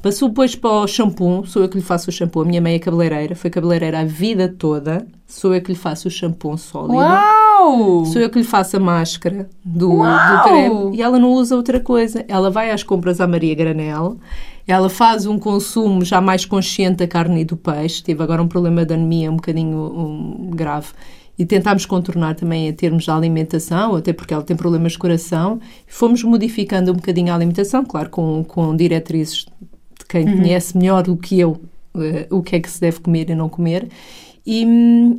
Passou 0.00 0.28
depois 0.28 0.54
para 0.54 0.70
o 0.70 0.86
shampoo. 0.86 1.44
Sou 1.44 1.62
eu 1.62 1.68
que 1.68 1.76
lhe 1.76 1.82
faço 1.82 2.08
o 2.08 2.12
shampoo. 2.12 2.42
A 2.42 2.44
minha 2.44 2.60
mãe 2.60 2.74
é 2.74 2.78
cabeleireira. 2.78 3.34
Foi 3.34 3.50
cabeleireira 3.50 4.00
a 4.00 4.04
vida 4.04 4.48
toda. 4.48 5.04
Sou 5.26 5.54
eu 5.54 5.60
que 5.60 5.72
lhe 5.72 5.78
faço 5.78 6.08
o 6.08 6.10
shampoo 6.10 6.56
sólido. 6.56 6.94
Uau! 6.94 8.04
Sou 8.06 8.22
eu 8.22 8.30
que 8.30 8.38
lhe 8.38 8.44
faço 8.44 8.76
a 8.76 8.80
máscara 8.80 9.48
do, 9.64 9.98
do 9.98 10.42
creme. 10.44 10.96
E 10.96 11.02
ela 11.02 11.18
não 11.18 11.32
usa 11.32 11.56
outra 11.56 11.80
coisa. 11.80 12.24
Ela 12.28 12.48
vai 12.48 12.70
às 12.70 12.84
compras 12.84 13.20
à 13.20 13.26
Maria 13.26 13.54
Granel. 13.54 14.18
Ela 14.66 14.88
faz 14.88 15.26
um 15.26 15.38
consumo 15.38 16.04
já 16.04 16.20
mais 16.20 16.44
consciente 16.44 16.98
da 16.98 17.08
carne 17.08 17.40
e 17.40 17.44
do 17.44 17.56
peixe. 17.56 18.02
Tive 18.02 18.22
agora 18.22 18.42
um 18.42 18.48
problema 18.48 18.86
de 18.86 18.94
anemia 18.94 19.30
um 19.30 19.36
bocadinho 19.36 19.78
um, 19.78 20.50
grave 20.50 20.88
e 21.38 21.46
tentámos 21.46 21.86
contornar 21.86 22.34
também 22.34 22.68
em 22.68 22.72
termos 22.72 23.04
de 23.04 23.10
alimentação, 23.10 23.94
até 23.94 24.12
porque 24.12 24.34
ela 24.34 24.42
tem 24.42 24.56
problemas 24.56 24.92
de 24.92 24.98
coração. 24.98 25.60
Fomos 25.86 26.22
modificando 26.24 26.90
um 26.90 26.94
bocadinho 26.94 27.32
a 27.32 27.36
alimentação, 27.36 27.84
claro, 27.84 28.10
com, 28.10 28.42
com 28.42 28.74
diretrizes 28.74 29.46
de 29.98 30.04
quem 30.08 30.26
uhum. 30.26 30.38
conhece 30.38 30.76
melhor 30.76 31.04
do 31.04 31.16
que 31.16 31.38
eu 31.38 31.52
uh, 31.94 32.36
o 32.36 32.42
que 32.42 32.56
é 32.56 32.60
que 32.60 32.68
se 32.68 32.80
deve 32.80 32.98
comer 33.00 33.30
e 33.30 33.34
não 33.36 33.48
comer. 33.48 33.88
E, 34.44 34.64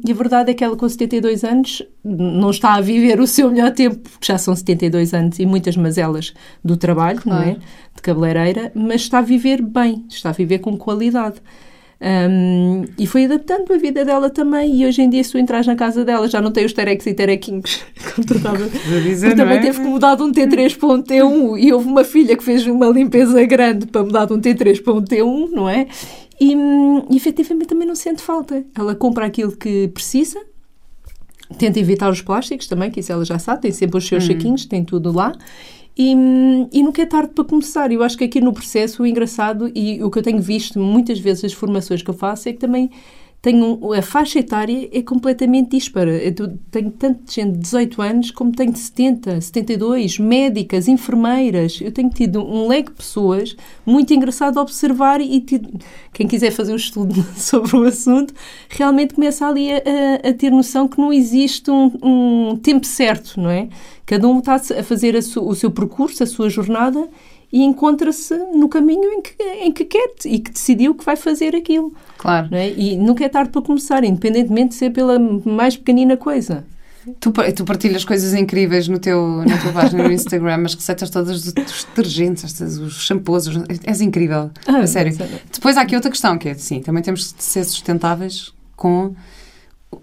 e, 0.05 0.11
a 0.11 0.15
verdade 0.15 0.51
é 0.51 0.53
que 0.53 0.63
ela, 0.63 0.75
com 0.75 0.89
72 0.89 1.43
anos, 1.43 1.83
não 2.03 2.49
está 2.49 2.73
a 2.73 2.81
viver 2.81 3.19
o 3.21 3.27
seu 3.27 3.49
melhor 3.49 3.71
tempo, 3.71 3.97
porque 3.97 4.25
já 4.25 4.37
são 4.37 4.53
72 4.55 5.13
anos 5.13 5.39
e 5.39 5.45
muitas 5.45 5.77
mazelas 5.77 6.33
do 6.63 6.75
trabalho, 6.75 7.21
claro. 7.21 7.45
não 7.45 7.51
é? 7.51 7.57
De 7.95 8.01
cabeleireira, 8.01 8.71
mas 8.75 9.01
está 9.01 9.19
a 9.19 9.21
viver 9.21 9.61
bem, 9.61 10.05
está 10.09 10.29
a 10.29 10.33
viver 10.33 10.59
com 10.59 10.75
qualidade. 10.75 11.41
Um, 12.01 12.85
e 12.97 13.05
foi 13.05 13.25
adaptando 13.25 13.73
a 13.73 13.77
vida 13.77 14.05
dela 14.05 14.29
também. 14.29 14.75
E 14.75 14.85
hoje 14.85 15.01
em 15.01 15.09
dia, 15.09 15.23
se 15.23 15.31
tu 15.31 15.37
entras 15.37 15.67
na 15.67 15.75
casa 15.75 16.05
dela, 16.05 16.27
já 16.29 16.41
não 16.41 16.51
tem 16.51 16.65
os 16.65 16.71
terex 16.71 17.05
e 17.05 17.13
terequinhos, 17.13 17.83
como 18.15 18.25
tu 18.25 18.37
estava 18.37 18.69
dizer, 19.03 19.35
também 19.35 19.57
é? 19.57 19.61
teve 19.61 19.81
que 19.81 19.87
mudar 19.87 20.15
de 20.15 20.23
um 20.23 20.31
T3 20.31 20.77
para 20.77 20.89
um 20.89 21.03
T1. 21.03 21.59
E 21.59 21.73
houve 21.73 21.87
uma 21.87 22.03
filha 22.03 22.37
que 22.37 22.43
fez 22.43 22.65
uma 22.65 22.87
limpeza 22.87 23.43
grande 23.45 23.85
para 23.85 24.03
mudar 24.03 24.25
de 24.25 24.33
um 24.33 24.39
T3 24.39 24.81
para 24.81 24.93
um 24.93 25.01
T1, 25.01 25.49
não 25.51 25.67
é? 25.67 25.87
E, 26.39 26.55
e 27.09 27.17
efetivamente 27.17 27.67
também 27.67 27.87
não 27.87 27.95
sente 27.95 28.21
falta. 28.21 28.63
Ela 28.77 28.95
compra 28.95 29.25
aquilo 29.25 29.51
que 29.51 29.89
precisa, 29.89 30.39
tenta 31.57 31.79
evitar 31.79 32.09
os 32.09 32.21
plásticos 32.21 32.67
também, 32.67 32.89
que 32.89 33.01
isso 33.01 33.11
ela 33.11 33.25
já 33.25 33.37
sabe, 33.37 33.63
tem 33.63 33.71
sempre 33.71 33.97
os 33.97 34.07
seus 34.07 34.23
hum. 34.23 34.27
saquinhos, 34.27 34.65
tem 34.65 34.85
tudo 34.85 35.11
lá. 35.11 35.33
E, 36.01 36.13
e 36.71 36.81
nunca 36.81 37.01
é 37.01 37.05
tarde 37.05 37.33
para 37.35 37.43
começar. 37.43 37.91
Eu 37.91 38.01
acho 38.01 38.17
que 38.17 38.23
aqui 38.23 38.39
no 38.39 38.53
processo 38.53 39.03
o 39.03 39.05
engraçado 39.05 39.69
e 39.75 40.01
o 40.01 40.09
que 40.09 40.17
eu 40.17 40.23
tenho 40.23 40.39
visto 40.41 40.79
muitas 40.79 41.19
vezes 41.19 41.43
as 41.43 41.51
formações 41.51 42.01
que 42.01 42.09
eu 42.09 42.13
faço 42.13 42.47
é 42.47 42.53
que 42.53 42.59
também 42.59 42.89
tenho 43.41 43.93
a 43.93 44.01
faixa 44.01 44.39
etária 44.39 44.89
é 44.91 45.01
completamente 45.01 45.71
dispara. 45.71 46.11
Eu 46.11 46.33
tenho 46.69 46.91
tanto 46.91 47.31
gente 47.31 47.53
de 47.53 47.59
18 47.59 48.01
anos 48.01 48.31
como 48.31 48.51
tenho 48.51 48.73
de 48.73 48.79
70, 48.79 49.39
72, 49.39 50.19
médicas, 50.19 50.89
enfermeiras. 50.89 51.79
Eu 51.81 51.91
tenho 51.91 52.09
tido 52.09 52.41
um 52.41 52.67
leque 52.67 52.91
de 52.91 52.97
pessoas 52.97 53.55
muito 53.85 54.13
engraçado 54.13 54.57
a 54.57 54.61
observar 54.61 55.21
e 55.21 55.39
tido, 55.39 55.69
quem 56.11 56.27
quiser 56.27 56.51
fazer 56.51 56.73
um 56.73 56.77
estudo 56.77 57.15
sobre 57.37 57.77
o 57.77 57.83
assunto 57.83 58.33
realmente 58.67 59.13
começa 59.13 59.47
ali 59.47 59.71
a, 59.71 59.77
a, 59.77 60.29
a 60.29 60.33
ter 60.33 60.51
noção 60.51 60.87
que 60.87 60.97
não 60.97 61.13
existe 61.13 61.71
um, 61.71 61.91
um, 62.03 62.57
tempo 62.57 62.85
certo, 62.85 63.39
não 63.39 63.49
é? 63.49 63.69
Cada 64.05 64.27
um 64.27 64.39
está 64.39 64.55
a 64.55 64.83
fazer 64.83 65.15
a 65.15 65.21
su, 65.21 65.47
o 65.47 65.55
seu 65.55 65.71
percurso, 65.71 66.23
a 66.23 66.25
sua 66.25 66.49
jornada 66.49 67.07
e 67.51 67.63
encontra-se 67.63 68.35
no 68.53 68.69
caminho 68.69 69.11
em 69.13 69.21
que, 69.21 69.43
em 69.43 69.71
que 69.71 69.85
quer 69.85 70.11
e 70.25 70.39
que 70.39 70.51
decidiu 70.51 70.93
que 70.93 71.03
vai 71.03 71.15
fazer 71.15 71.55
aquilo. 71.55 71.93
Claro. 72.17 72.47
É? 72.53 72.69
E 72.71 72.95
nunca 72.97 73.25
é 73.25 73.29
tarde 73.29 73.51
para 73.51 73.61
começar, 73.61 74.03
independentemente 74.03 74.69
de 74.69 74.75
ser 74.75 74.91
pela 74.91 75.17
mais 75.17 75.75
pequenina 75.75 76.15
coisa. 76.15 76.63
Tu, 77.19 77.31
tu 77.55 77.63
partilhas 77.65 78.03
coisas 78.05 78.35
incríveis 78.35 78.87
no 78.87 78.99
teu, 78.99 79.43
na 79.47 79.57
tua 79.57 79.71
página 79.71 80.03
no 80.03 80.11
Instagram, 80.11 80.63
as 80.65 80.75
receitas 80.75 81.09
todas 81.09 81.41
dos, 81.43 81.53
dos 81.53 81.83
detergentes, 81.85 82.43
estas- 82.43 82.77
os 82.77 82.93
shampoos, 83.01 83.47
os- 83.47 83.63
és 83.85 84.01
incrível. 84.01 84.51
Ah, 84.67 84.77
a 84.79 84.85
sério. 84.85 85.15
olha, 85.19 85.41
Depois 85.51 85.75
há 85.77 85.81
aqui 85.81 85.95
outra 85.95 86.11
questão, 86.11 86.37
que 86.37 86.49
é 86.49 86.53
sim, 86.53 86.81
também 86.81 87.01
temos 87.01 87.33
de 87.33 87.41
ser 87.43 87.63
sustentáveis 87.63 88.53
com 88.75 89.15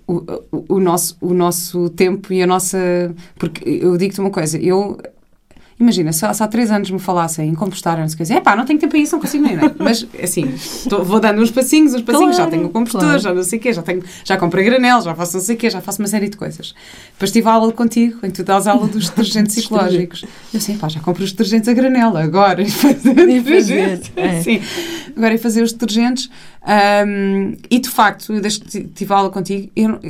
o, 0.09 0.15
o, 0.51 0.65
o 0.77 0.81
nosso, 0.81 1.17
o 1.21 1.33
nosso 1.33 1.91
tempo 1.91 2.33
e 2.33 2.43
a 2.43 2.47
nossa. 2.47 3.15
Porque 3.39 3.63
eu 3.69 3.97
digo-te 3.97 4.21
uma 4.21 4.31
coisa, 4.31 4.59
eu. 4.59 4.99
Imagina, 5.79 6.11
se, 6.11 6.25
há- 6.25 6.33
se 6.33 6.43
há 6.43 6.49
três 6.49 6.71
anos 6.71 6.91
me 6.91 6.99
falassem 6.99 7.51
em 7.51 7.55
compostar, 7.55 7.99
não 7.99 8.09
sei 8.09 8.15
o 8.15 8.17
que 8.17 8.23
dizer, 8.23 8.37
epá, 8.37 8.57
não 8.57 8.65
tenho 8.65 8.79
tempo 8.79 8.93
para 8.93 8.99
isso, 8.99 9.13
não 9.15 9.21
consigo 9.21 9.45
nem 9.45 9.57
nada. 9.57 9.77
Mas, 9.79 10.07
assim, 10.23 10.55
tô- 10.89 11.05
vou 11.05 11.21
dando 11.21 11.43
uns 11.43 11.51
passinhos, 11.51 11.93
uns 11.93 12.01
passinhos, 12.01 12.35
já 12.35 12.45
Claro, 12.45 12.51
tenho 12.51 12.67
o 12.67 12.71
compostor, 12.71 13.01
claro. 13.03 13.19
já 13.19 13.35
não 13.35 13.43
sei 13.43 13.59
o 13.59 13.63
quê, 13.63 13.73
já, 13.75 13.83
tenho, 13.83 14.03
já 14.25 14.39
comprei 14.39 14.65
granel, 14.65 15.03
já 15.03 15.15
faço 15.15 15.37
não 15.37 15.45
sei 15.45 15.55
o 15.55 15.59
quê, 15.59 15.69
já 15.69 15.83
faço 15.83 16.01
uma 16.01 16.09
série 16.09 16.31
de 16.31 16.37
coisas. 16.39 16.75
Depois 17.13 17.31
tive 17.31 17.47
aula 17.47 17.71
contigo, 17.73 18.17
em 18.23 18.31
que 18.31 18.37
tu 18.37 18.43
dás 18.45 18.67
aula 18.67 18.87
dos 18.89 19.11
detergentes 19.11 19.55
psicológicos. 19.55 20.25
Eu 20.55 20.59
assim, 20.59 20.79
pá, 20.79 20.89
já 20.89 21.01
compro 21.01 21.23
os 21.23 21.33
detergentes 21.33 21.69
a 21.69 21.75
granel, 21.75 22.17
agora. 22.17 22.63
E 22.63 22.71
fazer, 22.71 23.29
E 23.29 23.41
é. 24.17 24.43
Sim. 24.43 24.63
Agora 25.15 25.35
é 25.35 25.39
fazer 25.39 25.63
os 25.63 25.73
detergentes. 25.75 26.31
ahm, 26.63 27.53
e 27.71 27.79
de 27.79 27.89
facto, 27.91 28.33
eu 28.33 28.41
desde 28.41 28.61
que 28.61 28.85
tive 28.85 29.13
aula 29.13 29.29
contigo, 29.29 29.71
eu, 29.77 30.01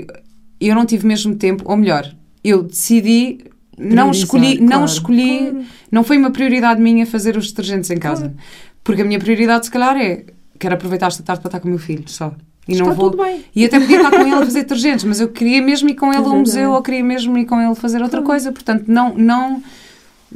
eu 0.60 0.74
não 0.76 0.86
tive 0.86 1.06
mesmo 1.08 1.34
tempo, 1.34 1.64
ou 1.66 1.76
melhor, 1.76 2.08
eu 2.44 2.62
decidi. 2.62 3.38
Não 3.78 4.10
escolhi, 4.10 4.58
não 4.58 4.68
claro, 4.68 4.84
escolhi, 4.84 5.38
claro. 5.38 5.64
não 5.90 6.02
foi 6.04 6.16
uma 6.18 6.30
prioridade 6.30 6.80
minha 6.80 7.06
fazer 7.06 7.36
os 7.36 7.48
detergentes 7.50 7.90
em 7.90 7.98
casa. 7.98 8.34
Porque 8.82 9.02
a 9.02 9.04
minha 9.04 9.18
prioridade, 9.18 9.66
se 9.66 9.70
calhar, 9.70 9.96
é 9.96 10.24
quero 10.58 10.74
aproveitar 10.74 11.08
esta 11.08 11.22
tarde 11.22 11.42
para 11.42 11.48
estar 11.48 11.60
com 11.60 11.68
o 11.68 11.70
meu 11.70 11.78
filho 11.78 12.04
só. 12.06 12.34
E 12.68 12.72
Está 12.72 12.84
não 12.84 12.94
vou, 12.94 13.10
tudo 13.10 13.22
bem. 13.22 13.44
e 13.54 13.64
até 13.64 13.78
podia 13.78 13.98
estar 13.98 14.10
com 14.10 14.22
ele 14.22 14.34
a 14.34 14.38
fazer 14.44 14.62
detergentes, 14.62 15.04
mas 15.04 15.20
eu 15.20 15.28
queria 15.28 15.62
mesmo 15.62 15.88
ir 15.88 15.94
com 15.94 16.12
ele 16.12 16.24
a 16.24 16.28
um 16.30 16.40
museu 16.40 16.72
ou 16.72 16.82
queria 16.82 17.04
mesmo 17.04 17.36
ir 17.38 17.44
com 17.44 17.60
ele 17.60 17.74
fazer 17.76 18.02
outra 18.02 18.22
coisa. 18.22 18.50
Portanto, 18.50 18.84
não, 18.88 19.14
não, 19.14 19.62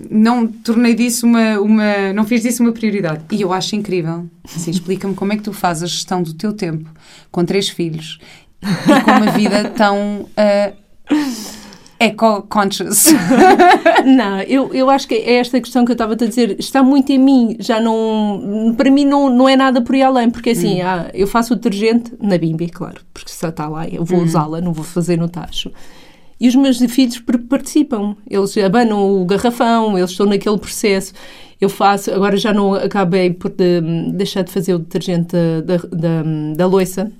não 0.08 0.46
tornei 0.46 0.94
disso 0.94 1.26
uma, 1.26 1.58
uma. 1.58 2.12
Não 2.12 2.24
fiz 2.24 2.42
disso 2.42 2.62
uma 2.62 2.70
prioridade. 2.72 3.24
E 3.32 3.40
eu 3.40 3.52
acho 3.52 3.74
incrível. 3.74 4.26
Assim, 4.44 4.70
explica-me 4.70 5.14
como 5.14 5.32
é 5.32 5.36
que 5.36 5.42
tu 5.42 5.52
fazes 5.52 5.82
a 5.82 5.86
gestão 5.86 6.22
do 6.22 6.32
teu 6.34 6.52
tempo 6.52 6.88
com 7.32 7.44
três 7.44 7.68
filhos 7.68 8.20
e 8.62 9.00
com 9.00 9.10
uma 9.10 9.32
vida 9.32 9.64
tão. 9.70 10.28
ah, 10.36 10.72
eco-conscious. 12.00 13.04
Não, 14.04 14.40
eu, 14.42 14.72
eu 14.74 14.88
acho 14.88 15.06
que 15.06 15.14
é 15.14 15.34
esta 15.34 15.60
questão 15.60 15.84
que 15.84 15.92
eu 15.92 15.94
estava 15.94 16.14
a 16.14 16.16
dizer, 16.16 16.56
está 16.58 16.82
muito 16.82 17.12
em 17.12 17.18
mim, 17.18 17.56
já 17.60 17.78
não, 17.80 18.74
para 18.76 18.90
mim 18.90 19.04
não, 19.04 19.28
não 19.28 19.46
é 19.48 19.54
nada 19.54 19.82
por 19.82 19.94
aí 19.94 20.02
além, 20.02 20.30
porque 20.30 20.50
assim, 20.50 20.80
ah, 20.80 21.10
eu 21.12 21.26
faço 21.26 21.52
o 21.52 21.56
detergente 21.56 22.12
na 22.20 22.38
Bimbi, 22.38 22.68
claro, 22.70 23.00
porque 23.12 23.30
se 23.30 23.46
está 23.46 23.68
lá, 23.68 23.86
eu 23.86 24.04
vou 24.04 24.20
usá-la, 24.22 24.60
não 24.60 24.72
vou 24.72 24.84
fazer 24.84 25.18
no 25.18 25.28
tacho. 25.28 25.70
E 26.40 26.48
os 26.48 26.54
meus 26.54 26.78
filhos 26.78 27.18
par- 27.20 27.38
participam, 27.38 28.16
eles 28.28 28.56
abanam 28.56 29.20
o 29.20 29.24
garrafão, 29.26 29.98
eles 29.98 30.10
estão 30.10 30.24
naquele 30.24 30.56
processo. 30.56 31.12
Eu 31.60 31.68
faço, 31.68 32.10
agora 32.14 32.38
já 32.38 32.54
não 32.54 32.72
acabei 32.72 33.30
por 33.30 33.50
de- 33.50 33.82
deixar 34.14 34.40
de 34.42 34.50
fazer 34.50 34.72
o 34.72 34.78
detergente 34.78 35.36
da, 35.36 35.60
da, 35.60 35.76
da, 35.92 36.22
da 36.56 36.66
loiça, 36.66 37.12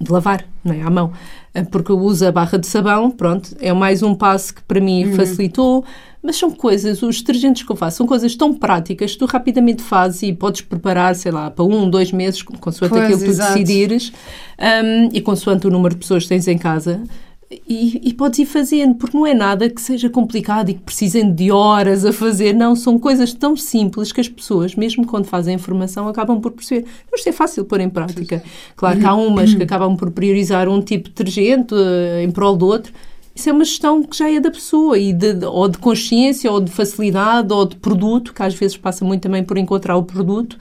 de 0.00 0.12
lavar, 0.12 0.44
não 0.64 0.72
é? 0.72 0.82
À 0.82 0.90
mão. 0.90 1.12
Eh, 1.54 1.62
Porque 1.62 1.90
eu 1.92 1.98
uso 1.98 2.26
a 2.26 2.32
barra 2.32 2.58
de 2.58 2.66
sabão, 2.66 3.10
pronto, 3.10 3.54
é 3.60 3.72
mais 3.72 4.02
um 4.02 4.14
passo 4.14 4.54
que 4.54 4.62
para 4.62 4.80
mim 4.80 5.12
facilitou. 5.14 5.84
Mas 6.26 6.36
são 6.36 6.50
coisas, 6.50 7.02
os 7.02 7.18
detergentes 7.20 7.62
que 7.64 7.70
eu 7.70 7.76
faço, 7.76 7.98
são 7.98 8.06
coisas 8.06 8.34
tão 8.34 8.54
práticas 8.54 9.12
que 9.12 9.18
tu 9.18 9.26
rapidamente 9.26 9.82
fazes 9.82 10.22
e 10.22 10.32
podes 10.32 10.62
preparar, 10.62 11.14
sei 11.14 11.30
lá, 11.30 11.50
para 11.50 11.62
um, 11.66 11.88
dois 11.90 12.12
meses, 12.12 12.42
consoante 12.42 12.94
Pois, 12.94 13.04
aquilo 13.04 13.18
que 13.18 13.24
tu 13.26 13.30
exato. 13.30 13.52
decidires 13.52 14.10
um, 14.58 15.10
e 15.12 15.20
consoante 15.20 15.66
o 15.66 15.70
número 15.70 15.94
de 15.94 16.00
pessoas 16.00 16.22
que 16.22 16.30
tens 16.30 16.48
em 16.48 16.56
casa. 16.56 17.02
E, 17.50 18.08
e 18.08 18.14
podes 18.14 18.38
ir 18.38 18.46
fazendo, 18.46 18.94
porque 18.94 19.16
não 19.16 19.26
é 19.26 19.34
nada 19.34 19.68
que 19.68 19.80
seja 19.80 20.08
complicado 20.08 20.70
e 20.70 20.74
que 20.74 20.80
precisem 20.80 21.32
de 21.32 21.50
horas 21.52 22.04
a 22.04 22.12
fazer. 22.12 22.52
Não, 22.54 22.74
são 22.74 22.98
coisas 22.98 23.32
tão 23.32 23.56
simples 23.56 24.12
que 24.12 24.20
as 24.20 24.28
pessoas, 24.28 24.74
mesmo 24.74 25.06
quando 25.06 25.26
fazem 25.26 25.54
a 25.54 25.56
informação, 25.56 26.08
acabam 26.08 26.40
por 26.40 26.52
perceber. 26.52 26.86
Isto 27.14 27.28
é 27.28 27.32
fácil 27.32 27.64
pôr 27.64 27.80
em 27.80 27.90
prática. 27.90 28.42
Claro 28.76 28.98
que 28.98 29.06
há 29.06 29.14
umas 29.14 29.54
que 29.54 29.62
acabam 29.64 29.96
por 29.96 30.10
priorizar 30.10 30.68
um 30.68 30.80
tipo 30.80 31.08
de 31.08 31.14
detergente 31.14 31.74
eh, 31.74 32.24
em 32.24 32.30
prol 32.30 32.56
do 32.56 32.66
outro. 32.66 32.92
Isso 33.34 33.50
é 33.50 33.52
uma 33.52 33.64
gestão 33.64 34.02
que 34.02 34.16
já 34.16 34.30
é 34.30 34.38
da 34.38 34.50
pessoa, 34.50 34.96
e 34.96 35.12
de, 35.12 35.44
ou 35.44 35.68
de 35.68 35.76
consciência, 35.78 36.50
ou 36.52 36.60
de 36.60 36.70
facilidade, 36.70 37.52
ou 37.52 37.66
de 37.66 37.76
produto, 37.76 38.32
que 38.32 38.42
às 38.42 38.54
vezes 38.54 38.76
passa 38.76 39.04
muito 39.04 39.22
também 39.22 39.42
por 39.42 39.58
encontrar 39.58 39.96
o 39.96 40.04
produto, 40.04 40.56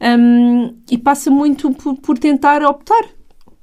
hum, 0.00 0.74
e 0.90 0.98
passa 0.98 1.30
muito 1.30 1.72
por, 1.72 1.96
por 1.96 2.18
tentar 2.18 2.62
optar. 2.62 3.17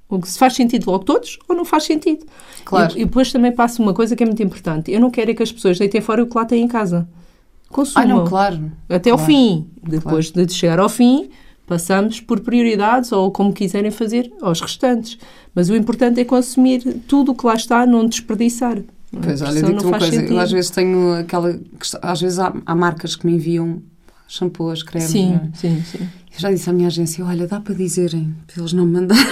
O 0.08 0.20
que 0.20 0.30
se 0.30 0.38
faz 0.38 0.54
sentido 0.54 0.86
logo 0.90 1.04
todos 1.04 1.40
ou 1.48 1.56
não 1.56 1.66
faz 1.66 1.84
sentido. 1.84 2.26
Claro. 2.64 2.94
E, 2.96 3.02
e 3.02 3.06
depois 3.06 3.32
também 3.32 3.52
passa 3.52 3.82
uma 3.82 3.94
coisa 3.94 4.16
que 4.16 4.24
é 4.24 4.26
muito 4.26 4.42
importante. 4.44 4.92
Eu 4.92 5.00
não 5.00 5.10
quero 5.10 5.32
é 5.32 5.34
que 5.34 5.42
as 5.44 5.52
pessoas 5.52 5.80
deitem 5.80 6.00
fora 6.02 6.22
o 6.24 6.28
que 6.28 6.38
lá 6.38 6.46
têm 6.46 6.64
em 6.64 6.68
casa. 6.68 7.08
Ah, 7.10 7.74
Consumam. 7.74 8.08
não, 8.08 8.26
claro. 8.28 8.72
Até 8.88 9.10
ao 9.10 9.18
Claro. 9.18 9.32
fim. 9.34 9.68
Depois 9.84 10.32
de 10.32 10.54
chegar 10.54 10.80
ao 10.80 10.88
fim, 10.90 11.30
passamos 11.68 12.22
por 12.22 12.40
prioridades 12.42 13.12
ou 13.12 13.32
como 13.32 13.52
quiserem 13.52 13.90
fazer 13.92 14.32
aos 14.42 14.62
restantes. 14.62 15.18
Mas 15.56 15.70
o 15.70 15.76
importante 15.76 16.20
é 16.22 16.26
consumir 16.26 16.84
tudo 17.08 17.32
o 17.32 17.36
que 17.36 17.46
lá 17.46 17.56
está, 17.56 17.86
não 17.86 18.06
desperdiçar. 18.06 18.78
Pois, 19.22 19.42
olha, 19.42 19.62
digo-te 19.64 19.86
uma 19.86 19.98
coisa. 19.98 20.16
Eu 20.16 20.20
sentido. 20.22 20.40
às 20.40 20.52
vezes 20.52 20.70
tenho 20.70 21.14
aquela. 21.16 21.60
questão- 21.80 22.00
Às 22.04 22.22
vezes 22.22 22.38
há, 22.38 22.54
há 22.66 22.76
marcas 22.76 23.16
que 23.16 23.26
me 23.26 23.34
enviam 23.34 23.82
shampoos, 24.28 24.84
cremes. 24.84 25.10
Sim, 25.10 25.34
é? 25.34 25.56
sim, 25.58 25.82
sim. 25.84 26.00
Eu 26.02 26.40
já 26.40 26.52
disse 26.52 26.70
à 26.70 26.74
minha 26.74 26.88
agência: 26.88 27.26
olha, 27.26 27.48
dá 27.48 27.60
para 27.60 27.74
dizerem, 27.74 28.36
para 28.46 28.62
eles 28.62 28.74
não 28.74 28.86
me 28.86 28.92
mandarem. 28.94 29.26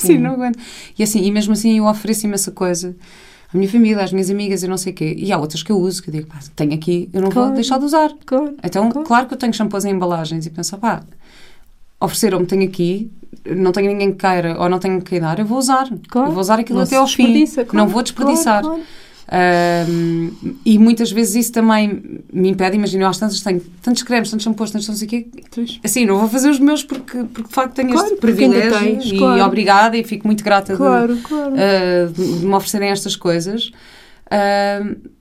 Sim, 0.06 0.18
não 0.18 0.32
aguento. 0.32 0.58
E 0.98 1.02
assim, 1.02 1.22
e 1.24 1.30
mesmo 1.30 1.52
assim 1.52 1.78
eu 1.78 1.84
ofereço 1.86 2.26
imensa 2.26 2.50
coisa. 2.50 2.94
À 3.52 3.56
minha 3.56 3.68
família, 3.70 4.02
às 4.04 4.12
minhas 4.12 4.28
amigas, 4.30 4.62
eu 4.62 4.68
não 4.68 4.76
sei 4.76 4.92
o 4.92 4.94
quê. 4.94 5.14
E 5.18 5.32
há 5.32 5.38
outras 5.38 5.62
que 5.62 5.72
eu 5.72 5.78
uso, 5.78 6.02
que 6.02 6.10
eu 6.10 6.12
digo, 6.12 6.26
pá, 6.26 6.38
tenho 6.54 6.74
aqui, 6.74 7.08
eu 7.14 7.22
não 7.22 7.30
vou 7.30 7.50
deixar 7.54 7.78
de 7.78 7.84
usar. 7.86 8.10
Claro. 8.26 8.54
Então, 8.62 8.90
Claro. 8.90 9.06
claro 9.06 9.26
que 9.26 9.34
eu 9.34 9.38
tenho 9.38 9.54
shampoos 9.54 9.84
em 9.86 9.92
embalagens 9.92 10.44
e 10.44 10.50
penso, 10.50 10.76
pá, 10.76 11.02
ofereceram-me, 12.00 12.46
tenho 12.46 12.64
aqui, 12.64 13.10
não 13.46 13.72
tenho 13.72 13.88
ninguém 13.90 14.12
que 14.12 14.18
queira 14.18 14.60
ou 14.60 14.68
não 14.68 14.78
tenho 14.78 15.00
que 15.00 15.18
dar, 15.18 15.38
eu 15.38 15.46
vou 15.46 15.58
usar. 15.58 15.88
Claro. 16.08 16.28
Eu 16.28 16.32
vou 16.32 16.40
usar 16.40 16.58
aquilo 16.60 16.78
Não 16.78 16.84
até 16.84 16.96
ao 16.96 17.06
fim. 17.06 17.44
não 17.72 17.88
vou 17.88 18.02
desperdiçar. 18.02 18.62
E 20.64 20.78
muitas 20.78 21.10
vezes 21.10 21.34
isso 21.34 21.52
também 21.52 22.20
me 22.32 22.48
impede, 22.50 22.76
imagina, 22.76 23.04
eu 23.04 23.08
às 23.08 23.18
tantas 23.18 23.40
tenho 23.42 23.60
tantos 23.82 24.02
cremes, 24.02 24.30
tantos 24.30 24.44
shampoos, 24.44 24.70
tantos 24.70 24.88
não 24.88 24.94
sei 24.96 25.06
o 25.06 25.10
quê, 25.10 25.26
assim, 25.84 26.06
não 26.06 26.18
vou 26.18 26.28
fazer 26.28 26.48
os 26.48 26.58
meus 26.58 26.82
porque, 26.82 27.24
porque 27.24 27.48
de 27.48 27.54
facto 27.54 27.74
tenho 27.74 27.90
Claro, 27.90 28.06
este 28.06 28.20
privilégio 28.20 28.78
tens, 28.78 29.04
e 29.06 29.18
claro. 29.18 29.44
obrigada 29.44 29.96
e 29.96 30.04
fico 30.04 30.26
muito 30.26 30.42
grata 30.42 30.72
de- 30.72 30.78
Claro, 30.78 31.16
claro. 31.22 31.54
ah, 31.56 32.10
de, 32.12 32.38
de 32.40 32.46
me 32.46 32.54
oferecerem 32.54 32.88
estas 32.90 33.16
coisas. 33.16 33.70
Ah, 34.30 34.80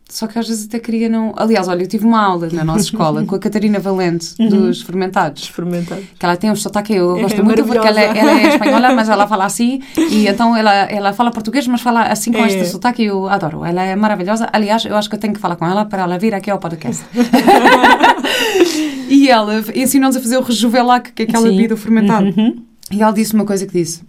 só 0.09 0.25
que 0.25 0.39
às 0.39 0.47
vezes 0.47 0.67
até 0.67 0.79
queria 0.79 1.09
não. 1.09 1.33
Aliás, 1.35 1.67
olha, 1.67 1.83
eu 1.83 1.87
tive 1.87 2.05
uma 2.05 2.21
aula 2.23 2.47
na 2.51 2.63
nossa 2.63 2.85
escola 2.85 3.25
com 3.25 3.35
a 3.35 3.39
Catarina 3.39 3.79
Valente 3.79 4.35
dos 4.49 4.81
fermentados. 4.81 5.43
Experimentado. 5.43 6.01
Que 6.17 6.25
ela 6.25 6.37
tem 6.37 6.49
um 6.49 6.55
sotaque, 6.55 6.93
eu 6.93 7.17
É 7.17 7.21
gosto 7.23 7.43
muito 7.43 7.63
porque 7.65 7.77
ela, 7.87 7.99
maravilhosa. 7.99 8.19
ela 8.31 8.39
é 8.41 8.47
espanhola, 8.53 8.93
mas 8.93 9.09
ela 9.09 9.27
fala 9.27 9.45
assim, 9.45 9.81
e 9.97 10.25
então 10.29 10.55
ela, 10.55 10.73
ela 10.73 11.13
fala 11.13 11.29
português, 11.31 11.67
mas 11.67 11.81
fala 11.81 12.03
assim 12.03 12.31
com 12.31 12.39
É. 12.39 12.47
este 12.47 12.65
sotaque, 12.71 13.03
eu 13.03 13.27
adoro. 13.27 13.65
Ela 13.65 13.83
é 13.83 13.95
maravilhosa. 13.95 14.47
Aliás, 14.53 14.85
eu 14.85 14.95
acho 14.95 15.09
que 15.09 15.15
eu 15.15 15.19
tenho 15.19 15.33
que 15.33 15.39
falar 15.39 15.55
com 15.57 15.65
ela 15.65 15.83
para 15.85 16.03
ela 16.03 16.17
vir 16.17 16.33
aqui 16.33 16.49
ao 16.49 16.57
podcast. 16.59 17.03
e 19.09 19.29
ela 19.29 19.63
ensinou-nos 19.75 20.15
a 20.15 20.21
fazer 20.21 20.37
o 20.37 20.41
rejuvelac, 20.41 21.11
que 21.13 21.23
é 21.23 21.25
aquela 21.25 21.47
Sim. 21.47 21.55
bebida 21.55 21.75
fermentada. 21.77 22.25
Uhum. 22.25 22.63
E 22.91 23.01
ela 23.01 23.11
disse 23.11 23.33
uma 23.33 23.45
coisa 23.45 23.65
que 23.65 23.73
disse. 23.73 24.01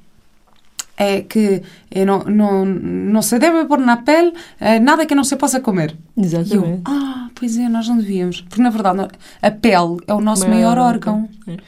É 1.00 1.20
que 1.22 1.62
eh, 1.92 2.04
não, 2.04 2.24
não, 2.24 2.64
não 2.64 3.22
se 3.22 3.38
deve 3.38 3.64
pôr 3.66 3.78
na 3.78 3.98
pele 3.98 4.32
eh, 4.58 4.80
nada 4.80 5.06
que 5.06 5.14
não 5.14 5.22
se 5.22 5.36
possa 5.36 5.60
comer. 5.60 5.94
E 6.16 6.20
eu, 6.20 6.24
Exatamente. 6.24 6.82
ah, 6.86 7.28
pois 7.36 7.56
é, 7.56 7.68
nós 7.68 7.88
não 7.88 7.96
devíamos. 7.98 8.40
Porque, 8.40 8.60
na 8.60 8.70
verdade, 8.70 9.08
a 9.40 9.50
pele 9.50 9.98
é 10.08 10.12
o 10.14 10.20
nosso 10.20 10.48
Maior 10.48 10.74
maior 10.76 10.78
órgão. 10.94 11.28
órgão. 11.46 11.58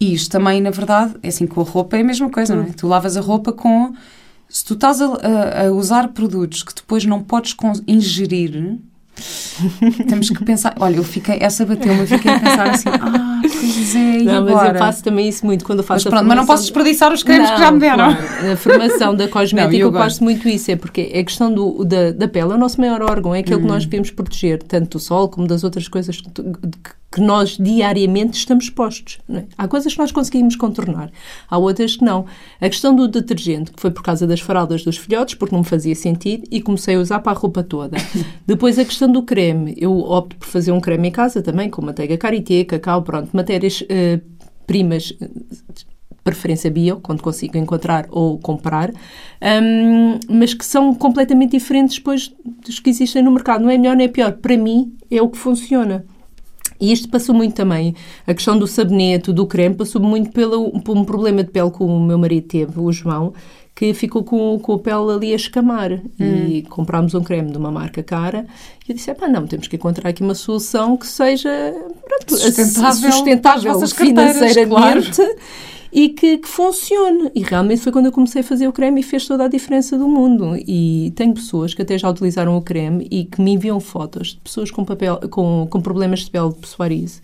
E 0.00 0.14
isto 0.14 0.30
também, 0.32 0.60
na 0.60 0.70
verdade, 0.70 1.14
é 1.22 1.28
assim, 1.28 1.46
com 1.46 1.60
a 1.60 1.64
roupa 1.64 1.96
é 1.96 2.00
a 2.00 2.04
mesma 2.04 2.30
coisa, 2.30 2.56
não 2.56 2.62
é? 2.64 2.66
Tu 2.72 2.86
lavas 2.88 3.16
a 3.16 3.20
roupa 3.20 3.52
com... 3.52 3.92
Se 4.48 4.64
tu 4.64 4.74
estás 4.74 5.00
a, 5.00 5.06
a- 5.66 5.72
usar 5.72 6.08
produtos 6.08 6.62
que 6.62 6.74
depois 6.74 7.04
não 7.04 7.22
podes 7.22 7.54
ingerir, 7.86 8.78
temos 10.08 10.30
que 10.30 10.44
pensar... 10.44 10.74
Olha, 10.80 10.96
eu 10.96 11.04
fiquei... 11.04 11.38
Essa 11.40 11.64
bateu-me, 11.66 12.00
eu 12.00 12.06
fiquei 12.06 12.30
a 12.32 12.40
pensar 12.40 12.70
assim, 12.70 12.88
ah, 12.88 13.40
pois 13.42 13.94
é, 13.94 14.18
e 14.20 14.24
Não, 14.24 14.44
mas 14.44 14.50
agora? 14.54 14.74
eu 14.74 14.78
faço 14.78 15.04
também 15.04 15.28
isso 15.28 15.44
muito 15.46 15.64
quando 15.64 15.80
eu 15.80 15.84
Mas 15.88 16.02
faço 16.02 16.08
a 16.08 16.10
pronto, 16.10 16.26
mas 16.26 16.36
não 16.36 16.44
formação 16.46 16.54
posso 16.54 16.62
desperdiçar 16.64 17.12
os 17.12 17.22
cremes 17.22 17.50
que 17.50 17.58
já 17.58 17.70
me 17.70 17.78
deram. 17.78 18.14
claro. 18.16 18.52
A 18.52 18.56
formação 18.56 19.14
da 19.14 19.28
cosmética 19.28 19.72
Não, 19.72 19.78
eu 19.80 19.92
eu 19.92 19.92
faço 19.92 20.24
muito 20.24 20.48
isso, 20.48 20.70
é 20.70 20.76
porque 20.76 21.12
a 21.14 21.24
questão 21.24 21.52
do, 21.52 21.84
da, 21.84 22.12
da 22.12 22.26
pele 22.28 22.52
é 22.52 22.54
o 22.54 22.58
nosso 22.58 22.80
maior 22.80 23.02
órgão, 23.02 23.34
é 23.34 23.40
aquele 23.40 23.60
que 23.60 23.64
Hum. 23.66 23.68
nós 23.68 23.84
devemos 23.84 24.10
proteger, 24.10 24.62
tanto 24.62 24.98
do 24.98 25.00
sol 25.00 25.28
como 25.28 25.46
das 25.46 25.62
outras 25.64 25.86
coisas 25.88 26.20
que, 26.20 26.30
tu- 26.30 26.44
que 27.12 27.20
nós 27.20 27.58
diariamente 27.58 28.38
estamos 28.38 28.64
expostos. 28.64 29.18
é? 29.28 29.44
Há 29.58 29.68
coisas 29.68 29.92
que 29.92 29.98
nós 29.98 30.10
conseguimos 30.10 30.56
contornar, 30.56 31.10
há 31.48 31.58
outras 31.58 31.96
que 31.96 32.04
não. 32.04 32.24
A 32.60 32.68
questão 32.68 32.96
do 32.96 33.06
detergente, 33.06 33.70
que 33.70 33.80
foi 33.80 33.90
por 33.90 34.02
causa 34.02 34.26
das 34.26 34.40
fraldas 34.40 34.82
dos 34.82 34.96
filhotes, 34.96 35.34
porque 35.34 35.54
não 35.54 35.60
me 35.60 35.68
fazia 35.68 35.94
sentido, 35.94 36.44
e 36.50 36.62
comecei 36.62 36.96
a 36.96 36.98
usar 36.98 37.20
para 37.20 37.32
a 37.32 37.34
roupa 37.34 37.62
toda. 37.62 37.98
Depois 38.46 38.78
a 38.78 38.84
questão 38.84 39.12
do 39.12 39.22
creme, 39.22 39.74
eu 39.76 39.92
opto 39.92 40.36
por 40.36 40.48
fazer 40.48 40.72
um 40.72 40.80
creme 40.80 41.08
em 41.08 41.12
casa 41.12 41.42
também, 41.42 41.68
com 41.68 41.82
manteiga 41.82 42.16
karité, 42.16 42.64
cacau, 42.64 43.02
pronto, 43.02 43.28
matérias 43.32 43.84
eh, 43.88 44.20
primas 44.66 45.12
preferência 46.24 46.70
bio, 46.70 47.00
quando 47.00 47.20
consigo 47.20 47.58
encontrar 47.58 48.06
ou 48.08 48.38
comprar, 48.38 48.90
um, 48.90 50.18
mas 50.28 50.54
que 50.54 50.64
são 50.64 50.94
completamente 50.94 51.52
diferentes 51.52 51.96
depois 51.96 52.32
dos 52.64 52.78
que 52.78 52.90
existem 52.90 53.22
no 53.22 53.32
mercado. 53.32 53.62
Não 53.62 53.70
é 53.70 53.76
melhor 53.76 53.96
nem 53.96 54.06
é 54.06 54.08
pior. 54.08 54.32
Para 54.32 54.56
mim, 54.56 54.96
é 55.10 55.20
o 55.20 55.28
que 55.28 55.38
funciona. 55.38 56.04
E 56.82 56.90
isto 56.90 57.08
passou 57.08 57.32
muito 57.32 57.54
também. 57.54 57.94
A 58.26 58.34
questão 58.34 58.58
do 58.58 58.66
sabonete, 58.66 59.32
do 59.32 59.46
creme, 59.46 59.76
passou 59.76 60.02
muito 60.02 60.32
pelo, 60.32 60.80
por 60.80 60.96
um 60.96 61.04
problema 61.04 61.44
de 61.44 61.50
pele 61.52 61.70
que 61.70 61.80
o 61.80 62.00
meu 62.00 62.18
marido 62.18 62.48
teve, 62.48 62.80
o 62.80 62.90
João, 62.90 63.32
que 63.72 63.94
ficou 63.94 64.24
com, 64.24 64.58
com 64.58 64.72
a 64.72 64.78
pele 64.80 65.12
ali 65.12 65.32
a 65.32 65.36
escamar. 65.36 65.92
Hum. 65.92 66.46
E 66.48 66.62
comprámos 66.62 67.14
um 67.14 67.22
creme 67.22 67.52
de 67.52 67.56
uma 67.56 67.70
marca 67.70 68.02
cara. 68.02 68.44
E 68.84 68.90
eu 68.90 68.96
disse: 68.96 69.14
pá, 69.14 69.28
não, 69.28 69.46
temos 69.46 69.68
que 69.68 69.76
encontrar 69.76 70.10
aqui 70.10 70.24
uma 70.24 70.34
solução 70.34 70.96
que 70.96 71.06
seja 71.06 71.48
pronto, 72.04 72.36
sustentável, 72.36 73.12
sustentável 73.12 73.86
financeiramente. 73.86 75.14
Claro 75.14 75.36
e 75.92 76.08
que, 76.08 76.38
que, 76.38 76.48
funcione. 76.48 77.30
E 77.34 77.42
realmente 77.42 77.82
foi 77.82 77.92
quando 77.92 78.06
eu 78.06 78.12
comecei 78.12 78.40
a 78.40 78.44
fazer 78.44 78.66
o 78.66 78.72
creme 78.72 79.00
e 79.00 79.02
fez 79.02 79.26
toda 79.26 79.44
a 79.44 79.48
diferença 79.48 79.98
do 79.98 80.08
mundo. 80.08 80.56
E 80.66 81.12
tenho 81.14 81.34
pessoas 81.34 81.74
que 81.74 81.82
até 81.82 81.98
já 81.98 82.08
utilizaram 82.08 82.56
o 82.56 82.62
creme 82.62 83.06
e 83.10 83.24
que 83.24 83.40
me 83.42 83.52
enviam 83.52 83.78
fotos 83.78 84.28
de 84.28 84.40
pessoas 84.40 84.70
com, 84.70 84.84
papel, 84.84 85.20
com, 85.30 85.66
com 85.68 85.80
problemas 85.80 86.20
de 86.20 86.30
pele 86.30 86.48
de 86.48 86.58
psoariase 86.60 87.20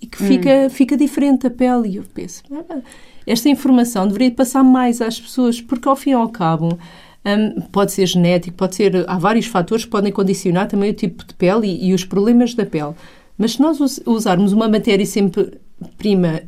e 0.00 0.06
que 0.06 0.18
fica, 0.18 0.66
hum. 0.66 0.70
fica 0.70 0.96
diferente 0.96 1.46
a 1.46 1.50
pele. 1.50 1.88
E 1.88 1.96
eu 1.96 2.04
penso, 2.12 2.42
ah, 2.52 2.80
esta 3.26 3.48
informação 3.48 4.06
deveria 4.06 4.30
passar 4.30 4.62
mais 4.62 5.00
às 5.00 5.18
pessoas, 5.18 5.60
porque 5.62 5.88
ao 5.88 5.96
fim 5.96 6.10
e 6.10 6.14
ao 6.14 6.28
cabo. 6.28 6.78
Um, 7.26 7.62
pode 7.72 7.90
ser 7.92 8.04
genético, 8.04 8.54
pode 8.54 8.74
ser. 8.74 9.02
Há 9.08 9.16
vários 9.16 9.46
fatores 9.46 9.86
que 9.86 9.90
podem 9.90 10.12
condicionar 10.12 10.68
também 10.68 10.90
o 10.90 10.94
tipo 10.94 11.24
de 11.24 11.32
pele 11.32 11.66
e, 11.66 11.88
e 11.88 11.94
os 11.94 12.04
problemas 12.04 12.52
da 12.52 12.66
pele. 12.66 12.92
Mas 13.38 13.52
se 13.52 13.62
nós 13.62 13.78
usarmos 14.04 14.52
uma 14.52 14.68
matéria 14.68 15.06
sempre 15.06 15.58
prima 15.96 16.42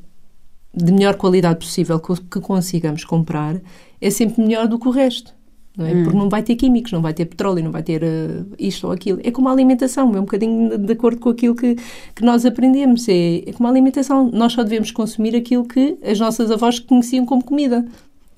de 0.76 0.92
melhor 0.92 1.16
qualidade 1.16 1.58
possível 1.58 1.98
que 1.98 2.40
consigamos 2.40 3.04
comprar, 3.04 3.56
é 4.00 4.10
sempre 4.10 4.42
melhor 4.42 4.68
do 4.68 4.78
que 4.78 4.86
o 4.86 4.90
resto. 4.90 5.34
Não 5.76 5.84
é? 5.84 5.92
Hum. 5.92 6.02
Porque 6.04 6.18
não 6.18 6.28
vai 6.28 6.42
ter 6.42 6.56
químicos, 6.56 6.90
não 6.92 7.02
vai 7.02 7.12
ter 7.12 7.26
petróleo, 7.26 7.62
não 7.62 7.70
vai 7.70 7.82
ter 7.82 8.02
uh, 8.02 8.46
isto 8.58 8.86
ou 8.86 8.92
aquilo. 8.92 9.20
É 9.22 9.30
como 9.30 9.48
a 9.48 9.52
alimentação, 9.52 10.14
é 10.14 10.18
um 10.18 10.24
bocadinho 10.24 10.78
de, 10.78 10.92
acordo 10.92 11.20
com 11.20 11.28
aquilo 11.28 11.54
que, 11.54 11.76
que 12.14 12.24
nós 12.24 12.46
aprendemos. 12.46 13.06
É, 13.08 13.42
é, 13.46 13.52
como 13.52 13.68
a 13.68 13.70
alimentação, 13.70 14.30
nós 14.32 14.52
só 14.52 14.62
devemos 14.62 14.90
consumir 14.90 15.36
aquilo 15.36 15.64
que 15.64 15.98
as 16.02 16.18
nossas 16.18 16.50
avós 16.50 16.78
conheciam 16.78 17.26
como 17.26 17.44
comida. 17.44 17.84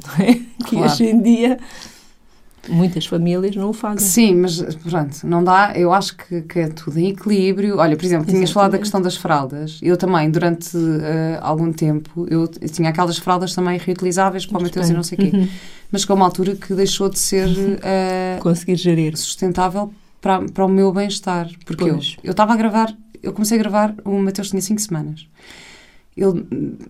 Não 0.04 0.24
é? 0.24 0.40
Que 0.68 0.76
hoje 0.76 1.06
em 1.06 1.22
dia 1.22 1.58
Muitas 2.68 3.06
famílias 3.06 3.54
não 3.56 3.70
o 3.70 3.72
fazem. 3.72 4.06
Sim, 4.06 4.34
mas 4.36 4.60
pronto, 4.76 5.26
não 5.26 5.42
dá. 5.42 5.72
Eu 5.74 5.92
acho 5.92 6.16
que, 6.16 6.42
que 6.42 6.58
é 6.60 6.68
tudo 6.68 6.98
em 6.98 7.08
equilíbrio. 7.08 7.78
Olha, 7.78 7.96
por 7.96 8.04
exemplo, 8.04 8.26
tinhas 8.26 8.42
Exatamente. 8.42 8.52
falado 8.52 8.70
da 8.72 8.78
questão 8.78 9.00
das 9.02 9.16
fraldas. 9.16 9.78
Eu 9.82 9.96
também, 9.96 10.30
durante 10.30 10.76
uh, 10.76 11.38
algum 11.40 11.72
tempo, 11.72 12.26
eu, 12.30 12.50
eu, 12.60 12.68
tinha 12.68 12.90
aquelas 12.90 13.18
fraldas 13.18 13.54
também 13.54 13.78
reutilizáveis 13.78 14.46
para 14.46 14.58
o 14.58 14.62
Mateus 14.62 14.88
e 14.88 14.92
não 14.92 15.02
sei 15.02 15.18
o 15.18 15.20
quê. 15.20 15.36
Uhum. 15.36 15.48
Mas 15.90 16.02
chegou 16.02 16.16
uma 16.16 16.26
altura 16.26 16.54
que 16.54 16.74
deixou 16.74 17.08
de 17.08 17.18
ser 17.18 17.48
uh, 17.48 18.40
conseguir 18.42 18.76
gerir 18.76 19.16
sustentável 19.16 19.92
para, 20.20 20.42
para 20.42 20.64
o 20.64 20.68
meu 20.68 20.92
bem-estar. 20.92 21.48
Porque 21.64 21.90
pois. 21.90 22.16
eu 22.22 22.32
estava 22.32 22.52
a 22.52 22.56
gravar, 22.56 22.94
eu 23.22 23.32
comecei 23.32 23.58
a 23.58 23.60
gravar, 23.60 23.94
o 24.04 24.18
Mateus 24.18 24.50
tinha 24.50 24.60
5 24.60 24.80
semanas. 24.80 25.26
Ele, 26.20 26.44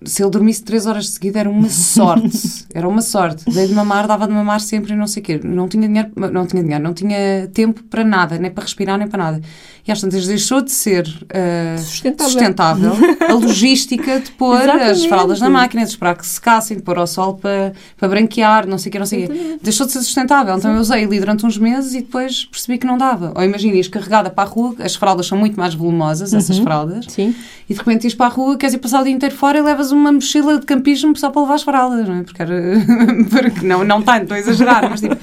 se 0.05 0.23
ele 0.23 0.31
dormisse 0.31 0.65
três 0.65 0.87
horas 0.87 1.05
de 1.05 1.11
seguida 1.11 1.41
era 1.41 1.51
uma 1.51 1.69
sorte. 1.69 2.67
era 2.75 2.89
uma 2.89 3.03
sorte. 3.03 3.45
Dei 3.45 3.67
de 3.67 3.75
mamar, 3.75 4.07
dava 4.07 4.27
de 4.27 4.33
mamar 4.33 4.59
sempre 4.59 4.95
e 4.95 4.97
não 4.97 5.07
sei 5.07 5.23
o 5.23 5.25
quê. 5.27 5.41
Não 5.45 5.69
tinha 5.69 5.87
dinheiro, 5.87 6.11
não 6.33 6.47
tinha 6.47 6.63
dinheiro, 6.63 6.83
não 6.83 6.95
tinha 6.95 7.47
tempo 7.53 7.83
para 7.85 8.03
nada, 8.03 8.39
nem 8.39 8.51
para 8.51 8.65
respirar, 8.65 8.97
nem 8.97 9.07
para 9.07 9.23
nada. 9.23 9.43
E 9.89 9.93
às 9.93 10.03
tantas 10.03 10.27
deixou 10.27 10.61
de 10.61 10.71
ser 10.71 11.07
uh, 11.07 11.79
sustentável. 11.79 12.31
sustentável. 12.31 12.93
a 13.27 13.33
logística 13.33 14.21
de 14.21 14.31
pôr 14.33 14.61
Exatamente. 14.61 14.91
as 14.91 15.05
fraldas 15.07 15.41
na 15.41 15.49
máquina, 15.49 15.83
de 15.83 15.89
esperar 15.89 16.15
que 16.15 16.27
secassem, 16.27 16.77
de 16.77 16.83
pôr 16.83 16.99
ao 16.99 17.07
sol 17.07 17.37
para, 17.37 17.73
para 17.97 18.07
branquear, 18.07 18.67
não 18.67 18.77
sei 18.77 18.91
o 18.91 18.93
quê, 18.93 18.99
não 18.99 19.07
sei 19.07 19.25
o 19.25 19.29
quê. 19.29 19.59
Deixou 19.63 19.87
de 19.87 19.93
ser 19.93 20.01
sustentável. 20.01 20.55
Então 20.59 20.75
eu 20.75 20.81
usei 20.81 21.05
ali 21.05 21.19
durante 21.19 21.47
uns 21.47 21.57
meses 21.57 21.95
e 21.95 22.03
depois 22.03 22.45
percebi 22.45 22.77
que 22.77 22.87
não 22.87 22.99
dava. 22.99 23.33
Ou 23.35 23.43
imagina, 23.43 23.77
ias 23.77 23.89
carregada 23.89 24.29
para 24.29 24.47
a 24.47 24.53
rua, 24.53 24.75
as 24.81 24.95
fraldas 24.95 25.27
são 25.27 25.39
muito 25.39 25.59
mais 25.59 25.73
volumosas, 25.73 26.35
essas 26.35 26.59
uhum. 26.59 26.65
fraldas. 26.65 27.07
Sim. 27.09 27.35
E 27.67 27.73
de 27.73 27.79
repente 27.79 28.05
ias 28.05 28.15
para 28.15 28.27
a 28.27 28.29
rua, 28.29 28.59
queres 28.59 28.75
ir 28.75 28.79
passar 28.79 29.01
o 29.01 29.05
dia 29.05 29.15
inteiro 29.15 29.35
fora 29.35 29.57
e 29.57 29.63
levas 29.63 29.91
uma 29.91 30.13
mochila 30.13 30.59
de 30.59 30.67
campismo 30.67 31.17
só 31.17 31.31
para 31.31 31.41
levar 31.41 31.55
as 31.55 31.63
fraldas, 31.63 32.07
não 32.07 32.17
é? 32.17 32.23
Porque, 32.25 32.43
era, 32.43 32.55
porque 33.31 33.67
não, 33.67 33.85
não 33.85 34.03
tanto, 34.03 34.25
estou 34.25 34.37
a 34.37 34.39
exagerar, 34.41 34.91
mas 34.91 35.01
tipo, 35.01 35.17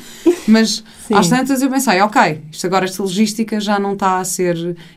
mas 0.48 0.84
Sim. 1.08 1.16
às 1.16 1.30
tantas 1.30 1.62
eu 1.62 1.70
pensei, 1.70 2.02
ok, 2.02 2.42
isto 2.52 2.66
agora, 2.68 2.86
esta 2.86 3.02
logística 3.02 3.60
já 3.60 3.80
não 3.80 3.94
está 3.94 4.20
a 4.20 4.24
ser. 4.24 4.56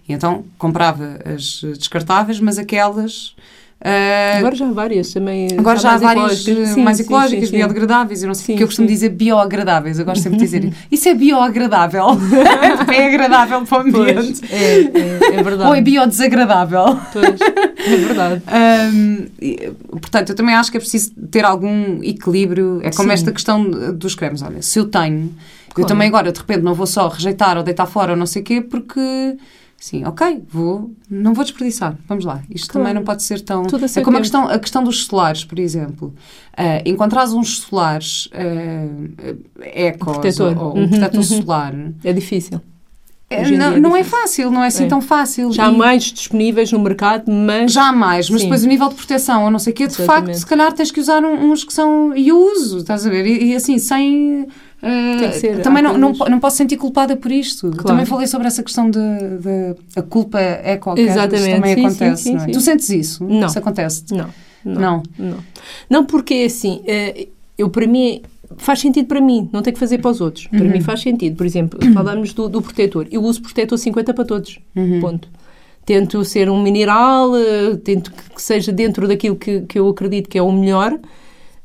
E 0.09 0.13
então 0.13 0.45
comprava 0.57 1.19
as 1.25 1.61
descartáveis, 1.79 2.41
mas 2.41 2.59
aquelas. 2.59 3.35
Uh, 3.81 4.39
agora 4.39 4.57
já 4.57 4.67
há 4.67 4.73
várias 4.73 5.13
também. 5.13 5.49
Agora 5.57 5.79
já 5.79 5.93
há 5.93 5.99
várias 5.99 6.41
ecológicas, 6.41 6.69
sim, 6.71 6.83
mais 6.83 6.99
ecológicas, 6.99 7.45
sim, 7.45 7.47
sim, 7.47 7.57
biodegradáveis. 7.59 8.23
Eu 8.23 8.27
não 8.27 8.35
sei 8.35 8.45
sim, 8.45 8.53
porque 8.53 8.63
eu 8.65 8.67
costumo 8.67 8.89
dizer 8.89 9.11
bioagradáveis. 9.11 10.01
Eu 10.01 10.05
gosto 10.05 10.21
sempre 10.21 10.39
de 10.39 10.45
dizer 10.45 10.73
isso 10.91 11.09
é 11.09 11.15
bioagradável. 11.15 12.07
é 12.93 13.07
agradável 13.07 13.65
para 13.65 13.79
o 13.79 13.81
ambiente. 13.83 14.41
Pois, 14.41 14.43
é, 14.51 14.81
é, 14.81 15.39
é, 15.39 15.43
verdade. 15.45 15.71
Ou 15.71 15.75
é 15.77 15.81
biodesagradável. 15.81 16.99
Pois, 17.13 17.41
é 17.41 17.97
verdade. 17.99 18.43
um, 18.93 19.99
portanto, 20.01 20.31
eu 20.31 20.35
também 20.35 20.57
acho 20.57 20.73
que 20.73 20.77
é 20.77 20.81
preciso 20.81 21.13
ter 21.31 21.45
algum 21.45 22.03
equilíbrio. 22.03 22.81
É 22.83 22.91
como 22.91 23.13
esta 23.13 23.31
questão 23.31 23.63
dos 23.93 24.17
cremes. 24.17 24.43
Olha, 24.43 24.61
se 24.61 24.77
eu 24.77 24.87
tenho, 24.87 25.33
claro. 25.69 25.83
eu 25.83 25.87
também 25.87 26.09
agora 26.09 26.33
de 26.33 26.39
repente 26.41 26.63
não 26.63 26.75
vou 26.75 26.87
só 26.87 27.07
rejeitar 27.07 27.57
ou 27.57 27.63
deitar 27.63 27.87
fora 27.87 28.11
ou 28.11 28.19
não 28.19 28.27
sei 28.27 28.43
o 28.43 28.45
quê, 28.45 28.61
porque 28.61 29.37
Sim, 29.81 30.05
ok, 30.05 30.43
vou, 30.49 30.91
não 31.09 31.33
vou 31.33 31.45
desperdiçar. 31.45 31.97
Vamos 32.09 32.25
lá. 32.25 32.43
Isto 32.51 32.73
claro. 32.73 32.85
também 32.85 32.95
não 32.95 33.05
pode 33.05 33.23
ser 33.23 33.41
tão. 33.41 33.63
Tudo 33.63 33.85
a 33.85 34.01
é 34.01 34.03
como 34.03 34.17
a 34.17 34.21
questão, 34.21 34.49
a 34.49 34.59
questão 34.59 34.83
dos 34.83 35.05
solares, 35.05 35.45
por 35.45 35.57
exemplo. 35.57 36.13
Uh, 36.53 36.83
encontrares 36.85 37.33
uns 37.33 37.61
solares 37.61 38.27
uh, 38.27 39.61
ecos 39.63 40.15
protetor. 40.15 40.59
ou, 40.59 40.65
ou 40.65 40.77
um 40.77 40.81
uhum, 40.81 40.89
protetor 40.89 41.21
uhum. 41.21 41.23
solar. 41.23 41.75
É 42.03 42.13
difícil. 42.13 42.61
É, 43.31 43.49
não, 43.51 43.73
é 43.73 43.81
não 43.81 43.97
é 43.97 44.03
fácil, 44.03 44.51
não 44.51 44.65
é 44.65 44.69
assim 44.69 44.87
é. 44.87 44.89
tão 44.89 45.01
fácil. 45.01 45.53
Já 45.53 45.67
há 45.67 45.73
mais 45.73 46.05
disponíveis 46.05 46.73
no 46.73 46.81
mercado, 46.81 47.31
mas. 47.31 47.73
Já 47.73 47.91
há 47.91 47.93
mais, 47.93 48.29
mas 48.31 48.41
Sim. 48.41 48.47
depois 48.47 48.65
o 48.65 48.67
nível 48.69 48.89
de 48.89 48.97
proteção, 48.97 49.45
ou 49.45 49.51
não 49.51 49.59
sei 49.61 49.73
o 49.73 49.77
quê, 49.77 49.87
de 49.87 49.93
Exatamente. 49.93 50.27
facto, 50.27 50.41
se 50.41 50.47
calhar 50.47 50.73
tens 50.73 50.91
que 50.91 50.99
usar 50.99 51.23
uns 51.23 51.63
que 51.63 51.73
são. 51.73 52.17
E 52.17 52.33
uso, 52.33 52.79
estás 52.79 53.07
a 53.07 53.11
ver? 53.11 53.27
E, 53.27 53.51
e 53.51 53.55
assim, 53.55 53.79
sem 53.79 54.49
Uh, 54.81 55.61
também 55.63 55.83
não, 55.83 55.99
não, 55.99 56.13
não, 56.13 56.39
posso 56.39 56.57
sentir 56.57 56.77
culpada 56.77 57.17
por 57.17 57.33
isto. 57.33 57.69
Claro. 57.71 57.85
Também 57.85 58.07
falei 58.07 58.29
sobre 58.29 58.47
essa 58.47 58.63
questão 58.63 58.89
de, 58.89 59.01
de 59.01 59.75
a 59.97 60.03
culpa 60.03 60.39
é 60.41 60.77
qualquer 60.77 61.03
Exatamente. 61.03 61.55
também 61.57 61.75
sim, 61.75 61.87
acontece. 61.87 62.23
Sim, 62.23 62.39
sim, 62.39 62.51
é? 62.51 62.53
Tu 62.53 62.61
sentes 62.61 62.89
isso? 62.91 63.25
Não. 63.25 63.49
Isso 63.49 63.59
acontece? 63.59 64.05
Não. 64.13 64.29
Não. 64.65 64.75
Não, 64.75 65.03
não. 65.19 65.37
não 65.91 66.05
porque 66.05 66.35
é 66.35 66.45
assim, 66.45 66.81
eh, 66.87 67.29
eu 67.57 67.69
para 67.71 67.87
mim 67.87 68.23
faz 68.57 68.81
sentido 68.81 69.07
para 69.07 69.21
mim, 69.21 69.49
não 69.53 69.63
tem 69.63 69.73
que 69.73 69.79
fazer 69.79 69.99
para 69.99 70.11
os 70.11 70.21
outros. 70.21 70.47
Para 70.47 70.61
uhum. 70.61 70.71
mim 70.71 70.81
faz 70.81 71.01
sentido. 71.01 71.37
Por 71.37 71.45
exemplo, 71.45 71.79
falamos 71.93 72.33
do, 72.33 72.49
do 72.49 72.63
protetor. 72.63 73.07
Eu 73.11 73.23
uso 73.23 73.43
protetor 73.43 73.77
50 73.77 74.15
para 74.15 74.25
todos. 74.25 74.59
Uhum. 74.77 75.01
Ponto. 75.01 75.29
Tento 75.85 76.25
ser 76.25 76.51
um 76.51 76.63
mineral, 76.63 77.35
eh, 77.37 77.77
tento 77.83 78.13
que 78.13 78.41
seja 78.41 78.71
dentro 78.71 79.09
daquilo 79.09 79.37
que, 79.37 79.63
que 79.63 79.79
eu 79.79 79.89
acredito 79.89 80.29
que 80.29 80.39
é 80.39 80.43
o 80.43 80.53
melhor 80.53 80.99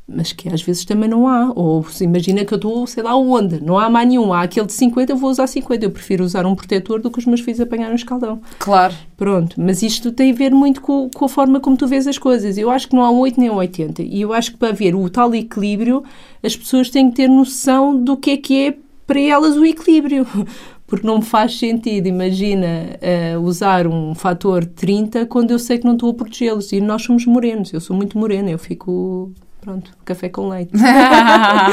mas 0.07 0.33
que 0.33 0.49
às 0.49 0.61
vezes 0.61 0.83
também 0.83 1.09
não 1.09 1.27
há. 1.27 1.51
Ou 1.55 1.83
se 1.85 2.03
imagina 2.03 2.43
que 2.43 2.53
eu 2.53 2.57
estou, 2.57 2.85
sei 2.85 3.03
lá 3.03 3.15
onde, 3.15 3.63
não 3.63 3.77
há 3.77 3.89
mais 3.89 4.07
nenhum. 4.07 4.33
Há 4.33 4.41
aquele 4.41 4.65
de 4.65 4.73
50, 4.73 5.13
eu 5.13 5.17
vou 5.17 5.29
usar 5.29 5.47
50. 5.47 5.85
Eu 5.85 5.91
prefiro 5.91 6.23
usar 6.23 6.45
um 6.45 6.55
protetor 6.55 7.01
do 7.01 7.09
que 7.09 7.19
os 7.19 7.25
meus 7.25 7.41
filhos 7.41 7.59
apanharem 7.59 7.93
um 7.93 7.95
escaldão. 7.95 8.41
Claro. 8.59 8.93
Pronto, 9.15 9.59
mas 9.59 9.81
isto 9.81 10.11
tem 10.11 10.31
a 10.31 10.35
ver 10.35 10.51
muito 10.51 10.81
com, 10.81 11.09
com, 11.09 11.25
a 11.25 11.29
forma 11.29 11.59
como 11.59 11.77
tu 11.77 11.87
vês 11.87 12.05
as 12.05 12.17
coisas. 12.17 12.57
Eu 12.57 12.69
acho 12.69 12.87
que 12.87 12.95
não 12.95 13.03
há 13.03 13.09
um 13.09 13.19
8 13.19 13.39
nem 13.39 13.49
um 13.49 13.55
80. 13.55 14.03
E 14.03 14.21
eu 14.21 14.33
acho 14.33 14.51
que 14.51 14.57
para 14.57 14.69
haver 14.69 14.95
o 14.95 15.09
tal 15.09 15.33
equilíbrio, 15.33 16.03
as 16.43 16.55
pessoas 16.55 16.89
têm 16.89 17.09
que 17.09 17.15
ter 17.15 17.29
noção 17.29 17.95
do 17.95 18.17
que 18.17 18.31
é 18.31 18.37
que 18.37 18.67
é 18.67 18.77
para 19.07 19.19
elas 19.19 19.55
o 19.55 19.65
equilíbrio. 19.65 20.27
Porque 20.85 21.07
não 21.07 21.17
me 21.17 21.23
faz 21.23 21.57
sentido, 21.57 22.07
imagina, 22.07 22.67
uh, 22.67 23.39
usar 23.39 23.87
um 23.87 24.13
fator 24.13 24.63
30 24.63 25.25
quando 25.25 25.49
eu 25.49 25.57
sei 25.57 25.79
que 25.79 25.85
não 25.85 25.93
estou 25.93 26.11
a 26.11 26.13
protegê-los. 26.13 26.71
E 26.71 26.79
nós 26.81 27.01
somos 27.01 27.25
morenos, 27.25 27.73
eu 27.73 27.79
sou 27.79 27.95
muito 27.95 28.17
morena, 28.17 28.51
eu 28.51 28.59
fico 28.59 29.31
pronto, 29.63 29.91
café 30.03 30.29
com 30.29 30.49
leite. 30.49 30.71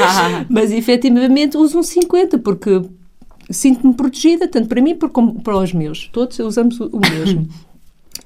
Mas 0.49 0.71
efetivamente 0.71 1.57
uso 1.57 1.79
um 1.79 1.83
50 1.83 2.39
porque 2.39 2.81
sinto-me 3.49 3.93
protegida, 3.93 4.47
tanto 4.47 4.67
para 4.67 4.81
mim 4.81 4.97
como 5.11 5.41
para 5.41 5.57
os 5.57 5.73
meus. 5.73 6.07
Todos 6.11 6.39
usamos 6.39 6.79
o 6.79 6.99
mesmo. 6.99 7.47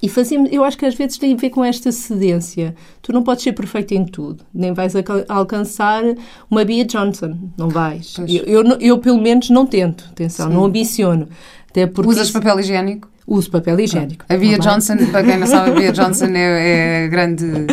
E 0.02 0.10
fazemos, 0.10 0.52
eu 0.52 0.62
acho 0.62 0.76
que 0.76 0.84
às 0.84 0.94
vezes 0.94 1.16
tem 1.16 1.32
a 1.32 1.36
ver 1.36 1.48
com 1.48 1.64
esta 1.64 1.90
cedência. 1.90 2.74
Tu 3.00 3.14
não 3.14 3.22
podes 3.22 3.42
ser 3.42 3.54
perfeito 3.54 3.94
em 3.94 4.04
tudo, 4.04 4.44
nem 4.52 4.70
vais 4.74 4.92
alcançar 5.26 6.02
uma 6.50 6.64
Bia 6.66 6.84
Johnson, 6.84 7.34
não 7.56 7.70
vais. 7.70 8.14
Eu, 8.28 8.44
eu, 8.44 8.62
eu, 8.78 8.98
pelo 8.98 9.18
menos 9.18 9.48
não 9.48 9.64
tento, 9.64 10.04
atenção, 10.10 10.48
Sim. 10.48 10.54
não 10.54 10.66
ambiciono. 10.66 11.28
Até 11.70 11.86
porque 11.86 12.10
Usas 12.10 12.30
papel 12.30 12.60
higiênico? 12.60 13.08
Uso 13.26 13.50
papel 13.50 13.80
higiênico. 13.80 14.24
A 14.28 14.36
Bia 14.36 14.58
Johnson, 14.58 14.98
para 15.10 15.24
quem 15.24 15.38
não 15.38 15.46
sabe, 15.46 15.70
a 15.70 15.74
Bia 15.74 15.92
Johnson 15.92 16.26
é, 16.26 17.04
é 17.04 17.08
grande 17.08 17.66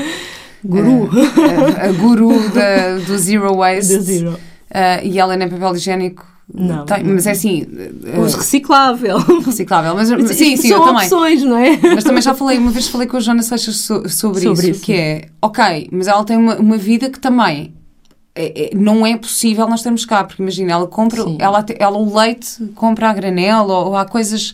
Guru. 0.64 1.10
A, 1.12 1.82
a, 1.86 1.90
a 1.90 1.92
guru 1.92 2.50
da, 2.50 2.98
do 3.06 3.18
Zero 3.18 3.54
Waste. 3.58 3.98
Do 3.98 4.02
Zero. 4.04 4.30
Uh, 4.32 5.06
e 5.06 5.20
ela 5.20 5.36
nem 5.38 5.48
papel 5.48 5.76
higiênico 5.76 6.26
Não. 6.52 6.86
Tem, 6.86 7.04
mas 7.04 7.28
é 7.28 7.32
assim. 7.32 7.66
Uso 8.24 8.38
reciclável. 8.38 9.18
Reciclável, 9.46 9.94
mas 9.96 10.08
sim, 10.36 10.58
sim, 10.58 10.70
São 10.70 10.78
eu 10.80 10.84
também. 10.86 11.04
opções, 11.04 11.44
não 11.44 11.58
é? 11.58 11.78
Mas 11.94 12.04
também 12.04 12.22
já 12.22 12.34
falei, 12.34 12.58
uma 12.58 12.72
vez 12.72 12.88
falei 12.88 13.08
com 13.08 13.18
a 13.18 13.20
Joana 13.20 13.44
Seixas 13.44 13.76
so, 13.78 14.10
sobre, 14.10 14.42
Sobre 14.42 14.62
isso, 14.64 14.70
isso. 14.72 14.82
que 14.82 14.94
é, 14.94 15.26
ok, 15.42 15.90
mas 15.92 16.08
ela 16.08 16.24
tem 16.24 16.38
uma, 16.38 16.56
uma 16.58 16.78
vida 16.78 17.10
que 17.10 17.20
também 17.20 17.74
é- 18.36 18.72
é- 18.72 18.76
não 18.76 19.06
é 19.06 19.16
possível 19.16 19.68
nós 19.70 19.84
termos 19.84 20.06
cá, 20.06 20.24
porque 20.24 20.42
imagina, 20.42 20.72
ela 20.74 20.88
compra, 20.88 21.24
Sim. 21.24 21.38
ela, 21.40 21.64
ela 21.78 21.98
o 21.98 22.18
leite 22.18 22.64
compra 22.74 23.10
a 23.10 23.14
granel, 23.14 23.66
ou, 23.68 23.88
ou 23.90 23.96
há 23.96 24.06
coisas, 24.06 24.54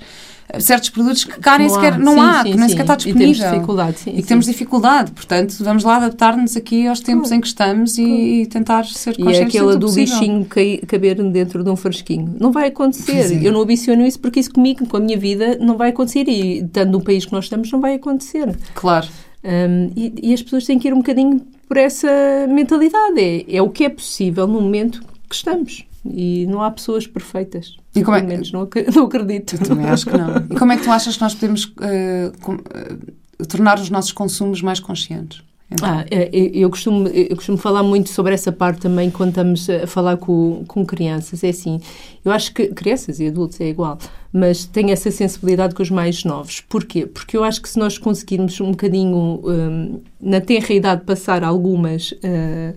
certos 0.59 0.89
produtos 0.89 1.23
que 1.23 1.39
cá 1.39 1.57
nem 1.57 1.67
Não 1.67 1.75
sequer, 1.75 1.93
há. 1.93 1.97
não 1.99 2.13
Sim, 2.13 2.19
há, 2.19 2.43
sim, 2.43 2.51
que 2.51 2.57
nem 2.57 2.69
sim. 2.69 2.69
sequer 2.77 2.81
está 2.81 2.93
E 2.93 2.97
temos 2.97 3.17
disponível. 3.19 3.51
dificuldade, 3.53 3.99
sim, 3.99 4.11
E 4.15 4.23
temos 4.23 4.45
dificuldade, 4.45 5.11
portanto, 5.11 5.55
vamos 5.63 5.83
lá 5.83 5.97
adaptar-nos 5.97 6.57
aqui 6.57 6.87
aos 6.87 6.99
tempos 6.99 7.31
em 7.31 7.39
que 7.39 7.47
estamos 7.47 7.97
e, 7.97 8.41
e 8.41 8.45
tentar 8.47 8.85
ser 8.85 9.11
E 9.17 9.21
é 9.21 9.25
conscientes 9.25 9.55
aquela 9.55 9.75
do 9.77 9.85
possível. 9.85 10.45
cai- 10.49 10.77
caber 10.87 11.15
dentro 11.31 11.63
de 11.63 11.69
um 11.69 11.75
frasquinho. 11.75 12.35
Não 12.39 12.51
vai 12.51 12.67
acontecer. 12.69 13.31
É. 13.33 13.47
Eu 13.47 13.51
não 13.51 13.61
ambiciono 13.61 14.05
isso 14.05 14.19
porque 14.19 14.39
isso 14.39 14.51
comigo, 14.51 14.85
com 14.87 14.97
a 14.97 14.99
minha 14.99 15.17
vida, 15.17 15.57
não 15.61 15.77
vai 15.77 15.89
acontecer. 15.89 16.27
E 16.27 16.59
estando 16.63 16.91
no 16.93 17.01
país 17.03 17.25
que 17.25 17.31
nós 17.33 17.45
estamos, 17.45 17.71
não 17.71 17.79
vai 17.79 17.95
acontecer. 17.95 18.57
Claro. 18.73 19.07
Um, 19.43 19.91
e, 19.95 20.13
e 20.29 20.33
as 20.33 20.41
pessoas 20.41 20.65
têm 20.65 20.77
que 20.79 20.87
ir 20.87 20.93
um 20.93 20.97
bocadinho 20.97 21.41
por 21.67 21.77
essa 21.77 22.09
mentalidade. 22.49 23.19
É, 23.19 23.55
é 23.57 23.61
o 23.61 23.69
que 23.69 23.85
é 23.85 23.89
possível 23.89 24.47
no 24.47 24.59
momento 24.61 25.01
que 25.29 25.35
estamos. 25.35 25.85
E 26.05 26.45
não 26.49 26.63
há 26.63 26.71
pessoas 26.71 27.05
perfeitas. 27.05 27.75
E 27.95 28.03
como 28.03 28.17
é- 28.17 28.19
Pelo 28.21 28.31
menos 28.31 28.51
não, 28.51 28.61
ac- 28.61 28.85
não 28.95 29.05
acredito. 29.05 29.55
Eu 29.55 29.59
também 29.67 29.85
acho 29.87 30.05
que 30.05 30.17
não. 30.17 30.37
E 30.49 30.55
como 30.57 30.71
é 30.71 30.77
que 30.77 30.83
tu 30.83 30.91
achas 30.91 31.15
que 31.15 31.21
nós 31.21 31.33
podemos 31.33 31.73
eh, 31.81 32.31
com- 32.41 32.57
eh, 32.73 33.45
tornar 33.47 33.79
os 33.79 33.89
nossos 33.89 34.11
consumos 34.11 34.61
mais 34.61 34.79
conscientes? 34.79 35.41
Então, 35.71 35.87
Ah, 35.87 36.03
eu, 36.09 36.49
eu 36.51 36.69
costumo, 36.71 37.07
eu 37.09 37.35
costumo 37.35 37.55
falar 37.57 37.83
muito 37.83 38.09
sobre 38.09 38.33
essa 38.33 38.51
parte 38.51 38.81
também 38.81 39.11
quando 39.11 39.29
estamos 39.29 39.69
a 39.69 39.85
falar 39.85 40.17
com, 40.17 40.63
com 40.67 40.83
crianças. 40.83 41.43
É 41.43 41.49
assim, 41.49 41.79
eu 42.25 42.31
acho 42.31 42.51
que 42.55 42.67
crianças 42.69 43.19
e 43.19 43.27
adultos 43.27 43.61
é 43.61 43.69
igual, 43.69 43.99
mas 44.33 44.65
tenho 44.65 44.89
essa 44.89 45.11
sensibilidade 45.11 45.75
com 45.75 45.83
os 45.83 45.91
mais 45.91 46.23
novos. 46.23 46.61
Porquê? 46.61 47.05
Porque 47.05 47.37
eu 47.37 47.43
acho 47.43 47.61
que 47.61 47.69
se 47.69 47.77
nós 47.77 47.99
conseguirmos 47.99 48.59
um 48.59 48.71
bocadinho, 48.71 49.41
hum, 49.43 49.99
na 50.19 50.41
tenra 50.41 50.73
idade, 50.73 51.03
passar 51.05 51.43
algumas 51.43 52.15
ah, 52.23 52.73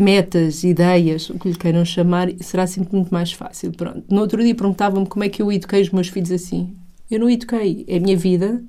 metas, 0.00 0.64
ideias, 0.64 1.28
o 1.30 1.38
que 1.38 1.48
lhe 1.48 1.56
queiram 1.56 1.84
chamar, 1.84 2.28
será 2.40 2.66
sempre 2.66 2.96
muito 2.96 3.12
mais 3.12 3.32
fácil. 3.32 3.72
Pronto. 3.72 4.02
No 4.08 4.20
outro 4.20 4.42
dia 4.42 4.54
perguntavam-me 4.54 5.06
como 5.06 5.24
é 5.24 5.28
que 5.28 5.42
eu 5.42 5.52
eduquei 5.52 5.82
os 5.82 5.90
meus 5.90 6.08
filhos 6.08 6.32
assim. 6.32 6.74
Eu 7.10 7.20
não 7.20 7.28
eduquei, 7.28 7.84
é 7.88 7.96
a 7.96 8.00
minha 8.00 8.16
vida, 8.16 8.62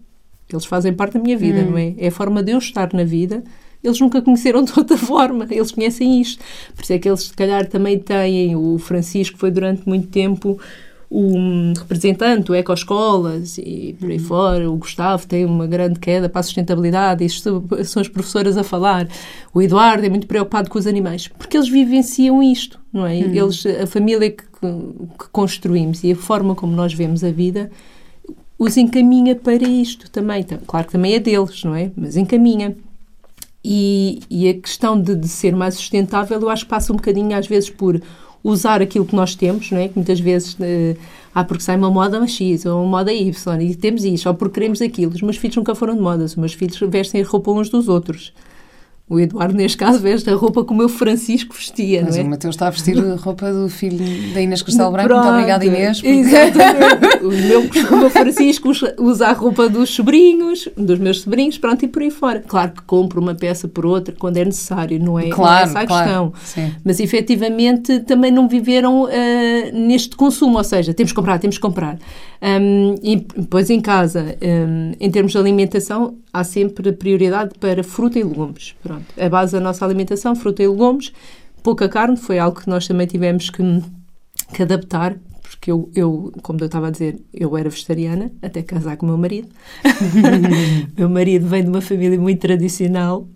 eles 0.50 0.66
fazem 0.66 0.94
parte 0.94 1.14
da 1.14 1.20
minha 1.20 1.38
vida, 1.38 1.64
não 1.64 1.78
é? 1.78 1.94
É 1.98 2.08
a 2.08 2.12
forma 2.12 2.44
de 2.44 2.52
eu 2.52 2.58
estar 2.58 2.94
na 2.94 3.04
vida. 3.04 3.44
Eles 3.84 4.00
nunca 4.00 4.22
conheceram 4.22 4.64
de 4.66 4.74
outra 4.78 4.98
forma, 4.98 5.48
eles 5.50 5.72
conhecem 5.72 6.22
isto. 6.22 6.44
Por 6.76 6.84
isso 6.84 6.94
é 6.94 7.00
que 7.00 7.10
eles, 7.10 7.22
se 7.24 7.34
calhar, 7.34 7.68
também 7.68 7.98
têm. 7.98 8.56
O 8.56 8.78
Francisco 8.78 9.38
foi 9.38 9.52
durante 9.52 9.88
muito 9.88 10.08
tempo 10.08 10.60
o 11.14 11.74
representante 11.78 12.45
do 12.45 12.55
Ecoescolas 12.55 13.57
e 13.57 13.97
por 13.99 14.09
aí 14.09 14.18
fora. 14.18 14.72
O 14.72 14.78
Gustavo 14.78 15.28
tem 15.28 15.43
uma 15.43 15.68
grande 15.68 15.99
queda 15.99 16.30
para 16.30 16.39
a 16.39 16.43
sustentabilidade. 16.43 17.26
Isto 17.26 17.62
são 17.84 18.01
as 18.01 18.07
professoras 18.07 18.55
a 18.55 18.64
falar. 18.64 19.09
O 19.53 19.62
Eduardo 19.62 20.05
é 20.05 20.09
muito 20.09 20.26
preocupado 20.26 20.70
com 20.70 20.80
os 20.80 20.88
animais, 20.88 21.28
porque 21.28 21.57
eles 21.57 21.68
vivenciam 21.68 22.41
isto, 22.41 22.80
não 22.93 23.05
é? 23.05 23.18
Eles, 23.20 23.66
a 23.66 23.86
família 23.86 24.32
que, 24.32 24.43
que 24.43 25.30
construímos 25.34 26.01
e 26.01 26.14
a 26.14 26.16
forma 26.16 26.55
como 26.55 26.74
nós 26.74 26.93
vemos 26.93 27.26
a 27.26 27.30
vida 27.30 27.70
os 28.57 28.78
encaminha 28.78 29.36
para 29.36 29.68
isto 29.68 30.09
também. 30.09 30.41
Então, 30.41 30.59
Claro 30.66 30.86
que 30.86 30.93
também 30.93 31.16
é 31.16 31.20
deles, 31.20 31.64
não 31.64 31.76
é? 31.76 31.91
Mas 31.93 32.16
encaminha. 32.16 32.78
E, 33.66 34.22
e 34.30 34.47
a 34.47 34.53
questão 34.53 34.99
de, 34.99 35.16
de 35.16 35.28
ser 35.28 35.55
mais 35.55 35.74
sustentável, 35.76 36.39
eu 36.39 36.49
acho 36.49 36.64
que 36.64 36.70
passa 36.70 36.93
um 36.93 36.95
bocadinho, 36.95 37.36
às 37.36 37.47
vezes, 37.47 37.70
por 37.70 38.01
usar 38.44 38.82
aquilo 38.82 39.06
que 39.06 39.16
nós 39.16 39.36
temos, 39.36 39.70
não 39.72 39.80
é? 39.80 39.88
Que 39.88 39.96
muitas 39.96 40.20
vezes, 40.20 40.58
ah, 41.34 41.44
porque 41.44 41.64
sai 41.64 41.78
uma 41.78 41.89
moda 41.89 42.26
X 42.28 42.66
ou 42.66 42.82
uma 42.82 42.98
moda 43.00 43.14
Y 43.14 43.62
e 43.62 43.76
temos 43.76 44.04
isto, 44.04 44.28
ou 44.28 44.36
porque 44.36 44.56
queremos 44.56 44.82
aquilo. 44.82 45.14
Os 45.14 45.22
meus 45.22 45.38
filhos 45.38 45.56
nunca 45.56 45.76
foram 45.76 45.96
de 45.96 46.02
modas, 46.02 46.32
os 46.32 46.38
meus 46.38 46.54
filhos 46.54 46.80
vestem 46.89 47.22
a 47.22 47.26
roupa 47.26 47.52
uns 47.52 47.70
dos 47.70 47.88
outros. 47.88 48.34
O 49.14 49.20
Eduardo, 49.20 49.53
neste 49.57 49.76
caso, 49.76 49.99
veste 49.99 50.30
a 50.30 50.36
roupa 50.36 50.64
como 50.64 50.80
o 50.80 50.84
meu 50.84 50.88
Francisco 50.88 51.53
vestia, 51.53 52.01
Mas 52.05 52.16
não 52.16 52.24
é? 52.24 52.26
o 52.28 52.30
Mateus 52.30 52.55
está 52.55 52.68
a 52.68 52.70
vestir 52.70 52.97
a 52.97 53.16
roupa 53.18 53.51
do 53.51 53.68
filho 53.68 53.97
da 54.34 54.39
Inês 54.41 54.62
Castelo 54.62 54.89
Branco. 54.89 55.14
Muito 55.14 55.28
obrigada, 55.30 55.66
Inês. 55.66 55.97
porque- 55.99 56.07
Exatamente. 56.16 57.18
o, 57.26 57.30
meu, 57.30 57.62
o 57.91 57.97
meu 57.99 58.09
Francisco 58.09 58.70
usa- 58.99 59.28
a 59.28 59.34
roupa 59.34 59.68
dos 59.68 59.89
sobrinhos, 59.89 60.70
dos 60.78 60.97
meus 60.97 61.20
sobrinhos, 61.22 61.57
pronto, 61.57 61.84
e 61.84 61.89
por 61.89 62.01
aí 62.01 62.09
fora. 62.09 62.41
Claro 62.47 62.72
que 62.72 62.84
compro 62.84 63.20
uma 63.20 63.36
peça 63.36 63.68
por 63.68 63.86
outra 63.86 64.16
quando 64.18 64.38
é 64.38 64.45
necessário, 64.45 64.97
não 64.97 65.20
é, 65.20 65.24
não 65.24 65.28
é 65.28 65.36
Claro, 65.36 65.64
essa 65.70 65.80
a 65.82 65.86
claro. 65.86 66.03
questão. 66.05 66.34
Sim. 66.45 66.74
Mas 66.86 66.99
efetivamente 67.01 67.99
também 68.01 68.32
não 68.32 68.47
viveram 68.47 69.07
ah, 69.07 69.72
neste 69.74 70.16
consumo, 70.16 70.57
ou 70.57 70.64
seja, 70.64 70.93
temos 70.93 71.12
que 71.12 71.16
comprar, 71.18 71.38
temos 71.38 71.57
que 71.57 71.62
comprar. 71.62 71.97
Ahm, 72.41 72.95
e 73.03 73.18
depois 73.18 73.70
em 73.70 73.80
casa, 73.82 74.36
ahm, 74.41 74.93
em 74.99 75.12
termos 75.12 75.34
de 75.34 75.38
alimentação, 75.38 76.16
há 76.34 76.44
sempre 76.44 76.92
prioridade 76.92 77.52
para 77.60 77.84
fruta 77.84 78.20
e 78.20 78.24
legumes. 78.24 78.76
Pronto, 78.82 79.06
a 79.20 79.30
base 79.30 79.54
da 79.54 79.60
nossa 79.60 79.86
alimentação, 79.86 80.36
fruta 80.36 80.64
e 80.64 80.68
legumes, 80.68 81.12
pouca 81.64 81.88
carne, 81.90 82.18
foi 82.18 82.40
algo 82.40 82.60
que 82.60 82.70
nós 82.70 82.88
também 82.88 83.08
tivemos 83.08 83.50
que, 83.50 83.64
que 84.54 84.64
adaptar. 84.64 85.18
Porque 85.42 85.70
eu, 85.70 85.92
eu, 85.94 86.32
como 86.42 86.60
eu 86.62 86.66
estava 86.66 86.88
a 86.88 86.92
dizer, 86.92 87.20
eu 87.34 87.56
era 87.58 87.70
vegetariana 87.70 88.32
até 88.42 88.64
casar 88.64 88.96
com 88.98 89.06
o 89.06 89.10
meu 89.10 89.18
marido. 89.18 89.50
meu 90.98 91.10
marido 91.10 91.46
vem 91.46 91.64
de 91.64 91.70
uma 91.70 91.82
família 91.82 92.20
muito 92.20 92.40
tradicional 92.40 93.28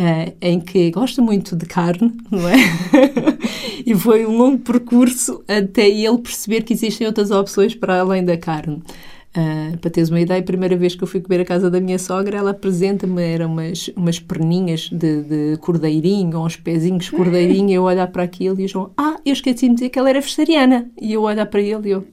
eh, 0.00 0.32
em 0.40 0.60
que 0.60 0.90
gosta 0.92 1.20
muito 1.20 1.56
de 1.56 1.66
carne, 1.66 2.12
não 2.30 2.48
é? 2.48 2.54
e 3.84 3.94
foi 3.96 4.24
um 4.24 4.36
longo 4.36 4.58
percurso 4.58 5.42
até 5.48 5.88
ele 5.88 6.18
perceber 6.18 6.62
que 6.62 6.72
existem 6.72 7.06
outras 7.06 7.30
opções 7.30 7.74
para 7.74 8.00
além 8.00 8.24
da 8.24 8.36
carne. 8.36 8.82
Ah, 9.34 9.76
para 9.80 9.90
teres 9.90 10.08
uma 10.08 10.20
ideia, 10.20 10.40
a 10.40 10.44
primeira 10.44 10.76
vez 10.76 10.94
que 10.94 11.02
eu 11.02 11.06
fui 11.08 11.20
comer 11.20 11.40
a 11.40 11.44
casa 11.44 11.70
da 11.70 11.80
minha 11.80 11.98
sogra, 11.98 12.38
ela 12.38 12.50
apresenta-me, 12.50 13.22
eram 13.22 13.52
umas, 13.52 13.88
umas 13.94 14.18
perninhas 14.18 14.88
de, 14.90 15.22
de 15.22 15.56
cordeirinho, 15.58 16.38
ou 16.38 16.46
uns 16.46 16.56
pezinhos 16.56 17.04
de 17.04 17.12
cordeirinho, 17.12 17.70
e 17.70 17.74
eu 17.74 17.82
olhar 17.82 18.06
para 18.08 18.22
aquilo 18.22 18.58
e 18.60 18.64
o 18.64 18.68
João, 18.68 18.90
ah, 18.96 19.16
eu 19.24 19.32
esqueci 19.32 19.68
de 19.68 19.74
dizer 19.74 19.88
que 19.90 19.98
ela 19.98 20.10
era 20.10 20.20
vegetariana. 20.20 20.90
E 21.00 21.12
eu 21.12 21.22
olhar 21.22 21.46
para 21.46 21.60
ele 21.60 21.88
e 21.88 21.90
eu, 21.90 22.04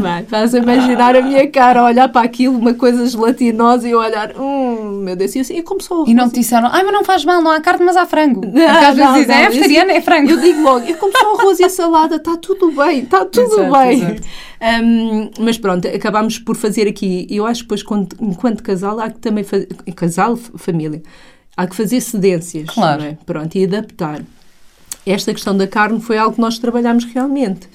Vai, 0.00 0.24
faz 0.24 0.54
imaginar 0.54 1.16
a 1.16 1.22
minha 1.22 1.46
cara, 1.50 1.84
olhar 1.84 2.08
para 2.08 2.22
aquilo, 2.24 2.56
uma 2.58 2.74
coisa 2.74 3.06
gelatinosa 3.06 3.86
e 3.88 3.90
eu 3.92 3.98
olhar, 3.98 4.32
hum, 4.38 5.00
meu 5.04 5.16
Deus, 5.16 5.34
e 5.34 5.40
assim, 5.40 5.62
como 5.62 5.82
só 5.82 6.04
E 6.06 6.14
não 6.14 6.28
te 6.28 6.40
disseram, 6.40 6.68
ai, 6.72 6.82
mas 6.82 6.92
não 6.92 7.04
faz 7.04 7.24
mal, 7.24 7.42
não 7.42 7.50
há 7.50 7.60
carne, 7.60 7.84
mas 7.84 7.96
há 7.96 8.06
frango. 8.06 8.40
Porque 8.50 8.60
às 8.60 8.96
vezes 8.96 9.14
dizem, 9.14 9.36
é 9.36 9.48
vegetariana, 9.48 9.92
é 9.92 10.00
frango. 10.00 10.30
Eu 10.30 10.40
digo 10.40 10.62
logo, 10.62 10.86
eu 10.86 10.96
como 10.96 11.12
só 11.16 11.36
arroz 11.40 11.58
e 11.60 11.64
a 11.64 11.68
salada, 11.70 12.16
está 12.16 12.36
tudo 12.36 12.70
bem, 12.72 13.00
está 13.00 13.24
tudo 13.24 13.60
Exato, 13.60 13.72
bem. 13.78 13.92
exato. 14.02 14.22
Hum, 14.82 15.30
mas 15.40 15.58
pronto, 15.58 15.88
acabámos 15.88 16.38
por 16.38 16.56
fazer 16.56 16.86
aqui, 16.86 17.26
eu 17.30 17.46
acho 17.46 17.60
que 17.62 17.64
depois, 17.66 17.82
quando- 17.82 18.16
enquanto 18.20 18.62
casal, 18.62 19.00
há 19.00 19.10
que 19.10 19.18
também 19.18 19.42
fazer, 19.44 19.68
casal, 19.96 20.36
família, 20.36 21.02
há 21.56 21.66
que 21.66 21.74
fazer 21.74 22.00
cedências, 22.00 22.68
Claro. 22.68 23.02
é? 23.02 23.16
Pronto, 23.24 23.54
e 23.56 23.64
adaptar. 23.64 24.20
Esta 25.06 25.32
questão 25.32 25.56
da 25.56 25.66
carne 25.66 25.98
foi 26.00 26.18
algo 26.18 26.34
que 26.34 26.40
nós 26.42 26.58
trabalhámos 26.58 27.04
realmente. 27.06 27.66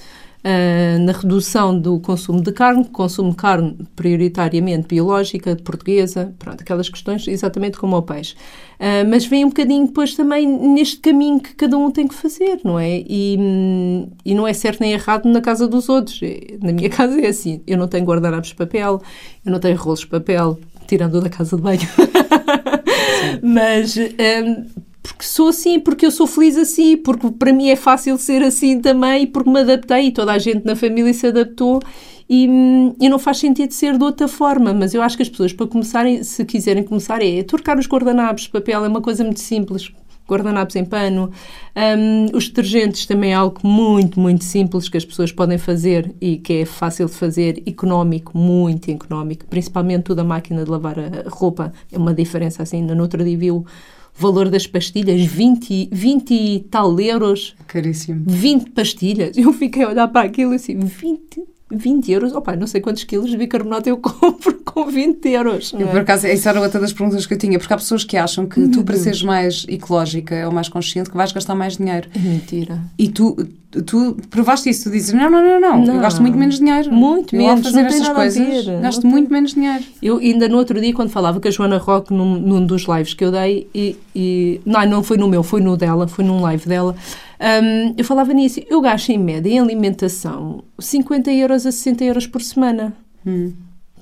Ah, 0.48 1.00
na 1.00 1.12
redução 1.12 1.78
do 1.80 2.00
consumo 2.00 2.39
de 2.39 2.52
carne, 2.52 2.86
consumo 2.86 3.32
de 3.32 3.36
carne 3.36 3.76
prioritariamente 3.96 4.88
biológica, 4.88 5.56
portuguesa, 5.56 6.36
pronto, 6.38 6.62
aquelas 6.62 6.88
questões 6.88 7.28
exatamente 7.28 7.80
como 7.80 7.98
o 7.98 8.02
peixe. 8.04 8.36
Ah, 8.80 9.04
mas 9.10 9.26
vem 9.26 9.43
um 9.43 9.48
bocadinho 9.48 9.88
depois 9.88 10.14
também 10.14 10.46
neste 10.46 10.98
caminho 10.98 11.39
que 11.39 11.56
cada 11.56 11.76
um 11.76 11.89
tem 11.89 12.08
que 12.08 12.14
fazer, 12.14 12.60
não 12.64 12.78
é? 12.78 13.04
E, 13.10 14.08
e 14.24 14.36
não 14.36 14.48
é 14.48 14.54
certo 14.54 14.82
nem 14.82 14.91
errado 14.91 15.28
na 15.28 15.41
casa 15.41 15.68
dos 15.68 15.89
outros. 15.89 16.22
Na 16.62 16.72
minha 16.72 16.89
casa 16.93 17.20
é 17.20 17.28
assim, 17.28 17.62
eu 17.66 17.76
não 17.76 17.88
tenho 17.88 18.06
guardanapos 18.06 18.50
de 18.50 18.56
papel, 18.56 19.02
eu 19.43 19.52
não 19.52 19.60
tenho 19.60 19.76
rolos 19.76 20.02
de 20.02 20.08
papel, 20.08 20.60
tirando 20.86 21.22
da 21.22 21.30
casa 21.30 21.56
de 21.56 21.62
banho. 21.64 21.80
Mas 23.41 23.98
hum, 23.98 24.66
porque 25.08 25.26
sou 25.26 25.49
assim, 25.49 25.80
porque 25.80 26.06
eu 26.06 26.12
sou 26.12 26.26
feliz 26.26 26.58
assim, 26.58 26.97
porque 26.97 27.30
para 27.32 27.53
mim 27.53 27.70
é 27.70 27.76
fácil 27.76 28.18
ser 28.18 28.41
assim 28.41 28.80
também, 28.82 29.28
porque 29.28 29.49
me 29.49 29.60
adaptei 29.60 30.08
e 30.08 30.12
toda 30.12 30.32
a 30.34 30.39
gente 30.39 30.66
na 30.66 30.76
família 30.76 31.14
se 31.14 31.28
adaptou 31.28 31.80
e, 32.28 32.47
hum, 32.49 32.95
e 32.99 33.08
não 33.08 33.20
faz 33.20 33.38
sentido 33.38 33.72
ser 33.72 33.97
de 33.97 34.03
outra 34.03 34.28
forma. 34.28 34.74
Mas 34.74 34.93
eu 34.93 35.01
acho 35.01 35.16
que 35.16 35.24
as 35.24 35.30
pessoas, 35.30 35.53
para 35.53 35.68
começarem, 35.68 36.24
se 36.24 36.43
quiserem 36.45 36.84
começar, 36.84 37.22
é 37.22 37.43
trocar 37.43 37.78
os 37.78 37.88
guardanapos 37.88 38.47
papel, 38.47 38.84
é 38.84 38.88
uma 38.88 39.01
coisa 39.01 39.24
muito 39.24 39.39
simples. 39.39 39.91
Guardanapos 40.28 40.76
em 40.76 40.84
pano. 40.84 41.30
Hum, 41.76 42.26
os 42.34 42.47
detergentes 42.47 43.06
também 43.06 43.32
é 43.32 43.36
algo 43.36 43.60
muito, 43.64 44.20
muito 44.20 44.43
simples 44.43 44.89
que 44.89 44.97
as 44.97 45.06
pessoas 45.06 45.32
podem 45.32 45.60
fazer 45.60 46.16
e 46.20 46.38
que 46.38 46.62
é 46.62 46.66
fácil 46.66 47.06
de 47.06 47.14
fazer, 47.14 47.62
económico, 47.68 48.36
muito 48.36 48.89
económico. 48.89 49.45
Principalmente 49.45 50.03
toda 50.03 50.24
a 50.24 50.26
máquina 50.26 50.64
de 50.64 50.72
lavar 50.72 50.97
a 50.99 51.30
roupa. 51.30 51.72
É 51.91 51.97
uma 51.97 52.12
diferença 52.12 52.64
assim. 52.64 52.82
No 52.82 52.99
outro 53.03 53.24
dia 53.24 53.38
viu 53.38 53.68
valor 54.16 54.49
das 54.49 54.66
pastilhas, 54.66 55.22
20, 55.22 55.89
20 55.91 56.34
e 56.34 56.59
tal 56.72 56.99
euros. 56.99 57.55
Caríssimo. 57.68 58.24
20 58.26 58.72
pastilhas. 58.72 59.38
Eu 59.38 59.51
fiquei 59.53 59.84
a 59.84 59.89
olhar 59.89 60.07
para 60.07 60.28
aquilo 60.28 60.53
e 60.53 60.55
assim, 60.55 60.80
20, 60.80 61.43
20 61.78 62.11
euros? 62.11 62.34
Opa, 62.34 62.55
não 62.55 62.67
sei 62.67 62.82
quantos 62.82 63.03
quilos 63.03 63.30
de 63.30 63.38
bicarbonato 63.38 63.89
eu 63.89 63.97
compro 64.01 64.53
com 64.63 64.76
com 64.76 64.86
20 64.91 65.30
euros. 65.30 65.73
Eu, 65.80 65.88
por 65.88 66.01
acaso, 66.01 66.28
isso 66.28 66.49
era 66.49 66.59
outra 66.59 66.82
das 66.82 66.91
perguntas 66.91 67.26
que 67.26 67.34
eu 67.34 67.38
tinha, 67.38 67.57
porque 67.57 67.73
há 67.73 67.78
pessoas 67.78 68.03
que 68.03 68.17
acham 68.17 68.45
que 68.45 68.67
tu, 68.67 68.84
para 68.84 68.97
seres 68.97 69.23
mais 69.23 69.65
ecológica 69.69 70.45
ou 70.45 70.51
mais 70.51 70.67
consciente, 70.67 71.09
que 71.09 71.15
vais 71.15 71.32
gastar 71.32 71.55
mais 71.55 71.78
dinheiro. 71.78 72.09
É 72.13 72.19
mentira. 72.19 72.82
E 72.99 73.07
tu, 73.07 73.38
tu 73.86 74.17
provaste 74.30 74.69
isso, 74.69 74.84
tu 74.84 74.91
dizes, 74.91 75.13
não, 75.13 75.30
não, 75.30 75.41
não, 75.41 75.80
não, 75.80 75.95
eu 75.95 76.01
gasto 76.01 76.21
muito 76.21 76.38
menos 76.38 76.59
dinheiro. 76.59 76.91
Muito 76.91 77.34
eu, 77.34 77.41
menos, 77.41 77.65
fazer 77.65 77.84
não 77.84 77.88
tem 77.89 78.01
estas 78.01 78.13
coisas, 78.13 78.65
gasto 78.82 79.03
Não 79.05 79.11
muito 79.11 79.32
menos 79.32 79.53
dinheiro. 79.53 79.84
Eu 80.03 80.17
ainda 80.17 80.49
no 80.49 80.57
outro 80.57 80.82
dia, 80.82 80.93
quando 80.93 81.09
falava 81.09 81.39
com 81.39 81.47
a 81.47 81.51
Joana 81.51 81.78
Roque 81.78 82.13
num, 82.13 82.38
num 82.38 82.65
dos 82.65 82.86
lives 82.86 83.13
que 83.13 83.23
eu 83.23 83.32
dei, 83.32 83.69
e, 83.73 83.95
e- 84.13 84.59
não, 84.65 84.86
não 84.86 85.03
foi 85.03 85.15
no 85.15 85.30
meu, 85.30 85.41
foi 85.41 85.61
no 85.61 85.78
dela, 85.78 86.05
foi 86.05 86.26
num 86.26 86.41
live 86.41 86.67
dela, 86.67 86.93
hum, 87.39 87.93
eu 87.97 88.05
falava 88.05 88.33
nisso. 88.33 88.61
Eu 88.69 88.81
gasto 88.81 89.09
em 89.09 89.17
média 89.17 89.49
em 89.49 89.59
alimentação 89.59 90.63
50 90.79 91.31
euros 91.31 91.65
a 91.65 91.71
60 91.71 92.03
euros 92.03 92.27
por 92.27 92.41
semana. 92.41 92.95
Hum. 93.25 93.53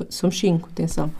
Somos 0.09 0.38
5, 0.39 0.69
atenção. 0.71 1.11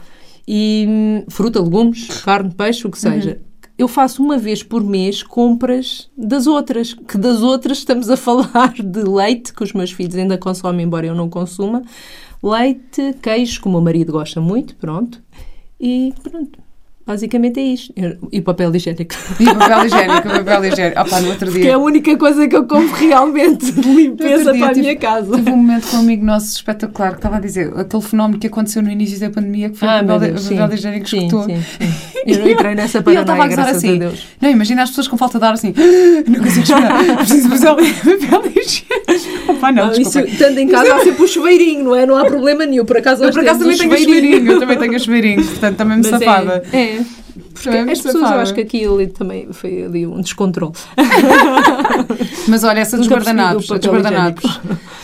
E 0.46 0.86
hum, 0.88 1.24
fruta, 1.28 1.60
legumes, 1.60 2.22
carne, 2.22 2.52
peixe, 2.52 2.86
o 2.86 2.90
que 2.90 2.98
seja. 2.98 3.40
Eu 3.76 3.88
faço 3.88 4.22
uma 4.22 4.38
vez 4.38 4.62
por 4.62 4.84
mês 4.84 5.22
compras 5.22 6.08
das 6.16 6.46
outras, 6.46 6.94
que 6.94 7.18
das 7.18 7.42
outras 7.42 7.78
estamos 7.78 8.08
a 8.08 8.16
falar 8.18 8.72
de 8.74 9.02
leite, 9.02 9.52
que 9.52 9.64
os 9.64 9.72
meus 9.72 9.90
filhos 9.90 10.14
ainda 10.14 10.38
consomem, 10.38 10.86
embora 10.86 11.06
eu 11.06 11.14
não 11.14 11.28
consuma, 11.28 11.82
leite, 12.42 13.14
queijo, 13.20 13.60
que 13.60 13.66
o 13.66 13.70
meu 13.70 13.80
marido 13.80 14.12
gosta 14.12 14.40
muito, 14.40 14.76
pronto, 14.76 15.20
e 15.80 16.12
pronto. 16.22 16.63
Basicamente 17.06 17.60
é 17.60 17.62
isto. 17.64 17.92
E 18.32 18.40
papel 18.40 18.74
higiênico. 18.74 19.14
E 19.38 19.44
papel 19.44 19.84
higiênico, 19.86 20.28
papel 20.28 20.64
higiênico. 20.64 21.00
Opa, 21.02 21.20
no 21.20 21.28
outro 21.28 21.52
Que 21.52 21.58
é 21.58 21.62
dia. 21.62 21.74
a 21.74 21.78
única 21.78 22.16
coisa 22.16 22.48
que 22.48 22.56
eu 22.56 22.66
compro 22.66 22.94
realmente 22.96 23.70
de 23.72 23.80
limpeza 23.94 24.52
dia 24.52 24.60
para 24.60 24.70
a 24.70 24.74
tive- 24.74 24.80
minha 24.86 24.96
casa. 24.96 25.36
Tive 25.36 25.50
um 25.52 25.56
momento 25.56 25.86
com 25.90 25.96
um 25.98 26.00
amigo 26.00 26.24
nosso 26.24 26.54
espetacular 26.56 27.10
que 27.10 27.16
estava 27.16 27.36
a 27.36 27.40
dizer 27.40 27.72
aquele 27.78 28.02
fenómeno 28.02 28.38
que 28.38 28.46
aconteceu 28.46 28.82
no 28.82 28.90
início 28.90 29.20
da 29.20 29.28
pandemia, 29.28 29.68
que 29.68 29.76
foi 29.76 29.86
Ah, 29.86 30.00
o 30.02 30.06
papel, 30.06 30.18
Deus, 30.30 30.44
o 30.44 30.48
sim. 30.48 30.56
papel 30.56 30.74
higiênico 30.78 31.08
Sim, 31.10 31.16
escutou. 31.26 31.44
sim, 31.44 31.56
sim. 31.62 32.13
Eu 32.26 32.38
não 32.40 32.48
entrei 32.48 32.74
nessa 32.74 32.98
E 32.98 33.00
ele 33.00 33.20
estava 33.20 33.22
a 33.22 33.24
paranoia, 33.46 33.56
gozar 33.56 33.68
assim. 33.74 34.02
a. 34.02 34.10
Não, 34.42 34.50
imagina 34.50 34.82
as 34.82 34.90
pessoas 34.90 35.08
com 35.08 35.16
falta 35.16 35.38
de 35.38 35.44
ar 35.44 35.52
assim. 35.54 35.74
"Ah, 35.76 36.24
Não 36.30 36.40
consigo 36.40 36.60
respirar. 36.66 37.16
Preciso 37.18 37.48
fazer 37.50 37.66
papel 37.66 37.80
higiênico. 38.56 39.52
Opa, 39.52 39.72
não, 39.72 39.86
Não, 39.86 39.92
isso, 39.92 40.02
desculpa. 40.02 40.28
estando 40.28 40.58
em 40.58 40.68
casa 40.68 40.94
há 40.94 40.98
sempre 41.00 41.22
o 41.22 41.28
chuveirinho, 41.28 41.84
não 41.84 41.94
é? 41.96 42.06
Não 42.06 42.16
há 42.16 42.24
problema 42.24 42.64
nenhum. 42.66 42.84
Por 42.84 42.96
acaso 42.96 43.24
Eu 43.24 43.30
por 43.32 43.40
acaso 43.40 43.60
também 43.60 43.76
tenho 43.76 43.96
chuveirinho. 43.98 44.52
Eu 44.52 44.60
também 44.60 44.78
tenho 44.78 45.00
chuveirinho. 45.00 45.44
Portanto, 45.44 45.76
também 45.76 45.98
me 45.98 46.02
Mas 46.10 46.12
é- 46.22 46.24
safava. 46.24 46.62
É, 46.72 46.98
porque 47.64 47.90
as 47.90 48.00
pessoas, 48.00 48.30
eu 48.30 48.38
acho 48.38 48.54
que 48.54 48.60
aqui 48.60 48.84
ali 48.86 49.06
também 49.08 49.52
foi 49.52 49.84
ali 49.84 50.06
um 50.06 50.20
descontrole. 50.20 50.72
Mas 52.48 52.64
olha, 52.64 52.80
essa 52.80 52.96
dos 52.96 53.08
guardanapos. 53.08 53.66
do 53.66 53.74
a 53.74 53.78
dos 53.78 53.88
guardanapos. 53.88 54.60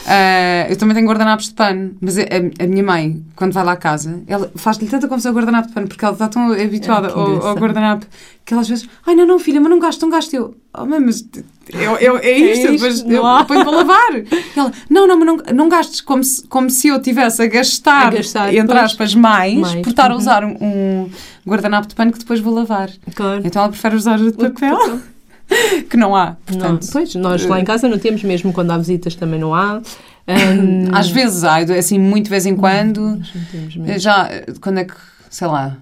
Ah, 0.06 0.66
eu 0.68 0.76
também 0.76 0.94
tenho 0.94 1.06
guardanapos 1.06 1.46
de 1.48 1.54
pano, 1.54 1.94
mas 2.00 2.18
a, 2.18 2.22
a- 2.22 2.64
a 2.64 2.66
minha 2.66 2.82
mãe, 2.82 3.22
quando 3.36 3.52
vai 3.52 3.64
lá 3.64 3.72
à 3.72 3.76
casa, 3.76 4.22
ela 4.26 4.50
faz-lhe 4.56 4.88
tanta 4.88 5.06
confusão 5.06 5.30
o 5.30 5.34
guardanapo 5.34 5.68
de 5.68 5.74
pano, 5.74 5.86
porque 5.88 6.04
ela 6.04 6.14
está 6.14 6.28
tão 6.28 6.52
habituada 6.52 7.08
Ah, 7.08 7.12
que 7.12 7.18
ao, 7.18 7.46
ao 7.48 7.54
guardanapo 7.54 8.06
que 8.44 8.54
ela 8.54 8.62
às 8.62 8.68
vezes, 8.68 8.88
ai 9.06 9.14
não, 9.14 9.24
não, 9.26 9.38
filha, 9.38 9.60
mas 9.60 9.70
não 9.70 9.78
gasto, 9.78 10.02
não 10.02 10.10
gasto. 10.10 10.34
Eu, 10.34 10.56
oh, 10.76 10.84
mãe, 10.84 10.98
mas 10.98 11.24
eu, 11.72 11.96
eu, 11.98 12.16
é 12.18 12.32
isto, 12.36 12.66
eu 12.66 12.74
isto, 12.74 13.08
eu 13.08 13.22
ponho 13.46 13.64
para 13.64 13.70
lavar. 13.70 14.16
E 14.16 14.58
ela, 14.58 14.72
não, 14.88 15.06
não, 15.06 15.16
mas 15.18 15.26
não, 15.26 15.36
não 15.54 15.68
gastes, 15.68 16.00
como 16.00 16.24
se, 16.24 16.44
como 16.48 16.68
se 16.68 16.88
eu 16.88 17.00
tivesse 17.00 17.42
a 17.42 17.46
gastar, 17.46 18.08
A 18.08 18.10
gastar, 18.10 18.52
entre 18.52 18.76
aspas, 18.78 19.14
mais, 19.14 19.56
Mais, 19.58 19.82
por 19.82 19.90
estar 19.90 20.10
a 20.10 20.14
uhum. 20.14 20.18
usar 20.18 20.44
um, 20.44 20.56
um 20.60 21.10
guardanapo 21.46 21.88
de 21.88 21.94
pano 21.94 22.12
que 22.12 22.18
depois 22.18 22.40
vou 22.40 22.54
lavar. 22.54 22.90
Claro. 23.14 23.42
Então 23.44 23.62
ela 23.62 23.70
prefere 23.70 23.96
usar 23.96 24.20
o 24.20 24.30
de 24.30 24.36
papel, 24.36 25.00
que 25.88 25.96
não 25.96 26.14
há. 26.14 26.26
Não, 26.26 26.36
Portanto, 26.46 26.86
pois, 26.92 27.14
nós 27.14 27.44
lá 27.46 27.60
em 27.60 27.64
casa 27.64 27.88
não 27.88 27.98
temos, 27.98 28.22
mesmo 28.22 28.52
quando 28.52 28.70
há 28.70 28.78
visitas 28.78 29.14
também 29.14 29.38
não 29.40 29.54
há. 29.54 29.80
Ahm, 30.28 30.94
Às 30.94 31.10
vezes 31.10 31.42
há, 31.42 31.56
assim, 31.56 31.98
muito 31.98 32.24
de 32.24 32.30
vez 32.30 32.46
em 32.46 32.54
quando. 32.54 33.00
não 33.00 33.84
mesmo. 33.84 33.98
Já, 33.98 34.28
quando 34.60 34.78
é 34.78 34.84
que, 34.84 34.94
sei 35.28 35.48
lá, 35.48 35.76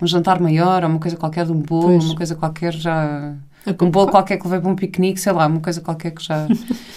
um 0.00 0.06
jantar 0.06 0.40
maior, 0.40 0.82
ou 0.82 0.90
uma 0.90 0.98
coisa 0.98 1.16
qualquer 1.16 1.44
de 1.46 1.52
um 1.52 1.60
bolo, 1.60 1.88
Pois. 1.98 2.04
uma 2.06 2.16
coisa 2.16 2.34
qualquer 2.34 2.72
já. 2.72 3.32
Um 3.80 3.90
bolo 3.90 4.10
qualquer 4.10 4.38
que 4.38 4.44
levei 4.44 4.60
para 4.60 4.70
um 4.70 4.74
piquenique, 4.74 5.20
sei 5.20 5.32
lá, 5.32 5.46
uma 5.46 5.60
coisa 5.60 5.80
qualquer 5.80 6.10
que 6.10 6.24
já. 6.24 6.48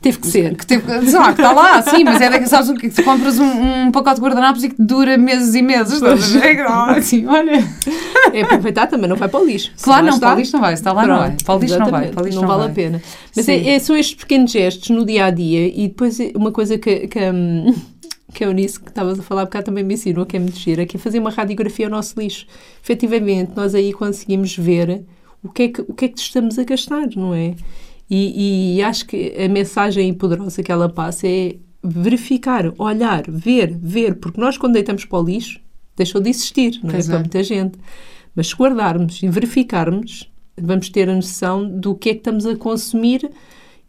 Teve 0.00 0.18
que 0.18 0.26
ser. 0.26 0.54
Que 0.56 0.66
teve, 0.66 0.84
sei 1.08 1.18
lá, 1.18 1.32
que 1.32 1.40
está 1.40 1.52
lá, 1.52 1.82
sim, 1.82 2.04
mas 2.04 2.20
é 2.20 2.26
daqueles, 2.28 2.48
sabes 2.50 2.68
o 2.68 2.74
que? 2.74 2.88
Tu 2.88 3.02
compras 3.02 3.38
um, 3.38 3.86
um 3.86 3.90
pacote 3.90 4.16
de 4.16 4.22
guardanapos 4.22 4.62
e 4.64 4.68
que 4.68 4.76
dura 4.78 5.16
meses 5.18 5.54
e 5.54 5.62
meses. 5.62 5.94
estás 5.94 6.36
a 6.36 6.38
ver? 6.38 6.60
Assim, 6.60 7.26
olha. 7.26 7.64
É 8.32 8.42
aproveitar 8.42 8.86
também, 8.86 9.08
não 9.08 9.16
vai 9.16 9.28
para 9.28 9.40
o 9.40 9.44
lixo. 9.44 9.72
Claro, 9.80 10.04
lá 10.04 10.10
não, 10.10 10.16
está, 10.16 10.26
para 10.28 10.36
o 10.36 10.38
lixo 10.38 10.52
não 10.52 10.60
vai, 10.60 10.74
está 10.74 10.92
lá 10.92 11.06
não 11.06 11.16
vai. 11.18 11.28
pronto, 11.28 11.44
Para 11.44 11.54
o 11.54 11.58
lixo 11.58 11.78
não 11.78 11.90
vai, 11.90 12.08
para 12.08 12.22
o 12.22 12.24
lixo 12.26 12.36
não, 12.40 12.42
não 12.42 12.48
vale 12.48 12.62
vai. 12.62 12.70
a 12.70 12.74
pena. 12.74 13.02
Mas 13.34 13.48
é, 13.48 13.68
é- 13.70 13.78
são 13.78 13.96
estes 13.96 14.14
pequenos 14.16 14.50
gestos 14.50 14.90
no 14.90 15.04
dia 15.04 15.24
a 15.26 15.30
dia 15.30 15.66
e 15.66 15.88
depois 15.88 16.20
é 16.20 16.30
uma 16.34 16.52
coisa 16.52 16.76
que, 16.78 17.08
que, 17.08 17.18
hum, 17.18 17.74
que 18.34 18.44
a 18.44 18.48
Eunice, 18.48 18.78
que 18.78 18.88
estavas 18.88 19.18
a 19.18 19.22
falar 19.22 19.42
há 19.42 19.44
bocado, 19.46 19.66
também 19.66 19.82
me 19.82 19.94
ensinou, 19.94 20.26
que 20.26 20.36
é 20.36 20.40
muito 20.40 20.58
gira, 20.58 20.84
que 20.86 20.96
é 20.96 21.00
fazer 21.00 21.18
uma 21.18 21.30
radiografia 21.30 21.86
ao 21.86 21.90
nosso 21.90 22.18
lixo. 22.20 22.46
Efetivamente, 22.82 23.52
nós 23.56 23.74
aí 23.74 23.92
conseguimos 23.92 24.56
ver 24.56 25.02
o 25.42 25.48
que 25.48 25.62
é 25.64 25.68
que, 25.68 25.80
o 25.82 25.94
que, 25.94 26.04
é 26.04 26.08
que 26.08 26.18
estamos 26.20 26.58
a 26.58 26.64
gastar, 26.64 27.06
não 27.16 27.32
é? 27.34 27.54
E, 28.08 28.76
e 28.76 28.82
acho 28.82 29.06
que 29.06 29.34
a 29.36 29.48
mensagem 29.48 30.12
poderosa 30.14 30.62
que 30.62 30.70
ela 30.70 30.88
passa 30.88 31.26
é 31.26 31.56
verificar, 31.82 32.72
olhar, 32.78 33.24
ver, 33.28 33.76
ver, 33.76 34.16
porque 34.16 34.40
nós 34.40 34.56
quando 34.56 34.74
deitamos 34.74 35.04
para 35.04 35.18
o 35.18 35.24
lixo, 35.24 35.60
deixou 35.96 36.20
de 36.20 36.30
existir, 36.30 36.80
não 36.82 36.94
é? 36.94 36.98
É. 36.98 37.02
Para 37.02 37.18
muita 37.18 37.42
gente. 37.42 37.78
Mas 38.34 38.48
se 38.48 38.54
guardarmos 38.54 39.22
e 39.22 39.28
verificarmos, 39.28 40.30
vamos 40.60 40.88
ter 40.88 41.08
a 41.08 41.14
noção 41.14 41.68
do 41.68 41.94
que 41.94 42.10
é 42.10 42.12
que 42.12 42.20
estamos 42.20 42.46
a 42.46 42.56
consumir 42.56 43.30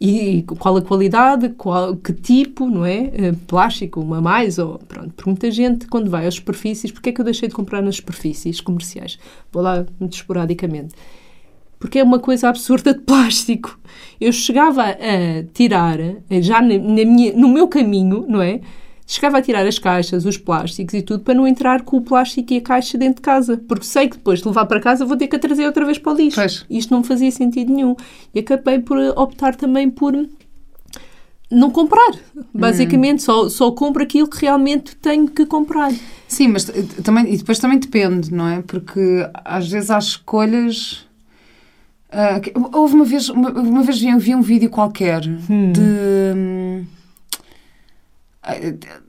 e 0.00 0.44
qual 0.58 0.76
a 0.76 0.82
qualidade, 0.82 1.50
qual, 1.50 1.96
que 1.96 2.12
tipo, 2.12 2.68
não 2.68 2.84
é? 2.84 3.10
Eh, 3.12 3.32
Plástico, 3.48 4.00
uma 4.00 4.20
mais, 4.20 4.58
ou 4.58 4.78
pronto. 4.78 5.12
Porque 5.12 5.28
muita 5.28 5.50
gente, 5.50 5.88
quando 5.88 6.08
vai 6.08 6.26
às 6.26 6.34
superfícies, 6.34 6.92
porque 6.92 7.08
é 7.08 7.12
que 7.12 7.20
eu 7.20 7.24
deixei 7.24 7.48
de 7.48 7.54
comprar 7.54 7.82
nas 7.82 7.96
superfícies 7.96 8.60
comerciais? 8.60 9.18
Vou 9.52 9.62
lá 9.62 9.84
muito 9.98 10.14
esporadicamente. 10.14 10.94
Porque 11.78 11.98
é 11.98 12.02
uma 12.02 12.18
coisa 12.18 12.48
absurda 12.48 12.92
de 12.92 13.00
plástico. 13.00 13.78
Eu 14.20 14.32
chegava 14.32 14.84
a 14.84 15.42
tirar, 15.54 15.98
já 16.40 16.60
na, 16.60 16.76
na 16.76 17.04
minha, 17.04 17.32
no 17.34 17.48
meu 17.48 17.68
caminho, 17.68 18.24
não 18.28 18.42
é? 18.42 18.60
Chegava 19.06 19.38
a 19.38 19.42
tirar 19.42 19.66
as 19.66 19.78
caixas, 19.78 20.26
os 20.26 20.36
plásticos 20.36 20.92
e 20.92 21.00
tudo, 21.00 21.24
para 21.24 21.32
não 21.32 21.46
entrar 21.46 21.82
com 21.82 21.96
o 21.96 22.02
plástico 22.02 22.52
e 22.52 22.58
a 22.58 22.60
caixa 22.60 22.98
dentro 22.98 23.16
de 23.16 23.22
casa. 23.22 23.56
Porque 23.66 23.84
sei 23.84 24.08
que 24.08 24.16
depois 24.16 24.40
de 24.40 24.48
levar 24.48 24.66
para 24.66 24.80
casa 24.80 25.06
vou 25.06 25.16
ter 25.16 25.28
que 25.28 25.36
a 25.36 25.38
trazer 25.38 25.64
outra 25.64 25.84
vez 25.86 25.98
para 25.98 26.12
o 26.12 26.16
lixo. 26.16 26.36
Pois. 26.36 26.66
Isto 26.68 26.92
não 26.92 27.02
fazia 27.02 27.30
sentido 27.30 27.72
nenhum. 27.72 27.96
E 28.34 28.40
acabei 28.40 28.80
por 28.80 28.98
optar 29.16 29.54
também 29.54 29.88
por 29.88 30.14
não 31.50 31.70
comprar. 31.70 32.12
Basicamente, 32.52 33.22
só, 33.22 33.48
só 33.48 33.70
compro 33.72 34.02
aquilo 34.02 34.28
que 34.28 34.42
realmente 34.42 34.94
tenho 34.96 35.26
que 35.26 35.46
comprar. 35.46 35.92
Sim, 36.26 36.48
mas 36.48 36.64
também, 37.02 37.32
e 37.32 37.36
depois 37.38 37.58
também 37.58 37.78
depende, 37.78 38.32
não 38.32 38.46
é? 38.46 38.62
Porque 38.62 39.26
às 39.44 39.68
vezes 39.68 39.90
há 39.90 39.98
escolhas. 39.98 41.07
Que- 42.40 42.52
houve 42.72 42.94
uma 42.94 43.04
vez, 43.04 43.28
uma, 43.28 43.50
uma 43.50 43.82
vez 43.82 44.00
vi, 44.18 44.34
um 44.34 44.40
vídeo 44.42 44.70
qualquer 44.70 45.20
de. 45.48 45.80
hum, 46.34 46.84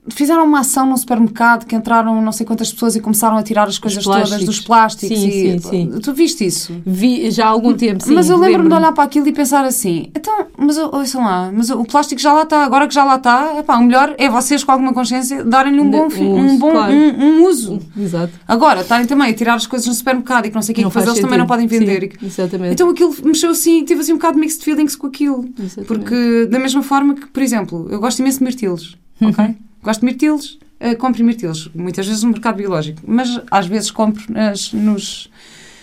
Fizeram 0.08 0.44
uma 0.44 0.60
ação 0.60 0.86
num 0.86 0.96
supermercado 0.96 1.64
que 1.66 1.74
entraram 1.74 2.20
não 2.20 2.32
sei 2.32 2.44
quantas 2.44 2.72
pessoas 2.72 2.96
e 2.96 3.00
começaram 3.00 3.36
a 3.36 3.42
tirar 3.42 3.68
as 3.68 3.78
coisas 3.78 4.02
todas 4.02 4.44
dos 4.44 4.60
plásticos. 4.60 5.18
Sim, 5.18 5.28
e, 5.28 5.58
sim, 5.60 5.68
sim. 5.92 6.00
Tu 6.02 6.12
viste 6.12 6.44
isso? 6.44 6.74
Vi 6.84 7.30
já 7.30 7.46
há 7.46 7.48
algum 7.48 7.72
tempo, 7.74 8.02
sim. 8.04 8.12
mas 8.14 8.28
eu 8.28 8.36
lembro-me 8.36 8.68
de 8.68 8.74
olhar 8.74 8.92
para 8.92 9.04
aquilo 9.04 9.26
e 9.28 9.32
pensar 9.32 9.64
assim: 9.64 10.10
então, 10.14 10.46
mas 10.58 10.76
ouçam 10.78 11.22
lá, 11.24 11.50
mas 11.54 11.70
o 11.70 11.84
plástico 11.84 12.20
já 12.20 12.32
lá 12.32 12.42
está, 12.42 12.64
agora 12.64 12.86
que 12.88 12.94
já 12.94 13.04
lá 13.04 13.16
está, 13.16 13.58
epá, 13.58 13.76
o 13.78 13.82
melhor 13.84 14.14
é 14.18 14.28
vocês 14.28 14.64
com 14.64 14.72
alguma 14.72 14.92
consciência 14.92 15.44
darem-lhe 15.44 15.80
um 15.80 15.90
De- 15.90 15.96
bom, 15.96 16.10
fi- 16.10 16.20
um 16.22 16.36
um 16.40 16.46
uso, 16.46 16.58
bom 16.58 16.70
claro. 16.72 16.92
um, 16.92 17.24
um 17.24 17.44
uso. 17.46 17.78
Exato. 17.98 18.32
Agora, 18.46 18.80
estarem 18.80 19.06
também 19.06 19.30
a 19.30 19.34
tirar 19.34 19.54
as 19.54 19.66
coisas 19.66 19.86
no 19.88 19.94
supermercado 19.94 20.46
e 20.46 20.48
que 20.50 20.54
não 20.54 20.62
sei 20.62 20.72
o 20.72 20.76
que, 20.76 20.82
Não 20.82 20.88
depois 20.90 21.04
faz 21.04 21.16
eles 21.16 21.24
também 21.24 21.38
não 21.38 21.46
podem 21.46 21.66
vender. 21.66 22.12
Sim, 22.20 22.26
exatamente. 22.26 22.72
Então 22.74 22.90
aquilo 22.90 23.14
mexeu 23.24 23.50
assim, 23.50 23.84
tive 23.84 24.00
assim 24.00 24.12
um 24.12 24.16
bocado 24.16 24.34
de 24.34 24.40
mixed 24.40 24.64
feelings 24.64 24.96
com 24.96 25.06
aquilo. 25.06 25.48
Exatamente. 25.58 25.86
Porque, 25.86 26.46
da 26.50 26.58
mesma 26.58 26.82
forma 26.82 27.14
que, 27.14 27.26
por 27.26 27.42
exemplo, 27.42 27.86
eu 27.90 28.00
gosto 28.00 28.18
imenso 28.20 28.38
de 28.38 28.44
mirtilos, 28.44 28.96
Uhum. 29.20 29.30
ok? 29.30 29.54
Gosto 29.82 30.00
de 30.00 30.06
mirtilos, 30.06 30.58
eh, 30.78 30.94
compro 30.94 31.24
mirtilos, 31.24 31.70
muitas 31.74 32.06
vezes 32.06 32.22
no 32.22 32.30
mercado 32.30 32.56
biológico, 32.56 33.00
mas 33.06 33.40
às 33.50 33.66
vezes 33.66 33.90
compro 33.90 34.22
nas, 34.32 34.72
nos, 34.72 35.30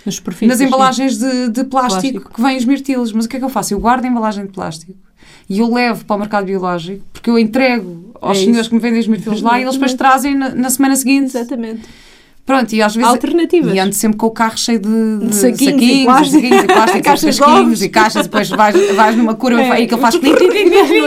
Nas 0.06 0.16
superfícies, 0.16 0.48
nas 0.50 0.62
embalagens 0.62 1.18
de, 1.18 1.50
de 1.50 1.64
plástico, 1.64 2.02
Plástico. 2.22 2.34
que 2.34 2.42
vêm 2.42 2.58
os 2.58 2.66
mirtilos. 2.66 3.12
Mas 3.12 3.26
o 3.26 3.30
que 3.30 3.36
é 3.38 3.40
que 3.40 3.46
eu 3.46 3.50
faço? 3.50 3.74
Eu 3.74 3.80
guardo 3.80 4.06
a 4.06 4.08
embalagem 4.08 4.46
de 4.46 4.52
plástico 4.52 4.94
e 5.50 5.60
eu 5.60 5.74
levo 5.74 6.06
para 6.06 6.16
o 6.16 6.20
mercado 6.20 6.46
biológico, 6.46 7.04
porque 7.14 7.30
eu 7.30 7.38
entrego 7.40 8.12
aos 8.22 8.38
É 8.38 8.42
senhores 8.42 8.62
isso. 8.62 8.70
que 8.70 8.76
me 8.76 8.82
vendem 8.82 9.00
os 9.00 9.08
mirtilos 9.08 9.42
lá 9.42 9.60
e 9.60 9.64
eles 9.64 9.74
depois 9.76 9.94
trazem 9.94 10.36
na, 10.36 10.50
na 10.56 10.70
semana 10.70 10.96
seguinte. 10.96 11.36
Exatamente. 11.38 11.82
Pronto, 12.48 12.74
e 12.74 12.82
às 12.82 12.96
vezes. 12.96 13.10
Alternativas. 13.10 13.76
E 13.76 13.80
ando 13.80 13.94
sempre 13.94 14.18
com 14.18 14.26
o 14.28 14.32
carro 14.32 14.58
cheio 14.58 14.80
de, 14.80 14.88
de 15.20 15.28
De 15.28 15.36
saquinhos 15.36 15.62
e 15.62 15.66
saquinhos, 15.66 16.06
plástico. 16.06 16.42
saquinhos 16.42 16.64
e 16.64 16.68
plásticos, 16.74 17.02
Caixas 17.02 17.36
de 17.36 17.42
casquinhos 17.42 17.82
e 17.82 17.90
caixas, 17.90 18.22
e 18.26 18.30
depois 18.30 18.50
vais, 18.50 18.96
vais 18.96 19.16
numa 19.18 19.36
curva 19.36 19.62
É. 19.62 19.82
e 19.82 19.86
dia 19.86 19.98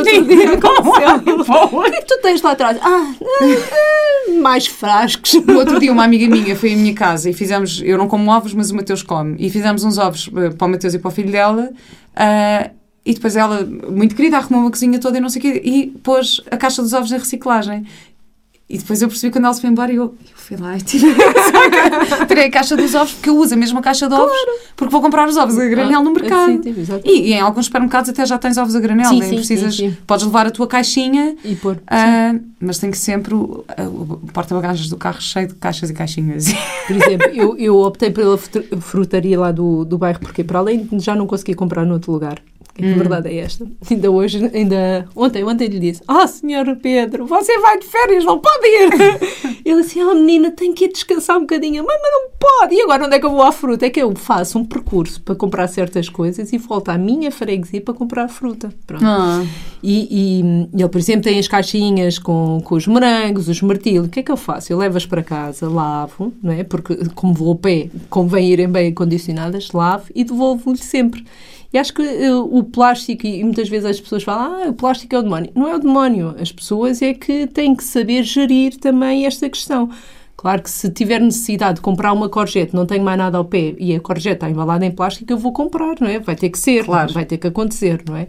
clink, 0.05 0.45
aconteceu. 0.45 1.79
O 1.79 1.83
que 1.83 1.97
é 1.97 2.01
que 2.03 2.07
tu 2.07 2.19
tens 2.21 2.43
lá 2.43 2.51
atrás? 2.53 2.77
Ah, 2.83 3.13
ah, 3.21 4.33
mais 4.41 4.67
frascos. 4.67 5.33
No 5.47 5.59
outro 5.59 5.81
dia, 5.81 5.91
uma 5.93 6.05
amiga 6.05 6.29
minha 6.29 6.55
foi 6.55 6.75
à 6.75 6.77
minha 6.77 6.95
casa 6.95 7.31
e 7.31 7.33
fizemos. 7.33 7.81
Eu 7.85 7.97
não 7.99 8.07
como 8.07 8.31
ovos, 8.31 8.53
mas 8.53 8.71
o 8.71 8.77
Mateus 8.77 9.03
come. 9.03 9.37
E 9.39 9.49
fizemos 9.49 9.83
uns 9.83 9.97
ovos 9.99 10.31
eh, 10.37 10.51
para 10.51 10.67
o 10.67 10.71
Mateus 10.71 10.93
e 10.95 10.99
para 10.99 11.09
o 11.09 11.11
filho 11.11 11.31
dela. 11.33 11.71
ah, 12.17 12.71
e 13.03 13.15
depois 13.15 13.35
ela, 13.35 13.65
muito 13.91 14.15
querida, 14.15 14.37
arrumou 14.37 14.61
uma 14.61 14.71
cozinha 14.71 14.99
toda 14.99 15.17
e 15.17 15.21
não 15.23 15.31
sei 15.31 15.41
o 15.41 15.43
quê. 15.43 15.63
E 15.65 15.87
pôs 16.03 16.39
a 16.51 16.57
caixa 16.59 16.83
dos 16.83 16.93
ovos 16.93 17.11
na 17.11 17.17
reciclagem. 17.17 17.87
E 18.73 18.79
depois 18.79 19.03
eu 19.03 19.09
percebi 19.09 19.33
quando 19.33 19.47
ela 19.47 19.53
se 19.55 19.61
foi 19.61 19.69
embora 19.69 19.93
e 19.93 19.97
eu, 19.97 20.05
eu 20.05 20.15
fui 20.37 20.57
lá 20.57 20.77
e 20.77 20.81
tirei, 20.81 21.13
tirei 22.29 22.45
a 22.47 22.51
caixa 22.51 22.77
dos 22.77 22.95
ovos, 22.95 23.13
porque 23.15 23.29
eu 23.29 23.37
uso 23.37 23.55
a 23.55 23.57
mesma 23.57 23.81
caixa 23.83 24.09
de 24.09 24.15
ovos, 24.15 24.33
porque 24.77 24.93
vou 24.93 25.01
comprar 25.03 25.29
os 25.29 25.37
ovos 25.37 25.59
a 25.59 25.67
granel 25.67 26.05
no 26.05 26.13
mercado. 26.13 26.53
Sim, 26.53 26.61
tipo. 26.61 26.81
E, 27.05 27.31
e 27.31 27.33
em 27.33 27.41
alguns 27.41 27.67
supermercados 27.67 28.09
até 28.11 28.25
já 28.25 28.39
tens 28.39 28.57
ovos 28.59 28.77
a 28.77 28.81
granel, 28.81 29.09
Sim, 29.11 29.19
nem 29.19 29.29
sim, 29.31 29.35
precisas, 29.37 29.75
sim, 29.77 29.97
podes 30.07 30.25
levar 30.25 30.47
a 30.47 30.51
tua 30.51 30.67
caixinha, 30.69 31.35
E 31.45 31.57
pôr. 31.57 31.79
ah, 31.87 32.35
mas 32.61 32.79
tem 32.79 32.91
que 32.93 32.99
sempre 32.99 33.35
o, 33.35 33.65
o 33.79 34.21
porta-bagagens 34.33 34.89
do 34.89 34.97
carro 34.97 35.21
cheio 35.21 35.49
de 35.49 35.55
caixas 35.55 35.91
e 35.91 35.93
caixinhas. 35.93 36.47
Por 36.87 36.95
exemplo, 36.97 37.29
eu, 37.35 37.57
eu 37.59 37.77
optei 37.79 38.11
pela 38.11 38.39
frut- 38.39 38.69
frutaria 38.81 39.39
lá 39.39 39.51
do, 39.51 39.85
do 39.85 39.99
bairro, 39.99 40.21
porque 40.21 40.45
para 40.45 40.61
além 40.61 40.85
de 40.85 40.99
já 41.01 41.15
não 41.17 41.27
conseguir 41.27 41.55
comprar 41.55 41.85
noutro 41.85 42.13
lugar, 42.13 42.39
que 42.81 42.89
Hum. 42.89 42.95
a 42.95 42.99
verdade 42.99 43.29
é 43.29 43.37
esta. 43.39 43.67
Ainda 43.91 44.11
hoje, 44.11 44.51
ainda 44.55 45.09
ontem, 45.15 45.45
ontem 45.45 45.69
lhe 45.69 45.79
disse: 45.79 46.03
Ah, 46.09 46.27
senhor 46.27 46.77
Pedro, 46.77 47.27
você 47.27 47.59
vai 47.61 47.79
de 47.79 47.87
férias, 47.87 48.25
não 48.25 48.39
pode 48.39 48.67
ir. 48.67 48.91
Ele 49.65 49.81
assim: 49.81 50.01
Ah, 50.01 50.15
menina, 50.15 50.51
tem 50.51 50.73
que 50.73 50.85
ir 50.87 50.93
descansar 50.93 51.37
um 51.37 51.41
bocadinho. 51.43 51.85
Mãe, 51.85 51.97
mas 52.03 52.13
não 52.13 52.31
pode. 52.39 52.75
E 52.75 52.81
agora 52.83 53.05
onde 53.07 53.15
é 53.17 53.19
que 53.21 53.27
eu 53.27 53.31
vou 53.31 53.43
à 53.43 53.53
fruta? 53.53 53.87
É 53.87 53.91
que 53.91 54.01
eu 54.01 54.15
faço 54.17 54.59
um 54.59 54.65
percurso 54.65 55.21
para 55.23 55.35
comprar 55.35 55.67
certas 55.69 56.09
coisas 56.09 56.53
e 56.53 56.59
volto 56.59 56.89
à 56.89 56.99
minha 56.99 57.31
freguesia 57.31 57.81
para 57.81 57.95
comprar 57.95 58.29
fruta. 58.29 58.73
Pronto. 58.87 59.05
Ah, 59.05 59.45
E, 59.83 60.09
e- 60.11 60.41
e 60.75 60.81
ele, 60.81 60.89
por 60.91 60.99
exemplo, 60.99 61.23
tem 61.23 61.39
as 61.39 61.49
caixinhas 61.49 62.19
com, 62.19 62.61
com 62.63 62.75
os 62.75 62.87
morangos, 62.87 63.49
os 63.49 63.63
martilhos. 63.63 64.07
O 64.07 64.09
que 64.11 64.21
é 64.21 64.23
que 64.23 64.31
eu 64.31 64.37
faço? 64.37 64.71
Eu 64.73 64.77
levo-as 64.79 65.07
para 65.07 65.23
casa, 65.23 65.69
lavo, 65.71 66.33
não 66.43 66.53
é? 66.53 66.63
Porque, 66.65 66.95
como 67.15 67.33
vou 67.33 67.53
a 67.53 67.57
pé, 67.57 67.89
convém 68.11 68.51
irem 68.51 68.69
bem 68.69 68.89
acondicionadas, 68.93 69.71
lavo 69.73 70.05
e 70.15 70.23
devolvo-lhe 70.23 70.77
sempre. 70.79 71.25
E 71.73 71.79
acho 71.79 71.95
que 71.95 72.03
eh, 72.03 72.35
o 72.35 72.65
plástico, 72.65 73.27
e 73.27 73.45
muitas 73.45 73.69
vezes 73.69 73.89
as 73.91 74.01
pessoas 74.01 74.23
falam, 74.25 74.65
ah, 74.65 74.69
o 74.69 74.73
plástico 74.75 75.15
é 75.15 75.19
o 75.19 75.23
demónio. 75.23 75.53
Não 75.55 75.69
é 75.69 75.77
o 75.77 75.79
demónio. 75.79 76.35
As 76.41 76.51
pessoas 76.51 77.01
é 77.01 77.15
que 77.15 77.47
têm 77.47 77.77
que 77.77 77.85
saber 77.85 78.25
gerir 78.25 78.77
também 78.77 79.25
esta 79.25 79.49
questão. 79.49 79.89
Claro 80.37 80.63
que 80.63 80.71
se 80.71 80.91
tiver 80.91 81.21
necessidade 81.21 81.75
de 81.77 81.81
comprar 81.83 82.13
uma 82.15 82.29
corjete, 82.29 82.75
não 82.75 82.87
tenho 82.87 83.05
mais 83.05 83.19
nada 83.19 83.37
ao 83.37 83.45
pé 83.45 83.75
e 83.79 83.95
a 83.95 84.01
corjete 84.01 84.37
está 84.37 84.51
embalada 84.51 84.87
em 84.87 84.91
plástico, 84.91 85.31
eu 85.31 85.37
vou 85.37 85.53
comprar, 85.53 85.95
não 86.01 86.09
é? 86.09 86.19
Vai 86.19 86.35
ter 86.35 86.49
que 86.49 86.59
ser, 86.59 86.85
Claro. 86.87 87.13
vai 87.13 87.27
ter 87.27 87.37
que 87.37 87.47
acontecer, 87.47 88.03
não 88.09 88.17
é? 88.17 88.27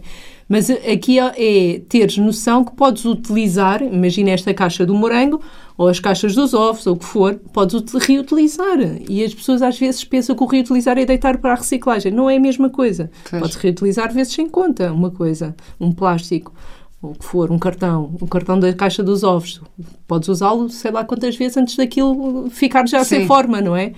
Mas 0.52 0.68
aqui 0.68 1.18
é, 1.18 1.80
teres 1.88 2.18
noção 2.18 2.62
que 2.62 2.72
podes 2.76 3.06
utilizar, 3.06 3.82
imagina 3.82 4.32
esta 4.32 4.52
caixa 4.52 4.84
do 4.84 4.94
morango, 4.94 5.40
ou 5.78 5.88
as 5.88 5.98
caixas 5.98 6.34
dos 6.34 6.52
ovos, 6.52 6.86
ou 6.86 6.92
o 6.94 6.98
que 6.98 7.06
for, 7.06 7.36
podes 7.54 7.74
ut- 7.74 7.96
reutilizar. 8.06 8.76
E 9.08 9.24
as 9.24 9.32
pessoas 9.32 9.62
às 9.62 9.78
vezes 9.78 10.04
pensam 10.04 10.36
que 10.36 10.42
o 10.42 10.46
reutilizar 10.46 10.98
é 10.98 11.06
deitar 11.06 11.38
para 11.38 11.52
a 11.52 11.56
reciclagem. 11.56 12.12
Não 12.12 12.28
é 12.28 12.36
a 12.36 12.40
mesma 12.40 12.68
coisa. 12.68 13.10
Pois. 13.30 13.40
Podes 13.40 13.56
reutilizar 13.56 14.12
vezes 14.12 14.34
sem 14.34 14.46
conta 14.46 14.92
uma 14.92 15.10
coisa, 15.10 15.56
um 15.80 15.90
plástico, 15.90 16.52
ou 17.00 17.12
o 17.12 17.14
que 17.14 17.24
for, 17.24 17.50
um 17.50 17.58
cartão, 17.58 18.14
um 18.20 18.26
cartão 18.26 18.60
da 18.60 18.74
caixa 18.74 19.02
dos 19.02 19.24
ovos. 19.24 19.58
Podes 20.06 20.28
usá-lo 20.28 20.68
sei 20.68 20.90
lá 20.90 21.02
quantas 21.02 21.34
vezes 21.34 21.56
antes 21.56 21.76
daquilo 21.76 22.50
ficar 22.50 22.86
já 22.86 23.02
sem 23.04 23.22
Sim. 23.22 23.26
forma, 23.26 23.62
não 23.62 23.74
é? 23.74 23.92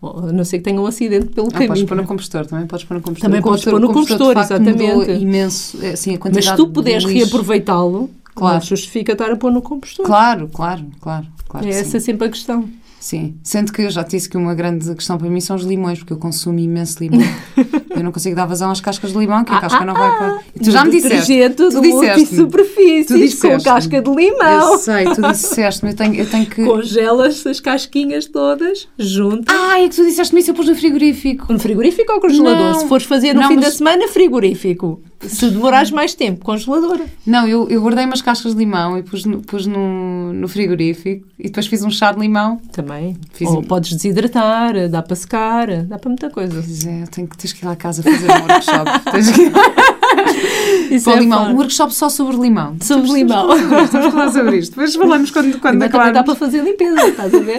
Ou, 0.00 0.28
a 0.28 0.32
não 0.32 0.44
ser 0.44 0.58
que 0.58 0.64
tenha 0.64 0.80
um 0.80 0.86
acidente 0.86 1.26
pelo 1.26 1.48
ah, 1.48 1.50
podes 1.50 1.68
caminho. 1.68 1.86
pôr 1.86 1.96
no 1.96 2.06
compostor, 2.06 2.46
também 2.46 2.66
podes 2.66 2.84
pôr 2.84 2.94
no 2.94 3.00
compostor. 3.00 3.28
Também 3.28 3.42
podes 3.42 3.64
pôr 3.64 3.80
no 3.80 3.88
compostor, 3.88 4.18
mudou 4.28 4.42
exatamente. 4.42 5.22
imenso, 5.22 5.84
é, 5.84 5.90
assim, 5.90 6.18
Mas 6.32 6.44
se 6.44 6.56
tu 6.56 6.68
puderes 6.68 7.04
reaproveitá-lo, 7.04 8.10
Claro. 8.36 8.62
justifica 8.62 9.12
estar 9.12 9.30
a 9.30 9.36
pôr 9.36 9.50
no 9.50 9.62
compostor. 9.62 10.04
Claro, 10.04 10.48
claro, 10.52 10.84
claro. 11.00 11.26
claro 11.48 11.66
é 11.66 11.70
que 11.70 11.74
sim. 11.74 11.80
essa 11.80 12.00
sempre 12.00 12.26
a 12.26 12.30
questão. 12.30 12.68
Sim, 13.06 13.36
sendo 13.40 13.72
que 13.72 13.82
eu 13.82 13.90
já 13.90 14.02
te 14.02 14.16
disse 14.16 14.28
que 14.28 14.36
uma 14.36 14.52
grande 14.52 14.92
questão 14.92 15.16
para 15.16 15.28
mim 15.30 15.38
são 15.40 15.54
os 15.54 15.62
limões, 15.62 16.00
porque 16.00 16.12
eu 16.12 16.16
consumo 16.16 16.58
imenso 16.58 16.98
limão. 16.98 17.20
eu 17.94 18.02
não 18.02 18.10
consigo 18.10 18.34
dar 18.34 18.46
vazão 18.46 18.68
às 18.68 18.80
cascas 18.80 19.12
de 19.12 19.18
limão, 19.18 19.44
que 19.44 19.52
a 19.52 19.58
Ah, 19.58 19.60
casca 19.60 19.78
ah, 19.78 19.84
não 19.86 19.94
vai 19.94 20.08
ah. 20.08 20.12
para. 20.16 20.40
E 20.56 20.58
tu 20.58 20.70
já 20.72 20.84
me 20.84 20.90
disseste. 20.90 21.50
Tu 21.50 21.68
do 21.70 21.82
multisuperfícies 21.84 23.06
Tu 23.06 23.12
com 23.14 23.18
disseste-me. 23.20 23.62
casca 23.62 24.02
de 24.02 24.10
limão. 24.10 24.72
Eu 24.72 24.78
sei, 24.78 25.04
tu 25.04 25.22
disseste-me, 25.22 25.92
eu 25.92 25.96
tenho, 25.96 26.14
eu 26.16 26.28
tenho 26.28 26.46
que. 26.46 26.64
Congelas 26.64 27.46
as 27.46 27.60
casquinhas 27.60 28.26
todas 28.26 28.88
juntas. 28.98 29.54
Ah, 29.56 29.80
é 29.80 29.88
que 29.88 29.94
tu 29.94 30.04
disseste-me 30.04 30.40
isso, 30.40 30.50
eu 30.50 30.54
pus 30.56 30.66
no 30.68 30.74
frigorífico. 30.74 31.52
No 31.52 31.60
frigorífico 31.60 32.12
ou 32.12 32.20
congelador? 32.20 32.72
Não. 32.72 32.80
Se 32.80 32.88
fores 32.88 33.06
fazer 33.06 33.34
no 33.34 33.40
Não, 33.42 33.48
fim 33.48 33.54
da 33.54 33.62
mas- 33.68 33.74
semana, 33.74 34.08
frigorífico. 34.08 35.00
Se 35.20 35.48
demorares 35.50 35.90
mais 35.90 36.14
tempo, 36.14 36.44
congelador. 36.44 37.00
Não, 37.26 37.48
eu, 37.48 37.68
eu 37.70 37.80
guardei 37.80 38.04
umas 38.04 38.20
cascas 38.20 38.52
de 38.52 38.58
limão 38.58 38.98
e 38.98 39.02
pus, 39.02 39.24
no, 39.24 39.40
pus 39.40 39.66
no, 39.66 40.32
no 40.32 40.46
frigorífico 40.46 41.26
e 41.38 41.44
depois 41.44 41.66
fiz 41.66 41.82
um 41.82 41.90
chá 41.90 42.12
de 42.12 42.20
limão. 42.20 42.60
Também. 42.72 43.16
Fiz 43.32 43.48
Ou 43.48 43.60
um- 43.60 43.62
podes 43.64 43.92
desidratar, 43.94 44.88
dá 44.90 45.02
para 45.02 45.16
secar, 45.16 45.84
dá 45.84 45.98
para 45.98 46.08
muita 46.10 46.28
coisa. 46.30 46.52
Pois 46.62 46.86
é, 46.86 47.02
eu 47.02 47.08
tenho 47.08 47.26
que, 47.26 47.36
tens 47.38 47.52
que 47.52 47.64
ir 47.64 47.66
lá 47.66 47.72
a 47.72 47.76
casa 47.76 48.02
fazer 48.02 48.30
um 48.30 48.42
workshop. 48.46 48.90
Tens 49.10 49.30
que 49.30 49.42
ir 49.42 49.52
Isso 50.90 51.10
é 51.10 51.16
limão. 51.18 51.50
Um 51.52 51.56
workshop 51.56 51.92
só 51.94 52.08
sobre 52.08 52.36
limão. 52.36 52.76
Sobre 52.80 53.10
limão. 53.10 53.48
Vamos 53.48 53.90
falar 54.12 54.30
sobre 54.30 54.58
isto. 54.58 54.70
Depois 54.70 54.94
falamos 54.94 55.30
quando, 55.30 55.58
quando 55.58 55.74
Também 55.74 55.88
dá 55.90 55.98
acabarmos. 55.98 56.24
para 56.24 56.34
fazer 56.36 56.62
limpeza, 56.62 57.08
estás 57.08 57.34
a 57.34 57.38
ver? 57.40 57.58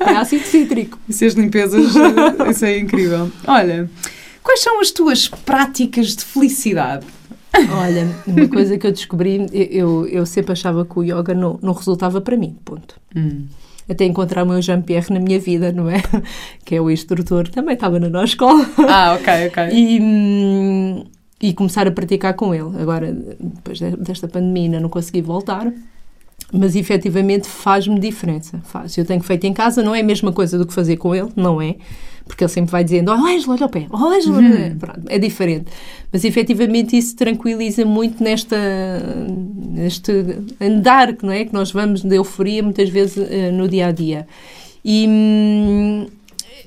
É 0.00 0.10
ácido 0.16 0.44
cítrico. 0.44 0.98
Isso 1.08 1.24
as 1.24 1.34
limpezas, 1.34 1.94
isso 2.50 2.64
é 2.64 2.78
incrível. 2.78 3.30
Olha, 3.46 3.88
quais 4.48 4.60
são 4.62 4.80
as 4.80 4.90
tuas 4.90 5.28
práticas 5.28 6.16
de 6.16 6.24
felicidade? 6.24 7.04
Olha, 7.70 8.08
uma 8.26 8.48
coisa 8.48 8.78
que 8.78 8.86
eu 8.86 8.92
descobri, 8.92 9.46
eu, 9.52 10.06
eu 10.06 10.24
sempre 10.24 10.52
achava 10.52 10.86
que 10.86 10.98
o 10.98 11.02
yoga 11.02 11.34
não, 11.34 11.58
não 11.60 11.74
resultava 11.74 12.18
para 12.18 12.34
mim, 12.34 12.56
ponto. 12.64 12.98
Até 13.86 14.06
encontrar 14.06 14.44
o 14.44 14.46
meu 14.46 14.62
Jean-Pierre 14.62 15.12
na 15.12 15.20
minha 15.20 15.38
vida, 15.38 15.70
não 15.70 15.90
é? 15.90 16.00
Que 16.64 16.76
é 16.76 16.80
o 16.80 16.90
instrutor, 16.90 17.48
também 17.48 17.74
estava 17.74 18.00
na 18.00 18.08
nossa 18.08 18.24
escola. 18.26 18.66
Ah, 18.88 19.18
ok, 19.20 19.48
ok. 19.48 19.64
E, 19.76 20.00
hum, 20.00 21.04
e 21.42 21.52
começar 21.52 21.86
a 21.86 21.90
praticar 21.90 22.32
com 22.34 22.54
ele. 22.54 22.80
Agora, 22.80 23.12
depois 23.12 23.78
de- 23.78 23.96
desta 23.98 24.26
pandemia, 24.28 24.80
não 24.80 24.88
consegui 24.88 25.20
voltar. 25.20 25.70
Mas 26.52 26.74
efetivamente 26.74 27.46
faz-me 27.46 27.98
diferença. 28.00 28.60
Faz. 28.64 28.96
Eu 28.96 29.04
tenho 29.04 29.22
feito 29.22 29.44
em 29.46 29.52
casa, 29.52 29.82
não 29.82 29.94
é 29.94 30.00
a 30.00 30.04
mesma 30.04 30.32
coisa 30.32 30.56
do 30.58 30.66
que 30.66 30.72
fazer 30.72 30.96
com 30.96 31.14
ele, 31.14 31.28
não 31.36 31.60
é? 31.60 31.76
Porque 32.28 32.44
ele 32.44 32.50
sempre 32.50 32.70
vai 32.70 32.84
dizendo: 32.84 33.10
Oh, 33.10 33.14
Ângela, 33.14 33.54
olha 33.54 33.66
o 33.66 33.68
pé, 33.68 33.86
oh. 33.90 33.96
Uhum. 33.96 34.78
Pronto, 34.78 35.02
é 35.08 35.18
diferente. 35.18 35.66
Mas 36.12 36.24
efetivamente 36.24 36.96
isso 36.96 37.16
tranquiliza 37.16 37.84
muito 37.84 38.22
nesta, 38.22 38.56
neste 39.70 40.12
andar 40.60 41.16
que, 41.16 41.26
não 41.26 41.32
é? 41.32 41.44
que 41.44 41.52
nós 41.52 41.72
vamos 41.72 42.02
de 42.02 42.14
euforia 42.14 42.62
muitas 42.62 42.88
vezes 42.88 43.18
eh, 43.30 43.50
no 43.50 43.66
dia 43.66 43.88
a 43.88 43.92
dia. 43.92 44.26
E 44.84 45.06
hum, 45.08 46.06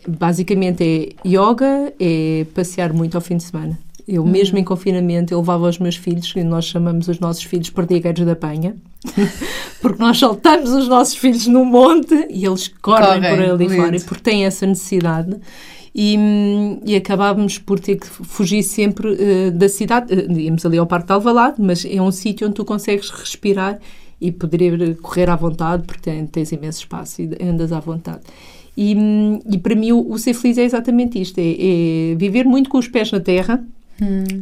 basicamente 0.07 0.84
é 0.84 1.28
yoga, 1.28 1.93
é 1.99 2.45
passear 2.53 2.93
muito 2.93 3.16
ao 3.16 3.22
fim 3.22 3.38
de 3.38 3.43
semana. 3.43 3.80
Eu, 4.14 4.26
mesmo 4.26 4.57
em 4.57 4.64
confinamento, 4.64 5.34
eu 5.34 5.39
levava 5.39 5.68
os 5.70 5.80
meus 5.80 5.95
filhos, 5.95 6.34
e 6.36 6.43
nós 6.43 6.66
chamamos 6.66 7.07
os 7.07 7.20
nossos 7.20 7.43
filhos 7.43 7.70
perdigueiros 7.70 8.26
da 8.26 8.36
penha, 8.36 8.76
porque 9.82 10.01
nós 10.01 10.18
soltamos 10.18 10.70
os 10.72 10.88
nossos 10.88 11.16
filhos 11.16 11.47
no 11.47 11.64
monte 11.66 12.14
e 12.30 12.45
eles 12.45 12.68
correm, 12.68 13.05
Correm, 13.22 13.22
por 13.22 13.39
ali 13.55 13.68
lindo. 13.68 13.76
fora, 13.82 13.99
porque 14.01 14.22
têm 14.24 14.45
essa 14.45 14.66
necessidade. 14.66 15.36
E, 15.93 16.18
e 16.86 16.95
acabávamos 16.95 17.57
por 17.57 17.78
ter 17.80 17.97
que 17.97 18.07
fugir 18.07 18.64
sempre 18.64 19.14
eh, 19.20 19.51
da 19.51 19.68
cidade. 19.68 20.14
Eh, 20.14 20.32
íamos 20.43 20.66
ali 20.66 20.78
ao 20.78 20.88
Parque 20.88 21.07
de 21.07 21.14
Alvalade, 21.14 21.55
mas 21.59 21.84
é 21.86 22.01
um 22.01 22.12
sítio 22.12 22.47
onde 22.47 22.55
tu 22.55 22.64
consegues 22.64 23.09
respirar 23.09 23.78
e 24.20 24.32
poder 24.32 24.95
correr 25.01 25.30
à 25.30 25.36
vontade, 25.36 25.84
porque 25.86 26.01
tem- 26.01 26.26
tens 26.28 26.51
imenso 26.53 26.80
espaço 26.80 27.22
e 27.22 27.30
andas 27.43 27.74
à 27.74 27.80
vontade. 27.82 28.22
E, 28.78 28.95
e 29.51 29.57
para 29.57 29.76
mim 29.76 29.91
o, 29.91 30.12
o 30.12 30.18
ser 30.18 30.34
feliz 30.34 30.57
é 30.57 30.64
exatamente 30.64 31.20
isto: 31.22 31.38
é, 31.39 31.43
é 32.12 32.16
viver 32.16 32.45
muito 32.45 32.70
com 32.70 32.78
os 32.78 32.88
pés 32.88 33.12
na 33.12 33.20
terra, 33.20 33.62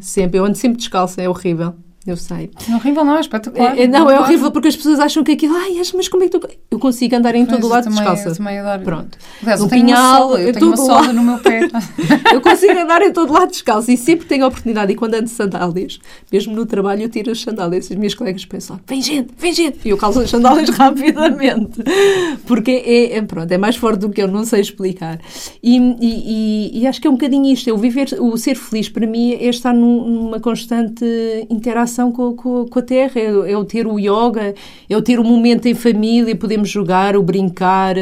sempre. 0.01 0.39
Eu 0.39 0.45
ando 0.45 0.57
sempre 0.57 0.77
descalça, 0.77 1.21
é 1.21 1.29
horrível, 1.29 1.75
eu 2.07 2.15
sei. 2.17 2.49
Não, 2.67 2.77
horrível 2.77 3.03
não, 3.03 3.17
é 3.17 3.19
espetacular. 3.19 3.77
É- 3.77 3.83
é- 3.83 3.87
não, 3.87 4.09
é 4.09 4.19
horrível 4.19 4.51
porque 4.51 4.67
as 4.69 4.75
pessoas 4.75 4.99
acham 4.99 5.23
que 5.23 5.33
aquilo, 5.33 5.55
ai, 5.55 5.75
mas 5.93 6.07
como 6.07 6.23
é 6.23 6.27
que 6.29 6.39
tu. 6.39 6.47
Eu 6.71 6.79
consigo 6.79 7.15
andar 7.15 7.35
em 7.35 7.45
todo 7.45 7.59
Pois, 7.59 7.65
o 7.65 7.67
lado 7.69 7.83
também, 7.83 7.99
descalça. 7.99 8.29
Eu 8.29 8.35
também 8.35 8.59
adoro. 8.59 8.81
Pronto. 8.83 9.17
Aliás, 9.41 9.59
No 9.59 9.65
eu 9.65 9.69
tenho 9.69 9.85
pinhal, 9.85 9.99
uma 10.03 10.17
sola, 10.29 10.41
eu 10.41 10.53
tenho 10.53 10.65
uma 10.67 10.75
todo 10.75 10.85
sola 10.85 11.13
no 11.13 11.23
meu 11.23 11.37
pé. 11.39 11.59
Eu 12.33 12.41
consigo 12.41 12.77
andar 12.79 13.01
em 13.01 13.11
todo 13.11 13.33
lado 13.33 13.49
descalço 13.49 13.91
e 13.91 13.97
sempre 13.97 14.25
tenho 14.27 14.45
a 14.45 14.47
oportunidade. 14.47 14.91
E 14.91 14.95
quando 14.95 15.15
ando 15.15 15.25
de 15.25 15.29
sandálias, 15.31 15.99
mesmo 16.31 16.55
no 16.55 16.65
trabalho, 16.65 17.03
eu 17.03 17.09
tiro 17.09 17.31
as 17.31 17.41
sandálias 17.41 17.89
e 17.89 17.93
as 17.93 17.99
minhas 17.99 18.13
colegas 18.13 18.45
pensam: 18.45 18.79
vem 18.87 19.01
gente, 19.01 19.29
vem 19.37 19.51
gente! 19.53 19.79
E 19.85 19.89
eu 19.89 19.97
calço 19.97 20.19
as 20.19 20.29
sandálias 20.29 20.69
rapidamente. 20.77 21.81
Porque 22.45 22.71
é, 22.71 23.17
é- 23.17 23.21
pronto, 23.21 23.51
é 23.51 23.57
mais 23.57 23.75
forte 23.75 23.99
do 23.99 24.09
que 24.09 24.21
eu, 24.21 24.27
não 24.27 24.45
sei 24.45 24.61
explicar. 24.61 25.19
E, 25.61 25.77
e- 25.77 26.71
e- 26.79 26.79
e 26.81 26.87
acho 26.87 27.01
que 27.01 27.07
é 27.07 27.09
um 27.09 27.13
bocadinho 27.13 27.51
isto: 27.51 27.67
eu 27.69 27.77
viver, 27.77 28.07
o 28.19 28.37
ser 28.37 28.55
feliz 28.55 28.87
para 28.89 29.05
mim 29.05 29.33
é 29.33 29.49
estar 29.49 29.73
num- 29.73 30.07
numa 30.07 30.39
constante 30.39 31.03
interação 31.49 31.88
com, 32.11 32.35
com- 32.35 32.65
com 32.67 32.79
a 32.79 32.81
terra, 32.81 33.13
é, 33.19 33.51
é 33.51 33.57
o 33.57 33.65
ter 33.65 33.85
o 33.87 33.97
yoga, 33.99 34.53
é 34.89 34.95
o 34.97 35.01
ter 35.01 35.19
o 35.19 35.23
momento 35.23 35.65
em 35.67 35.73
família, 35.75 36.35
podemos 36.35 36.69
jogar, 36.69 37.15
o 37.17 37.23
brincar. 37.23 37.95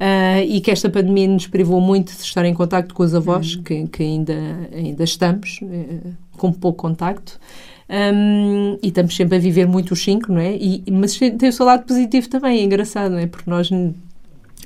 ah, 0.00 0.42
e 0.42 0.60
que 0.60 0.70
esta 0.70 0.88
pandemia 0.90 1.28
nos 1.28 1.46
privou 1.46 1.80
muito 1.80 2.12
de 2.14 2.22
estar 2.22 2.44
em 2.44 2.54
contacto 2.54 2.94
com 2.94 3.02
os 3.02 3.14
avós, 3.14 3.56
que, 3.56 3.86
que 3.88 4.02
ainda, 4.02 4.34
ainda 4.74 5.04
estamos 5.04 5.60
eh, 5.62 6.10
com 6.36 6.52
pouco 6.52 6.78
contacto. 6.82 7.38
Um, 7.90 8.78
e 8.82 8.88
estamos 8.88 9.14
sempre 9.14 9.36
a 9.36 9.40
viver 9.40 9.66
muito 9.66 9.92
os 9.92 10.02
cinco, 10.02 10.32
não 10.32 10.40
é? 10.40 10.56
E, 10.56 10.82
mas 10.90 11.18
tem 11.18 11.48
o 11.48 11.52
seu 11.52 11.66
lado 11.66 11.84
positivo 11.84 12.28
também, 12.28 12.60
é 12.60 12.62
engraçado, 12.62 13.12
não 13.12 13.18
é? 13.18 13.26
Porque 13.26 13.50
nós, 13.50 13.70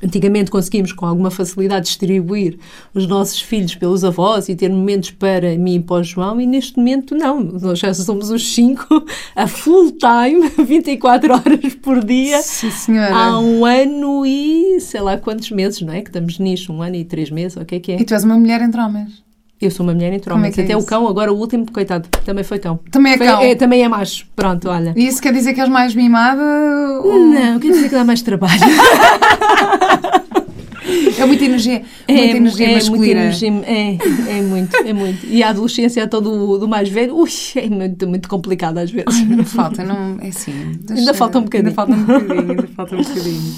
Antigamente 0.03 0.51
conseguimos 0.51 0.92
com 0.92 1.07
alguma 1.07 1.30
facilidade 1.30 1.86
distribuir 1.86 2.59
os 2.92 3.07
nossos 3.07 3.40
filhos 3.40 3.74
pelos 3.74 4.05
avós 4.05 4.49
e 4.49 4.55
ter 4.55 4.68
momentos 4.68 5.11
para 5.11 5.57
mim 5.57 5.76
e 5.76 5.80
para 5.80 5.97
o 5.97 6.05
João, 6.05 6.40
e 6.40 6.47
neste 6.47 6.76
momento 6.76 7.14
não. 7.14 7.42
Nós 7.42 7.78
já 7.78 7.92
somos 7.94 8.30
os 8.30 8.55
cinco 8.55 9.05
a 9.34 9.47
full 9.47 9.92
time, 9.92 10.49
24 10.64 11.32
horas 11.32 11.74
por 11.76 12.05
dia, 12.05 12.42
Sim, 12.42 12.70
senhora. 12.70 13.14
há 13.14 13.40
um 13.40 13.64
ano 13.64 14.26
e 14.26 14.78
sei 14.80 15.01
lá 15.01 15.16
quantos 15.16 15.51
meses, 15.51 15.80
não 15.80 15.92
é? 15.92 16.03
Que 16.03 16.11
estamos 16.11 16.38
nisto, 16.38 16.72
um 16.72 16.82
ano 16.82 16.97
e 16.97 17.05
três 17.05 17.30
meses, 17.30 17.57
o 17.57 17.64
que 17.64 17.76
é 17.76 17.80
que 17.80 17.92
é? 17.92 18.01
E 18.01 18.05
tu 18.05 18.12
és 18.14 18.24
uma 18.24 18.36
mulher 18.38 18.61
entre 18.61 18.80
homens. 18.80 19.25
Eu 19.61 19.70
sou 19.70 19.86
uma 19.86 19.94
mulher 19.94 20.20
Como 20.20 20.44
é 20.44 20.48
é 20.48 20.50
Até 20.50 20.76
o 20.76 20.78
isso? 20.80 20.86
cão, 20.86 21.09
agora 21.09 21.32
o 21.32 21.36
último, 21.36 21.64
coitado, 21.72 22.07
também 22.26 22.44
foi 22.44 22.59
cão. 22.59 22.78
Também 22.90 23.14
é 23.14 23.16
Foi- 23.16 23.26
cão. 23.26 23.57
também 23.57 23.82
é 23.82 23.88
macho. 23.88 24.26
Pronto, 24.36 24.68
olha. 24.68 24.92
E 24.94 25.07
isso 25.07 25.20
quer 25.22 25.32
dizer 25.32 25.54
que 25.54 25.61
és 25.61 25.68
mais 25.68 25.94
mimada? 25.94 26.42
ou- 27.02 27.26
Não, 27.28 27.59
quer 27.59 27.68
dizer 27.72 27.88
que 27.88 27.94
dá 27.94 28.04
mais 28.04 28.20
trabalho. 28.22 28.61
É 31.18 31.24
muita 31.24 31.44
energia. 31.46 31.82
Muita 32.09 32.36
energia 32.36 32.70
é 32.70 32.74
masculina. 32.74 33.20
muita 33.22 33.46
energia, 33.46 33.52
é, 33.66 34.38
é 34.38 34.42
muito, 34.42 34.76
é 34.76 34.92
muito. 34.92 35.26
E 35.26 35.42
a 35.42 35.48
adolescência 35.48 36.04
até 36.04 36.20
do, 36.20 36.59
do 36.59 36.68
mais 36.68 36.88
velho, 36.88 37.16
ui, 37.16 37.28
é 37.57 37.68
muito, 37.68 38.07
muito 38.07 38.28
complicado 38.28 38.78
às 38.78 38.90
vezes. 38.90 39.16
Ainda 39.20 39.42
falta, 39.44 39.82
não. 39.82 40.18
É 40.20 40.28
assim. 40.28 40.52
deixa- 40.82 41.00
Ainda 41.00 41.14
falta 41.14 41.38
um 41.38 41.42
bocadinho. 41.42 41.68
Ainda 41.70 41.74
falta 41.74 41.92
um 41.92 42.04
bocadinho. 42.04 42.50
Ainda 42.50 42.68
falta 42.76 42.94
um 42.96 43.02
bocadinho. 43.02 43.54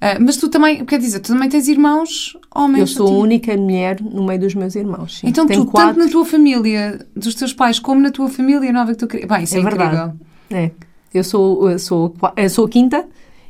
Ah, 0.00 0.16
mas 0.20 0.36
tu 0.36 0.48
também, 0.48 0.84
quer 0.84 0.98
dizer, 0.98 1.18
tu 1.20 1.32
também 1.32 1.48
tens 1.48 1.66
irmãos 1.66 2.36
homens. 2.54 2.80
Eu 2.80 2.86
sou 2.86 3.08
a 3.08 3.18
única 3.18 3.56
mulher 3.56 4.00
no 4.00 4.24
meio 4.24 4.38
dos 4.40 4.54
meus 4.54 4.76
irmãos. 4.76 5.18
sim. 5.18 5.26
Então 5.28 5.44
Tenho 5.46 5.64
tu, 5.64 5.70
quatro. 5.72 5.94
tanto 5.94 6.04
na 6.04 6.10
tua 6.10 6.24
família, 6.24 7.04
dos 7.16 7.34
teus 7.34 7.52
pais, 7.52 7.78
como 7.80 8.00
na 8.00 8.10
tua 8.10 8.28
família 8.28 8.72
nova 8.72 8.92
que 8.92 8.98
tu 8.98 9.08
querias. 9.08 9.28
Bem, 9.28 9.42
isso 9.42 9.56
é, 9.56 9.58
É 9.58 9.62
verdade. 9.62 10.12
É. 10.50 10.70
Eu 11.12 11.24
sou, 11.24 11.68
eu 11.70 11.78
sou, 11.78 12.14
eu 12.36 12.50
sou 12.50 12.66
a 12.66 12.68
quinta 12.68 13.04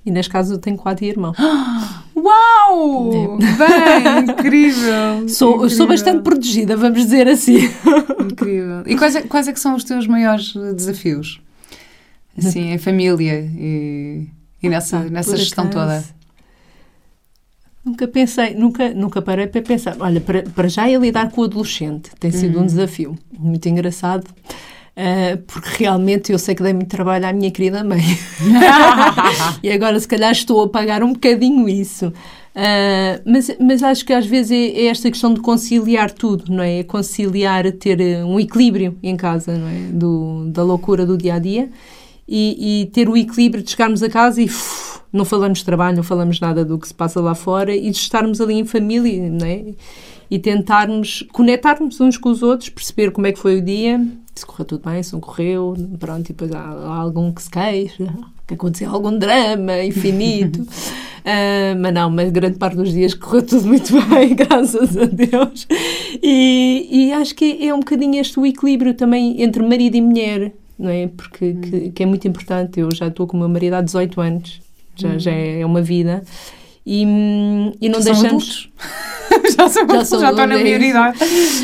e 0.07 0.11
nas 0.11 0.27
casas 0.27 0.53
eu 0.53 0.59
tenho 0.59 0.77
quatro 0.79 1.05
irmãos. 1.05 1.37
Uau! 2.17 3.37
Bem, 3.39 4.25
incrível. 4.31 5.29
Sou, 5.29 5.51
incrível. 5.57 5.71
sou 5.77 5.87
bastante 5.87 6.23
protegida, 6.23 6.77
vamos 6.77 6.99
dizer 6.99 7.29
assim. 7.29 7.59
Incrível. 8.21 8.83
E 8.87 8.97
quais 8.97 9.15
é, 9.17 9.23
quais 9.23 9.49
é 9.49 9.53
que 9.53 9.61
são 9.61 9.75
os 9.75 9.85
teus 9.85 10.07
maiores 10.07 10.55
desafios? 10.75 11.41
Assim, 12.37 12.73
em 12.73 12.79
família 12.79 13.41
e, 13.57 14.27
e 14.63 14.69
nessa, 14.69 14.99
Ah, 14.99 15.05
nessa 15.11 15.37
gestão 15.37 15.65
acaso, 15.65 16.05
toda. 16.05 16.18
Nunca 17.89 18.07
pensei, 18.07 18.55
nunca, 18.55 18.91
nunca 18.91 19.23
parei 19.23 19.47
para 19.47 19.63
pensar. 19.63 19.97
Olha, 19.99 20.21
para, 20.21 20.43
para 20.43 20.69
já 20.69 20.89
é 20.89 20.97
lidar 20.97 21.31
com 21.31 21.41
o 21.41 21.45
adolescente. 21.45 22.11
Tem 22.21 22.31
sido 22.31 22.57
Uhum. 22.59 22.63
um 22.65 22.67
desafio 22.67 23.19
muito 23.39 23.67
engraçado. 23.69 24.25
ah, 24.97 25.39
porque 25.47 25.85
realmente 25.85 26.33
eu 26.33 26.39
sei 26.39 26.55
que 26.55 26.63
dei 26.63 26.73
muito 26.75 26.89
trabalho 26.91 27.27
à 27.27 27.33
minha 27.33 27.51
querida 27.51 27.83
mãe. 27.85 28.03
e 29.63 29.71
agora, 29.71 29.99
se 29.99 30.07
calhar, 30.09 30.33
estou 30.33 30.63
a 30.63 30.69
pagar 30.69 31.03
um 31.03 31.13
bocadinho 31.13 31.69
isso. 31.69 32.13
Ah, 32.55 33.21
mas, 33.25 33.51
mas 33.61 33.83
acho 33.83 34.05
que 34.05 34.13
às 34.13 34.27
vezes 34.27 34.51
é, 34.51 34.81
é 34.83 34.87
esta 34.87 35.09
questão 35.11 35.33
de 35.33 35.41
conciliar 35.41 36.11
tudo, 36.11 36.53
não 36.53 36.63
é? 36.63 36.81
É 36.81 36.83
conciliar, 36.85 37.71
ter 37.73 38.01
eh, 38.01 38.25
um 38.25 38.39
equilíbrio 38.41 38.97
em 39.03 39.17
casa, 39.17 39.57
não 39.57 39.69
é? 39.69 39.79
Do, 39.93 40.47
da 40.51 40.63
loucura 40.65 41.07
do 41.07 41.17
dia 41.17 41.35
a 41.35 41.39
dia 41.39 41.71
e, 42.27 42.83
e 42.83 42.87
ter 42.87 43.09
o 43.09 43.17
equilíbrio 43.17 43.63
de 43.63 43.71
chegarmos 43.71 44.03
a 44.03 44.09
casa 44.11 44.43
e 44.43 44.47
uf, 44.47 44.88
não 45.13 45.25
falamos 45.25 45.59
de 45.59 45.65
trabalho, 45.65 45.97
não 45.97 46.03
falamos 46.03 46.41
nada 46.41 46.65
do 46.65 46.79
que 46.79 46.89
se 46.89 46.95
passa 46.95 47.21
lá 47.21 47.35
fora 47.35 47.75
e 47.75 47.91
de 47.91 47.97
estarmos 47.97 48.41
ali 48.41 48.55
em 48.55 48.65
família, 48.65 49.31
não 49.31 49.47
é? 49.47 49.75
E 50.31 50.39
tentarmos 50.39 51.25
conectarmos 51.33 52.01
uns 52.01 52.19
com 52.19 52.29
os 52.29 52.43
outros, 52.43 52.69
perceber 52.69 53.11
como 53.11 53.27
é 53.27 53.33
que 53.33 53.39
foi 53.39 53.59
o 53.59 53.63
dia, 53.63 54.01
se 54.35 54.45
correu 54.45 54.67
tudo 54.67 54.91
bem, 54.91 55.03
se 55.03 55.13
não 55.13 55.21
correu, 55.21 55.75
pronto, 55.99 56.29
e 56.29 56.33
depois 56.33 56.53
há, 56.53 56.61
há 56.61 56.97
algum 56.97 57.33
que 57.33 57.43
se 57.43 57.51
queixa, 57.51 58.15
que 58.47 58.55
aconteceu 58.55 58.91
algum 58.91 59.17
drama 59.17 59.83
infinito. 59.83 60.67
Ah, 61.31 61.75
mas 61.79 61.93
não, 61.93 62.09
mas 62.09 62.31
grande 62.31 62.59
parte 62.59 62.77
dos 62.77 62.91
dias 62.91 63.13
correu 63.13 63.43
tudo 63.43 63.67
muito 63.67 63.93
bem, 64.09 64.35
graças 64.35 64.97
a 64.97 65.05
Deus. 65.05 65.67
E, 66.23 66.89
e 66.91 67.13
acho 67.13 67.35
que 67.35 67.69
é 67.69 67.75
um 67.75 67.81
bocadinho 67.81 68.19
este 68.19 68.41
o 68.41 68.47
equilíbrio 68.47 68.95
também 68.95 69.43
entre 69.43 69.63
marido 69.63 69.95
e 69.95 70.01
mulher, 70.01 70.53
não 70.79 70.89
é? 70.89 71.07
Porque 71.09 71.53
que, 71.53 71.91
que 71.91 72.03
é 72.03 72.07
muito 72.07 72.27
importante. 72.27 72.81
Eu 72.81 72.89
já 72.95 73.09
estou 73.09 73.27
com 73.27 73.37
o 73.37 73.41
meu 73.41 73.49
marido 73.49 73.75
há 73.75 73.83
18 73.83 74.21
anos, 74.23 74.61
já, 74.99 75.19
já 75.19 75.31
é 75.33 75.65
uma 75.65 75.81
vida. 75.83 76.23
E, 76.91 77.03
e 77.83 77.89
não 77.91 78.01
Já 78.01 78.15
são 78.15 78.23
deixamos. 78.23 78.71
já, 79.57 79.69
sou, 79.69 79.87
Já 79.87 79.95
já, 79.97 80.05
sou 80.07 80.19
estou 80.25 80.47
na 80.47 80.55
é 80.55 80.63
maioridade. 80.63 81.19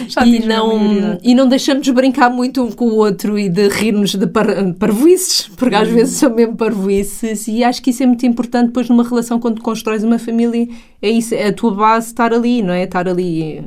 Já 0.07 0.27
E 0.27 0.45
não, 0.47 0.77
maioridade. 0.79 1.21
e 1.25 1.35
não 1.35 1.49
deixamos 1.49 1.83
de 1.83 1.93
brincar 1.93 2.29
muito 2.29 2.63
um 2.63 2.71
com 2.71 2.85
o 2.89 2.97
outro 2.97 3.39
e 3.39 3.49
de 3.49 3.69
rir-nos 3.69 4.15
de 4.15 4.27
par, 4.27 4.47
parvoices, 4.75 5.49
porque 5.57 5.75
Uhum. 5.75 5.81
às 5.81 5.89
vezes 5.89 6.17
são 6.19 6.35
mesmo 6.35 6.57
parvoices, 6.57 7.49
e 7.49 7.65
acho 7.65 7.83
que 7.83 7.89
isso 7.89 8.03
é 8.03 8.07
muito 8.07 8.27
importante 8.27 8.67
depois 8.67 8.89
numa 8.91 9.03
relação 9.03 9.41
quando 9.41 9.63
constróis 9.63 10.05
uma 10.05 10.19
família, 10.19 10.69
é 11.01 11.09
isso, 11.09 11.35
é 11.35 11.47
a 11.49 11.53
tua 11.55 11.75
base 11.75 12.09
estar 12.09 12.33
ali, 12.35 12.61
não 12.61 12.75
é? 12.75 12.83
Estar 12.85 13.09
ali 13.09 13.65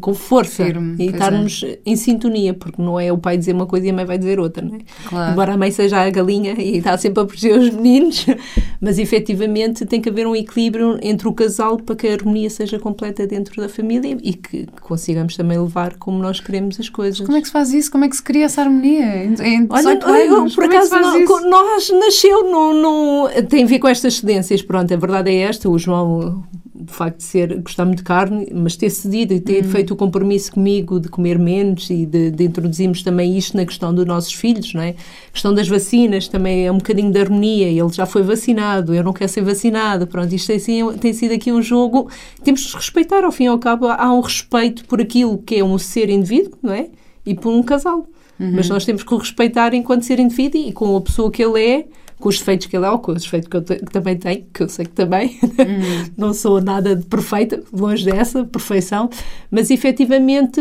com 0.00 0.14
força 0.14 0.64
Firme, 0.64 0.96
e 0.98 1.08
é. 1.08 1.10
estarmos 1.10 1.64
em 1.84 1.96
sintonia, 1.96 2.54
porque 2.54 2.80
não 2.80 2.98
é 2.98 3.12
o 3.12 3.18
pai 3.18 3.36
dizer 3.36 3.52
uma 3.54 3.66
coisa 3.66 3.86
e 3.86 3.90
a 3.90 3.92
mãe 3.92 4.04
vai 4.04 4.18
dizer 4.18 4.38
outra, 4.40 4.64
não 4.64 4.76
é? 4.76 4.78
Claro. 5.08 5.32
Embora 5.32 5.54
a 5.54 5.56
mãe 5.56 5.70
seja 5.70 6.00
a 6.00 6.10
galinha 6.10 6.54
e 6.60 6.78
está 6.78 6.96
sempre 6.96 7.22
a 7.22 7.26
proteger 7.26 7.58
os 7.58 7.70
meninos, 7.70 8.26
mas 8.80 8.98
efetivamente 8.98 9.84
tem 9.86 10.00
que 10.00 10.08
haver 10.08 10.26
um 10.26 10.34
equilíbrio 10.34 10.98
entre 11.02 11.28
o 11.28 11.32
casal 11.32 11.76
para 11.76 11.96
que 11.96 12.06
a 12.08 12.12
harmonia 12.12 12.48
seja 12.50 12.78
completa 12.78 13.26
dentro 13.26 13.60
da 13.60 13.68
família 13.68 14.16
e 14.22 14.32
que 14.34 14.66
consigamos 14.80 15.36
também 15.36 15.58
levar 15.58 15.96
como 15.96 16.18
nós 16.18 16.40
queremos 16.40 16.78
as 16.80 16.88
coisas. 16.88 17.24
Como 17.26 17.36
é 17.36 17.40
que 17.40 17.46
se 17.46 17.52
faz 17.52 17.72
isso? 17.72 17.90
Como 17.90 18.04
é 18.04 18.08
que 18.08 18.16
se 18.16 18.22
cria 18.22 18.44
essa 18.46 18.62
harmonia? 18.62 19.24
Em 19.24 19.30
em 19.40 19.66
18 19.66 20.06
Olha, 20.06 20.32
anos, 20.36 20.54
por 20.54 20.64
é 20.64 20.66
acaso, 20.68 20.94
não- 20.94 21.18
isso? 21.18 21.40
nós 21.48 21.90
nasceu 21.90 22.50
no, 22.50 22.72
no- 22.74 23.28
Tem 23.48 23.64
a 23.64 23.66
ver 23.66 23.78
com 23.78 23.88
estas 23.88 24.14
cedências, 24.14 24.62
pronto, 24.62 24.92
a 24.92 24.96
verdade 24.96 25.30
é 25.30 25.36
esta. 25.42 25.68
O 25.68 25.78
João, 25.78 26.44
o 26.88 26.90
facto 26.90 27.18
de 27.18 27.22
ser, 27.24 27.58
gostar 27.60 27.84
muito 27.84 27.98
de 27.98 28.04
carne, 28.04 28.46
mas 28.52 28.76
ter 28.76 28.90
cedido 28.90 29.32
e 29.32 29.36
Uhum. 29.36 29.42
ter 29.42 29.64
feito 29.64 29.92
o 29.92 29.96
compromisso 29.96 30.52
comigo 30.52 30.98
de 31.00 31.08
comer 31.08 31.38
menos 31.38 31.88
e 31.90 32.06
de, 32.06 32.30
de 32.30 32.44
introduzirmos 32.44 33.02
também 33.02 33.36
isto 33.36 33.56
na 33.56 33.64
questão 33.64 33.92
dos 33.94 34.04
nossos 34.06 34.32
filhos, 34.32 34.72
não 34.74 34.82
é? 34.82 34.90
A 35.28 35.32
questão 35.32 35.52
das 35.54 35.68
vacinas 35.68 36.28
também 36.28 36.66
é 36.66 36.72
um 36.72 36.78
bocadinho 36.78 37.10
de 37.12 37.18
harmonia. 37.20 37.66
Ele 37.68 37.92
já 37.92 38.06
foi 38.06 38.22
vacinado, 38.22 38.94
eu 38.94 39.02
não 39.04 39.12
quero 39.12 39.30
ser 39.30 39.42
vacinado. 39.42 40.06
Pronto, 40.06 40.32
isto 40.34 40.46
tem, 40.48 40.58
sido- 40.58 40.98
tem 40.98 41.12
sido 41.12 41.32
aqui 41.34 41.52
um 41.52 41.62
jogo. 41.62 42.08
Temos 42.42 42.60
de 42.62 42.74
respeitar, 42.76 43.24
ao 43.24 43.32
fim 43.32 43.44
e 43.44 43.46
ao 43.48 43.58
cabo, 43.58 43.86
há 43.88 44.12
um 44.12 44.20
respeito 44.20 44.84
por 44.86 45.00
aquilo 45.00 45.38
que 45.38 45.56
é 45.56 45.64
um 45.64 45.76
ser 45.78 46.08
indivíduo, 46.10 46.58
não 46.62 46.72
é? 46.72 46.88
E 47.26 47.34
por 47.34 47.52
um 47.52 47.62
casal. 47.62 48.06
Mas 48.42 48.70
nós 48.70 48.86
temos 48.86 49.02
que 49.02 49.12
o 49.12 49.18
respeitar 49.18 49.74
enquanto 49.74 50.02
ser 50.04 50.18
indivíduo 50.18 50.58
e 50.66 50.72
com 50.72 50.96
a 50.96 51.00
pessoa 51.02 51.30
que 51.30 51.44
ele 51.44 51.62
é, 51.62 51.84
com 52.20 52.28
os 52.28 52.38
defeitos 52.38 52.66
que 52.68 52.76
ele 52.76 52.86
é, 52.86 52.90
ou 52.90 52.98
com 52.98 53.12
os 53.12 53.22
defeitos 53.22 53.48
que 53.48 53.56
eu 53.56 53.62
te- 53.62 53.76
que 53.78 53.90
também 53.92 54.16
tenho, 54.16 54.44
que 54.52 54.62
eu 54.62 54.68
sei 54.68 54.84
que 54.84 54.92
também 54.92 55.38
não 56.16 56.32
sou 56.32 56.60
nada 56.60 56.94
de 56.94 57.04
perfeita, 57.06 57.62
longe 57.72 58.04
dessa 58.04 58.44
perfeição, 58.44 59.08
mas 59.50 59.70
efetivamente 59.70 60.60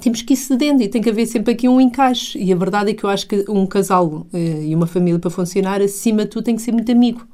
temos 0.00 0.22
que 0.22 0.34
ir 0.34 0.36
cedendo 0.36 0.82
e 0.82 0.88
tem 0.88 1.02
que 1.02 1.10
haver 1.10 1.26
sempre 1.26 1.52
aqui 1.54 1.68
um 1.68 1.80
encaixe. 1.80 2.38
E 2.38 2.52
a 2.52 2.56
verdade 2.56 2.90
é 2.90 2.94
que 2.94 3.02
eu 3.04 3.10
acho 3.10 3.26
que 3.26 3.44
um 3.48 3.66
casal 3.66 4.26
eh, 4.32 4.66
e 4.66 4.74
uma 4.74 4.86
família 4.86 5.18
para 5.18 5.30
funcionar, 5.30 5.80
acima 5.82 6.22
de 6.24 6.30
tudo, 6.30 6.44
tem 6.44 6.54
que 6.54 6.62
ser 6.62 6.72
muito 6.72 6.92
amigo. 6.92 7.26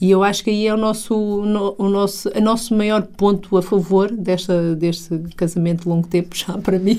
E 0.00 0.10
eu 0.10 0.22
acho 0.22 0.44
que 0.44 0.50
aí 0.50 0.66
é 0.66 0.74
o 0.74 0.76
nosso, 0.76 1.14
no- 1.42 1.74
o 1.78 1.88
nosso, 1.88 2.28
o 2.34 2.40
nosso 2.40 2.74
maior 2.76 3.02
ponto 3.02 3.56
a 3.56 3.62
favor 3.62 4.10
desta, 4.10 4.74
deste 4.74 5.18
casamento 5.36 5.82
de 5.82 5.88
longo 5.88 6.06
tempo, 6.06 6.34
já 6.36 6.56
para 6.58 6.78
mim. 6.78 6.98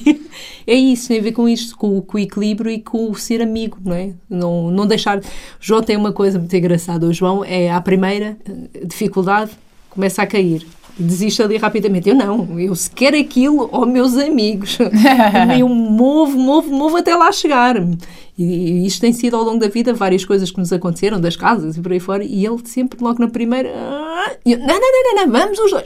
É 0.65 0.74
isso, 0.74 1.07
tem 1.09 1.20
a 1.20 1.24
ver 1.24 1.32
com 1.32 1.47
isto, 1.47 1.78
com, 1.78 1.97
o- 1.97 2.01
com 2.01 2.18
o 2.18 2.20
equilíbrio 2.20 2.72
e 2.72 2.80
com 2.80 3.09
o 3.09 3.15
ser 3.15 3.41
amigo, 3.41 3.78
não 3.84 3.93
é? 3.95 4.11
Não, 4.30 4.72
não 4.72 4.86
deixar. 4.88 5.18
O 5.20 5.22
João 5.59 5.82
tem 5.82 5.95
uma 5.97 6.11
coisa 6.11 6.38
muito 6.39 6.55
engraçada. 6.55 7.05
O 7.05 7.13
João 7.13 7.43
é 7.45 7.72
à 7.72 7.80
primeira 7.82 8.38
eh, 8.74 8.86
dificuldade, 8.86 9.51
começa 9.89 10.22
a 10.22 10.28
cair. 10.28 10.65
Desiste 10.99 11.43
ali 11.43 11.57
rapidamente. 11.57 12.09
Eu 12.09 12.15
não, 12.15 12.59
eu 12.59 12.74
se 12.74 12.89
quero 12.89 13.15
aquilo 13.20 13.70
aos 13.72 13.88
meus 13.88 14.18
amigos. 14.18 14.80
eu 15.59 15.70
movo, 15.70 16.38
movo, 16.39 16.72
movo 16.72 16.97
até 16.97 17.15
lá 17.15 17.32
chegar. 17.32 17.76
E, 18.38 18.44
e 18.44 18.86
isto 18.86 19.02
tem 19.02 19.12
sido 19.12 19.36
ao 19.36 19.44
longo 19.44 19.60
da 19.60 19.68
vida 19.68 19.94
várias 19.94 20.24
coisas 20.24 20.52
que 20.52 20.60
nos 20.60 20.72
aconteceram, 20.72 21.20
das 21.20 21.36
casas 21.36 21.76
e 21.76 21.82
por 21.82 21.92
aí 21.92 22.00
fora, 22.00 22.24
e 22.24 22.46
ele 22.46 22.60
sempre, 22.66 23.02
logo 23.04 23.20
na 23.20 23.28
primeira, 23.30 23.72
"Ah", 23.76 24.36
eu, 24.46 24.60
não, 24.60 24.68
não, 24.68 24.80
não, 24.80 25.16
não, 25.16 25.26
não, 25.26 25.32
vamos 25.32 25.60
os 25.60 25.72
dois, 25.72 25.86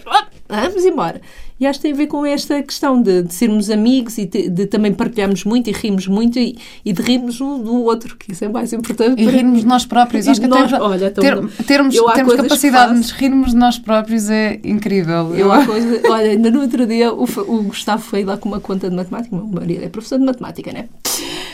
vamos 0.49 0.86
embora. 0.86 1.22
E 1.62 1.68
acho 1.68 1.78
que 1.78 1.84
tem 1.84 1.93
a 1.93 1.95
ver 1.95 2.07
com 2.07 2.26
esta 2.26 2.59
questão 2.64 2.99
de, 2.99 3.22
de 3.22 3.34
sermos 3.34 3.70
amigos 3.70 4.18
e 4.18 4.26
de, 4.26 4.49
de 4.49 4.66
também 4.66 4.91
partilharmos 4.91 5.43
muito 5.43 5.70
e 5.70 5.74
rirmos 5.74 6.07
muito 6.07 6.39
e, 6.39 6.57
e 6.84 6.91
de 6.91 6.99
rirmos 7.03 7.39
um 7.39 7.62
do 7.62 7.84
outro, 7.84 8.18
que 8.18 8.32
isso 8.32 8.43
é 8.43 8.49
mais 8.49 8.74
importante. 8.74 9.22
E 9.22 9.26
para 9.26 9.32
rirmos 9.36 9.59
de 9.59 9.68
nós 9.68 9.86
próprios. 9.86 10.28
Acho 10.28 10.41
que 10.41 10.47
nós- 10.47 10.74
até 10.74 10.82
olha, 10.84 11.12
ter- 11.12 11.22
termos, 11.22 11.95
termos 12.16 12.36
capacidade 12.36 12.93
de 12.93 12.97
nos 12.97 13.12
rirmos 13.12 13.51
de 13.51 13.57
nós 13.57 13.78
próprios 13.78 14.28
é 14.32 14.59
incrível. 14.64 15.36
Eu 15.36 15.51
há 15.51 15.64
coisa, 15.64 16.01
olha, 16.09 16.32
ainda 16.32 16.49
no 16.49 16.62
outro 16.62 16.88
dia 16.88 17.14
o, 17.14 17.24
o 17.26 17.64
Gustavo 17.64 18.01
foi 18.01 18.24
lá 18.24 18.38
com 18.38 18.49
uma 18.49 18.59
conta 18.59 18.89
de 18.89 18.95
matemática, 18.95 19.36
o 19.36 19.38
meu 19.38 19.47
marido 19.62 19.84
é 19.84 19.88
professor 19.89 20.18
de 20.18 20.26
matemática, 20.26 20.72
né? 20.74 20.86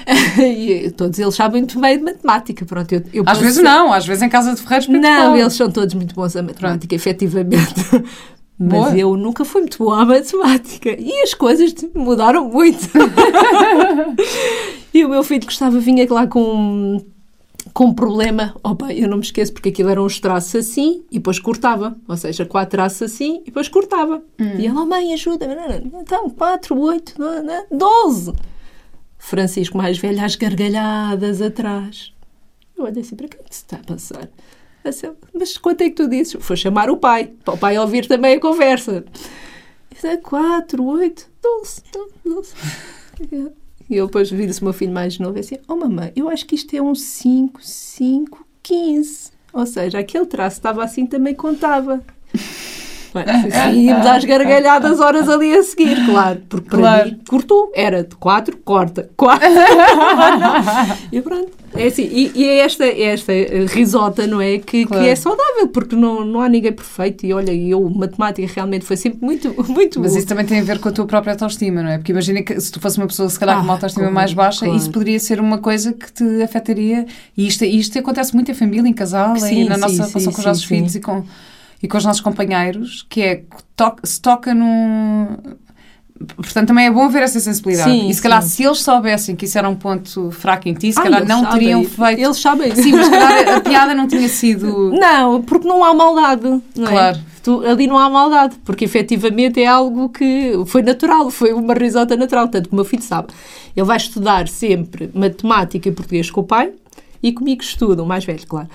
E 0.39 0.89
todos 0.91 1.20
eles 1.20 1.36
sabem 1.36 1.64
muito 1.64 1.80
bem 1.82 1.97
de 1.97 2.03
matemática, 2.05 2.66
pronto. 2.66 2.93
Eu, 2.93 3.03
eu 3.14 3.24
Às 3.28 3.39
vezes 3.39 3.62
não, 3.62 3.91
às 3.91 4.05
vezes 4.08 4.24
em 4.24 4.30
casa 4.30 4.53
de 4.55 4.62
ferreiros 4.62 4.88
Não, 4.88 5.32
bom. 5.32 5.36
eles 5.38 5.53
são 5.53 5.70
todos 5.70 5.93
muito 5.95 6.16
bons 6.16 6.34
a 6.38 6.41
matemática, 6.41 6.95
efetivamente. 6.95 7.74
Mas 8.60 8.72
Boa. 8.72 8.97
eu 8.97 9.16
nunca 9.16 9.45
fui 9.45 9.62
muito 9.62 9.78
boa 9.78 10.01
à 10.01 10.05
matemática. 10.05 10.89
E 10.99 11.22
as 11.22 11.34
coisas 11.36 11.74
mudaram 11.93 12.49
muito. 12.49 12.89
e 14.91 15.05
o 15.05 15.10
meu 15.10 15.24
filho 15.24 15.45
gostava, 15.45 15.80
vinha 15.80 16.08
lá 16.12 16.26
com, 16.26 16.99
com 17.72 17.93
problema, 17.93 18.55
opa, 18.64 18.91
eu 18.91 19.08
não 19.08 19.18
me 19.18 19.24
esqueço 19.24 19.53
porque 19.53 19.70
aquilo 19.70 19.89
eram 19.89 20.05
uns 20.05 20.20
traços 20.20 20.55
assim 20.55 21.03
e 21.12 21.20
depois 21.20 21.39
cortava, 21.39 21.95
ou 22.08 22.18
seja, 22.18 22.45
quatro 22.45 22.72
traços 22.72 23.03
assim 23.03 23.41
e 23.41 23.45
depois 23.45 23.70
cortava. 23.70 24.24
E 24.58 24.66
ela, 24.66 24.84
mãe, 24.86 25.14
ajuda, 25.14 25.45
então, 26.01 26.28
quatro, 26.32 26.80
oito, 26.80 27.14
doze. 27.72 28.34
Francisco 29.20 29.78
mais 29.78 29.99
velho 29.99 30.24
às 30.24 30.36
gargalhadas 30.36 31.41
atrás. 31.41 32.12
Eu 32.76 32.86
olhei 32.86 33.01
assim, 33.01 33.16
para 33.16 33.28
que 33.28 33.38
é 33.38 33.39
que 33.43 33.55
se 33.55 33.64
está 33.64 33.78
a 33.78 33.84
passar? 33.84 34.30
Mas 35.34 35.57
quanto 35.57 35.82
é 35.82 35.89
que 35.89 35.95
tu 35.95 36.07
dizes? 36.07 36.38
Foi 36.39 36.55
chamar 36.55 36.89
o 36.89 36.97
pai, 36.97 37.32
para 37.43 37.53
o 37.53 37.57
pai 37.57 37.78
ouvir 37.78 38.07
também 38.07 38.36
a 38.36 38.39
conversa. 38.39 39.03
Disse, 39.91 40.17
quatro, 40.17 40.84
oito, 40.84 41.30
doze, 41.41 41.82
doze. 42.23 42.53
E 43.89 43.95
ele 43.95 44.05
depois 44.05 44.30
vira-se 44.30 44.61
o 44.61 44.65
meu 44.65 44.73
filho 44.73 44.91
mais 44.91 45.17
novo 45.17 45.38
e 45.38 45.39
assim, 45.39 45.57
oh 45.67 45.75
mamãe, 45.75 46.11
eu 46.15 46.30
acho 46.30 46.45
que 46.45 46.55
isto 46.55 46.75
é 46.75 46.82
um 46.82 46.93
5, 46.93 47.59
5, 47.63 48.45
15. 48.61 49.32
Ou 49.53 49.65
seja, 49.65 49.99
aquele 49.99 50.25
traço 50.25 50.57
estava 50.57 50.84
assim 50.84 51.05
também 51.05 51.34
contava. 51.34 52.03
E 53.74 53.86
íamos 53.86 54.05
às 54.05 54.24
gargalhadas 54.24 54.99
horas 54.99 55.30
ali 55.30 55.53
a 55.53 55.63
seguir, 55.63 56.05
claro. 56.05 56.41
Porque 56.47 56.70
para 56.70 56.80
claro. 56.80 57.05
mim, 57.09 57.20
cortou. 57.28 57.72
Era 57.76 58.03
de 58.03 58.15
4, 58.15 58.57
corta. 58.57 59.09
4. 59.15 59.47
e 61.11 61.22
pronto. 61.22 61.51
É 61.74 61.88
assim. 61.88 62.03
E, 62.03 62.32
e 62.34 62.45
é 62.45 62.59
esta, 62.59 62.86
é 62.86 63.03
esta 63.03 63.34
risota, 63.74 64.26
não 64.26 64.41
é? 64.41 64.57
Que, 64.57 64.86
claro. 64.86 65.03
que 65.03 65.09
é 65.09 65.15
saudável, 65.15 65.68
porque 65.68 65.95
não, 65.95 66.26
não 66.26 66.41
há 66.41 66.49
ninguém 66.49 66.72
perfeito. 66.72 67.26
E 67.26 67.34
olha, 67.34 67.53
eu, 67.53 67.89
matemática 67.89 68.51
realmente 68.53 68.86
foi 68.86 68.97
sempre 68.97 69.20
muito, 69.22 69.53
muito 69.70 69.99
Mas 69.99 70.15
isso 70.15 70.28
também 70.28 70.45
tem 70.45 70.59
a 70.59 70.63
ver 70.63 70.80
com 70.80 70.89
a 70.89 70.91
tua 70.91 71.05
própria 71.05 71.34
autoestima, 71.34 71.82
não 71.84 71.89
é? 71.89 71.97
Porque 71.97 72.11
imagina 72.11 72.41
que 72.41 72.59
se 72.59 72.72
tu 72.72 72.80
fosse 72.80 72.97
uma 72.97 73.07
pessoa, 73.07 73.30
se 73.30 73.39
calhar, 73.39 73.55
ah, 73.55 73.59
com 73.59 73.65
uma 73.65 73.74
autoestima 73.74 74.03
claro, 74.05 74.15
mais 74.15 74.34
baixa, 74.34 74.65
claro. 74.65 74.76
isso 74.76 74.89
poderia 74.91 75.20
ser 75.20 75.39
uma 75.39 75.57
coisa 75.57 75.93
que 75.93 76.11
te 76.11 76.41
afetaria. 76.41 77.05
E 77.36 77.47
isto, 77.47 77.63
isto 77.65 77.99
acontece 77.99 78.34
muito 78.34 78.49
em 78.49 78.53
família, 78.53 78.88
em 78.88 78.93
casal, 78.93 79.36
sim, 79.36 79.63
e 79.63 79.70
na 79.70 79.76
sim, 79.76 79.82
nossa 79.82 80.07
relação 80.07 80.34
com 80.34 80.39
os 80.39 80.45
nossos 80.45 80.63
filhos 80.63 80.95
e 80.95 80.99
com 80.99 81.24
e 81.82 81.88
com 81.88 81.97
os 81.97 82.05
nossos 82.05 82.21
companheiros, 82.21 83.05
que 83.07 83.21
é 83.21 83.43
se 84.03 84.21
toca 84.21 84.53
num. 84.53 85.38
Portanto, 86.36 86.69
também 86.69 86.88
é 86.88 86.91
bom 86.91 87.07
ver 87.09 87.21
essa 87.21 87.39
sensibilidade. 87.39 87.91
Sim, 87.91 88.09
e 88.09 88.13
se 88.13 88.19
calhar, 88.19 88.41
sim. 88.41 88.49
se 88.49 88.63
eles 88.63 88.80
soubessem 88.80 89.36
que 89.36 89.45
isso 89.45 89.55
era 89.55 89.69
um 89.69 89.75
ponto 89.75 90.32
fraco 90.32 90.67
em 90.67 90.73
ti, 90.73 90.91
se 90.91 90.99
calhar 90.99 91.23
não 91.28 91.41
sabem. 91.41 91.59
teriam 91.59 91.84
feito. 91.84 92.19
Eles 92.19 92.38
sabem. 92.38 92.75
Sim, 92.75 92.93
mas 92.93 93.07
calhar 93.07 93.49
a 93.57 93.61
piada 93.61 93.93
não 93.93 94.07
tinha 94.07 94.28
sido. 94.28 94.91
Não, 94.93 95.43
porque 95.43 95.67
não 95.67 95.84
há 95.84 95.93
maldade. 95.93 96.59
Não 96.75 96.88
é? 96.88 96.89
claro. 96.89 97.19
Tu, 97.43 97.63
ali 97.65 97.86
não 97.86 97.99
há 97.99 98.09
maldade, 98.09 98.55
porque 98.65 98.86
efetivamente 98.86 99.61
é 99.61 99.67
algo 99.67 100.09
que 100.09 100.53
foi 100.65 100.82
natural, 100.82 101.30
foi 101.30 101.53
uma 101.53 101.75
risota 101.75 102.17
natural. 102.17 102.47
Tanto 102.47 102.69
que 102.69 102.73
o 102.73 102.75
meu 102.75 102.86
filho 102.86 103.03
sabe. 103.03 103.28
Ele 103.75 103.86
vai 103.86 103.97
estudar 103.97 104.47
sempre 104.47 105.11
matemática 105.13 105.88
e 105.88 105.91
português 105.91 106.32
com 106.32 106.41
o 106.41 106.43
pai 106.43 106.73
e 107.21 107.32
comigo 107.32 107.61
estuda, 107.61 108.01
o 108.01 108.05
mais 108.07 108.25
velho, 108.25 108.45
claro. 108.47 108.67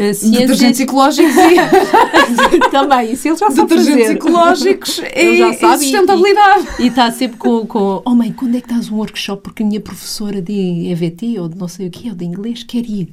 Uh, 0.00 0.30
Detergentes 0.30 0.80
ecológicos 0.80 1.34
e... 1.36 2.58
Também, 2.70 3.12
isso 3.12 3.28
ele 3.28 3.36
já 3.36 3.50
sabe 3.50 3.68
Detergentes 3.68 4.02
fazer. 4.06 4.12
ecológicos 4.16 5.02
e, 5.14 5.36
já 5.36 5.52
sabe, 5.54 5.74
e 5.74 5.78
sustentabilidade. 5.90 6.66
E 6.78 6.86
está 6.86 7.10
sempre 7.12 7.36
com, 7.36 7.66
com, 7.66 8.02
oh 8.04 8.14
mãe, 8.14 8.32
quando 8.32 8.56
é 8.56 8.60
que 8.60 8.66
estás 8.66 8.90
um 8.90 8.96
workshop? 8.96 9.42
Porque 9.42 9.62
a 9.62 9.66
minha 9.66 9.80
professora 9.80 10.40
de 10.40 10.90
EVT 10.90 11.38
ou 11.38 11.48
de 11.48 11.58
não 11.58 11.68
sei 11.68 11.88
o 11.88 11.90
quê, 11.90 12.08
ou 12.08 12.14
de 12.14 12.24
inglês, 12.24 12.62
quer 12.62 12.84
ir. 12.86 13.12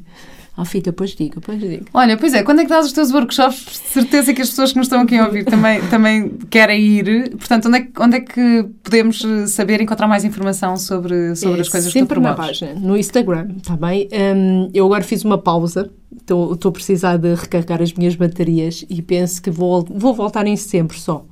Ah, 0.58 0.66
filha, 0.66 0.86
depois 0.86 1.12
digo, 1.12 1.36
depois 1.36 1.60
digo. 1.60 1.86
Olha, 1.93 2.18
pois 2.18 2.34
é, 2.34 2.41
quando 2.41 2.62
é 2.62 2.64
que 2.64 2.70
dás 2.70 2.88
os 2.88 2.91
teus 2.91 3.12
workshops? 3.12 3.80
Certeza 3.93 4.34
que 4.34 4.41
as 4.41 4.49
pessoas 4.49 4.72
que 4.72 4.78
nos 4.80 4.88
estão 4.88 5.01
aqui 5.01 5.16
a 5.16 5.28
ouvir 5.28 5.45
também, 5.45 5.80
também 5.88 6.30
querem 6.49 6.82
ir. 6.84 7.30
Portanto, 7.38 7.68
onde 7.68 7.78
é, 7.78 7.82
que, 7.82 8.01
onde 8.01 8.18
é 8.18 8.20
que 8.22 8.66
podemos 8.82 9.24
saber, 9.49 9.82
encontrar 9.82 10.08
mais 10.08 10.26
informação 10.26 10.76
sobre, 10.76 11.36
sobre 11.36 11.60
é, 11.60 11.62
as 11.62 11.70
coisas 11.70 11.93
que 11.93 11.99
tu 11.99 12.08
promoves? 12.08 12.58
Sempre 12.58 12.68
na 12.68 12.74
página, 12.74 12.88
no 12.88 12.97
Instagram, 12.97 13.49
está 13.58 13.76
bem? 13.76 14.10
Um, 14.12 14.72
eu 14.74 14.88
agora 14.88 15.03
fiz 15.03 15.24
uma 15.24 15.38
pausa, 15.38 15.91
estou 16.12 16.58
a 16.66 16.72
precisar 16.72 17.18
de 17.18 17.36
recarregar 17.36 17.80
as 17.80 17.93
minhas 17.93 18.16
baterias 18.16 18.84
e 18.89 18.99
penso 19.03 19.39
que 19.39 19.51
vou, 19.51 19.86
vou 19.88 20.16
voltar 20.16 20.47
em 20.47 20.55
setembro 20.55 20.97
só. 20.97 21.24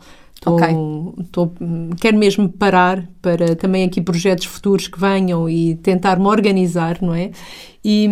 Tô, 0.41 0.55
okay. 0.55 0.75
tô, 1.31 1.51
quero 1.99 2.17
mesmo 2.17 2.47
parar 2.49 3.03
para 3.21 3.55
também 3.55 3.83
aqui 3.83 4.01
projetos 4.01 4.45
futuros 4.45 4.87
que 4.87 4.99
venham 4.99 5.49
e 5.49 5.75
tentar 5.75 6.19
me 6.19 6.27
organizar, 6.27 6.97
não 7.01 7.15
é? 7.15 7.31
E, 7.83 8.07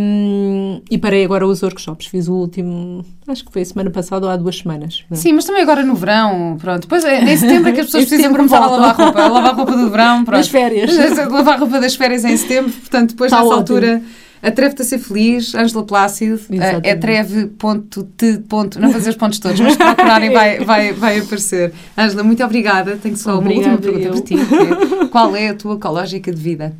e 0.89 0.97
parei 0.97 1.25
agora 1.25 1.45
os 1.45 1.61
workshops. 1.61 2.07
Fiz 2.07 2.27
o 2.27 2.33
último, 2.33 3.03
acho 3.27 3.43
que 3.43 3.51
foi 3.51 3.65
semana 3.65 3.89
passada 3.89 4.25
ou 4.25 4.31
há 4.31 4.37
duas 4.37 4.57
semanas. 4.57 5.03
É? 5.11 5.15
Sim, 5.15 5.33
mas 5.33 5.45
também 5.45 5.63
agora 5.63 5.83
no 5.83 5.95
verão, 5.95 6.57
pronto. 6.59 6.81
Depois 6.83 7.03
é, 7.03 7.23
em 7.23 7.37
setembro 7.37 7.69
é 7.69 7.71
que 7.73 7.81
as 7.81 7.87
pessoas 7.87 8.05
precisam 8.09 8.33
começar 8.33 8.59
volta. 8.59 8.75
a 8.75 8.77
lavar 8.77 8.95
roupa. 8.95 9.21
A 9.21 9.27
lavar 9.27 9.55
roupa 9.55 9.71
do 9.75 9.89
verão, 9.89 10.23
pronto. 10.25 10.37
Das 10.37 10.47
férias. 10.47 10.91
Lavar 11.29 11.59
roupa 11.59 11.79
das 11.79 11.95
férias 11.95 12.23
em 12.23 12.37
setembro, 12.37 12.71
portanto, 12.71 13.09
depois 13.11 13.31
tá 13.31 13.37
nessa 13.37 13.47
ótimo. 13.47 13.59
altura 13.59 14.01
Atreve-te 14.43 14.81
a 14.81 14.85
ser 14.85 14.99
feliz, 14.99 15.55
Ângela 15.55 15.85
Plácido, 15.85 16.37
é 16.83 16.91
atreve.te. 16.91 18.43
Não 18.77 18.91
fazer 18.91 19.11
os 19.11 19.15
pontos 19.15 19.39
todos, 19.39 19.57
mas 19.61 19.77
procurarem 19.77 20.31
vai, 20.31 20.59
vai, 20.65 20.91
vai 20.91 21.19
aparecer. 21.19 21.71
Ângela, 21.97 22.23
muito 22.23 22.43
obrigada. 22.43 22.97
Tenho 22.97 23.15
só 23.15 23.37
Obrigada 23.37 23.67
uma 23.67 23.75
última 23.75 23.93
pergunta 23.93 24.11
para 24.11 24.21
ti. 24.21 25.03
É, 25.03 25.05
qual 25.07 25.33
é 25.33 25.47
a 25.47 25.53
tua 25.53 25.75
ecológica 25.75 26.29
de 26.29 26.41
vida? 26.41 26.75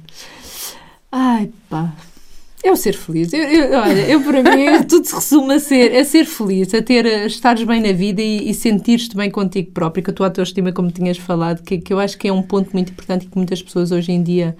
Ai, 1.09 1.49
pá. 1.69 1.93
É 2.61 2.69
o 2.69 2.75
ser 2.75 2.97
feliz. 2.97 3.31
Eu, 3.31 3.43
eu, 3.43 3.79
olha, 3.79 4.09
eu 4.09 4.21
para 4.21 4.43
mim 4.43 4.83
tudo 4.87 5.05
se 5.05 5.15
resume 5.15 5.53
a 5.53 5.59
ser, 5.59 5.95
a 5.95 6.03
ser 6.03 6.25
feliz, 6.25 6.73
a 6.73 6.81
ter, 6.81 7.05
a 7.05 7.25
estares 7.25 7.63
bem 7.63 7.81
na 7.81 7.93
vida 7.93 8.21
e, 8.21 8.49
e 8.49 8.53
sentir-te 8.53 9.15
bem 9.15 9.31
contigo 9.31 9.71
próprio, 9.71 10.03
com 10.03 10.11
a 10.11 10.13
tua 10.13 10.27
autoestima, 10.27 10.73
como 10.73 10.91
tinhas 10.91 11.17
falado, 11.17 11.63
que, 11.63 11.77
que 11.77 11.93
eu 11.93 11.99
acho 11.99 12.17
que 12.17 12.27
é 12.27 12.33
um 12.33 12.41
ponto 12.41 12.71
muito 12.73 12.91
importante 12.91 13.25
e 13.25 13.29
que 13.29 13.37
muitas 13.37 13.61
pessoas 13.61 13.91
hoje 13.91 14.11
em 14.11 14.21
dia 14.21 14.55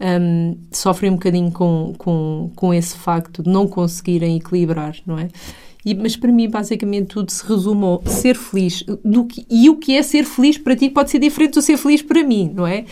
um, 0.00 0.56
sofrem 0.70 1.10
um 1.10 1.14
bocadinho 1.14 1.50
com, 1.50 1.94
com, 1.98 2.50
com 2.54 2.72
esse 2.72 2.96
facto 2.96 3.42
de 3.42 3.50
não 3.50 3.66
conseguirem 3.66 4.36
equilibrar, 4.36 4.96
não 5.06 5.18
é? 5.18 5.28
E, 5.84 5.94
mas 5.94 6.16
para 6.16 6.30
mim, 6.30 6.48
basicamente, 6.48 7.06
tudo 7.06 7.30
se 7.30 7.46
resume 7.46 7.84
ao 7.84 8.02
ser 8.04 8.36
feliz. 8.36 8.84
Do 9.04 9.24
que, 9.24 9.46
e 9.48 9.70
o 9.70 9.76
que 9.76 9.96
é 9.96 10.02
ser 10.02 10.24
feliz 10.24 10.58
para 10.58 10.76
ti 10.76 10.90
pode 10.90 11.10
ser 11.10 11.18
diferente 11.18 11.54
do 11.54 11.62
ser 11.62 11.76
feliz 11.76 12.02
para 12.02 12.22
mim, 12.22 12.52
não 12.54 12.66
é? 12.66 12.84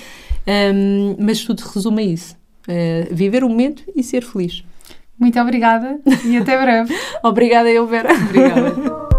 Um, 0.74 1.16
mas 1.18 1.44
tudo 1.44 1.60
se 1.60 1.74
resume 1.74 2.02
a 2.02 2.06
isso. 2.06 2.36
Uh, 2.68 3.14
viver 3.14 3.44
o 3.44 3.48
momento 3.48 3.82
e 3.94 4.02
ser 4.02 4.24
feliz. 4.24 4.64
Muito 5.18 5.38
obrigada 5.40 5.98
e 6.24 6.36
até 6.36 6.60
breve. 6.60 6.94
Obrigada, 7.22 7.70
eu, 7.70 7.86
Vera. 7.86 8.12
Obrigada. 8.12 9.06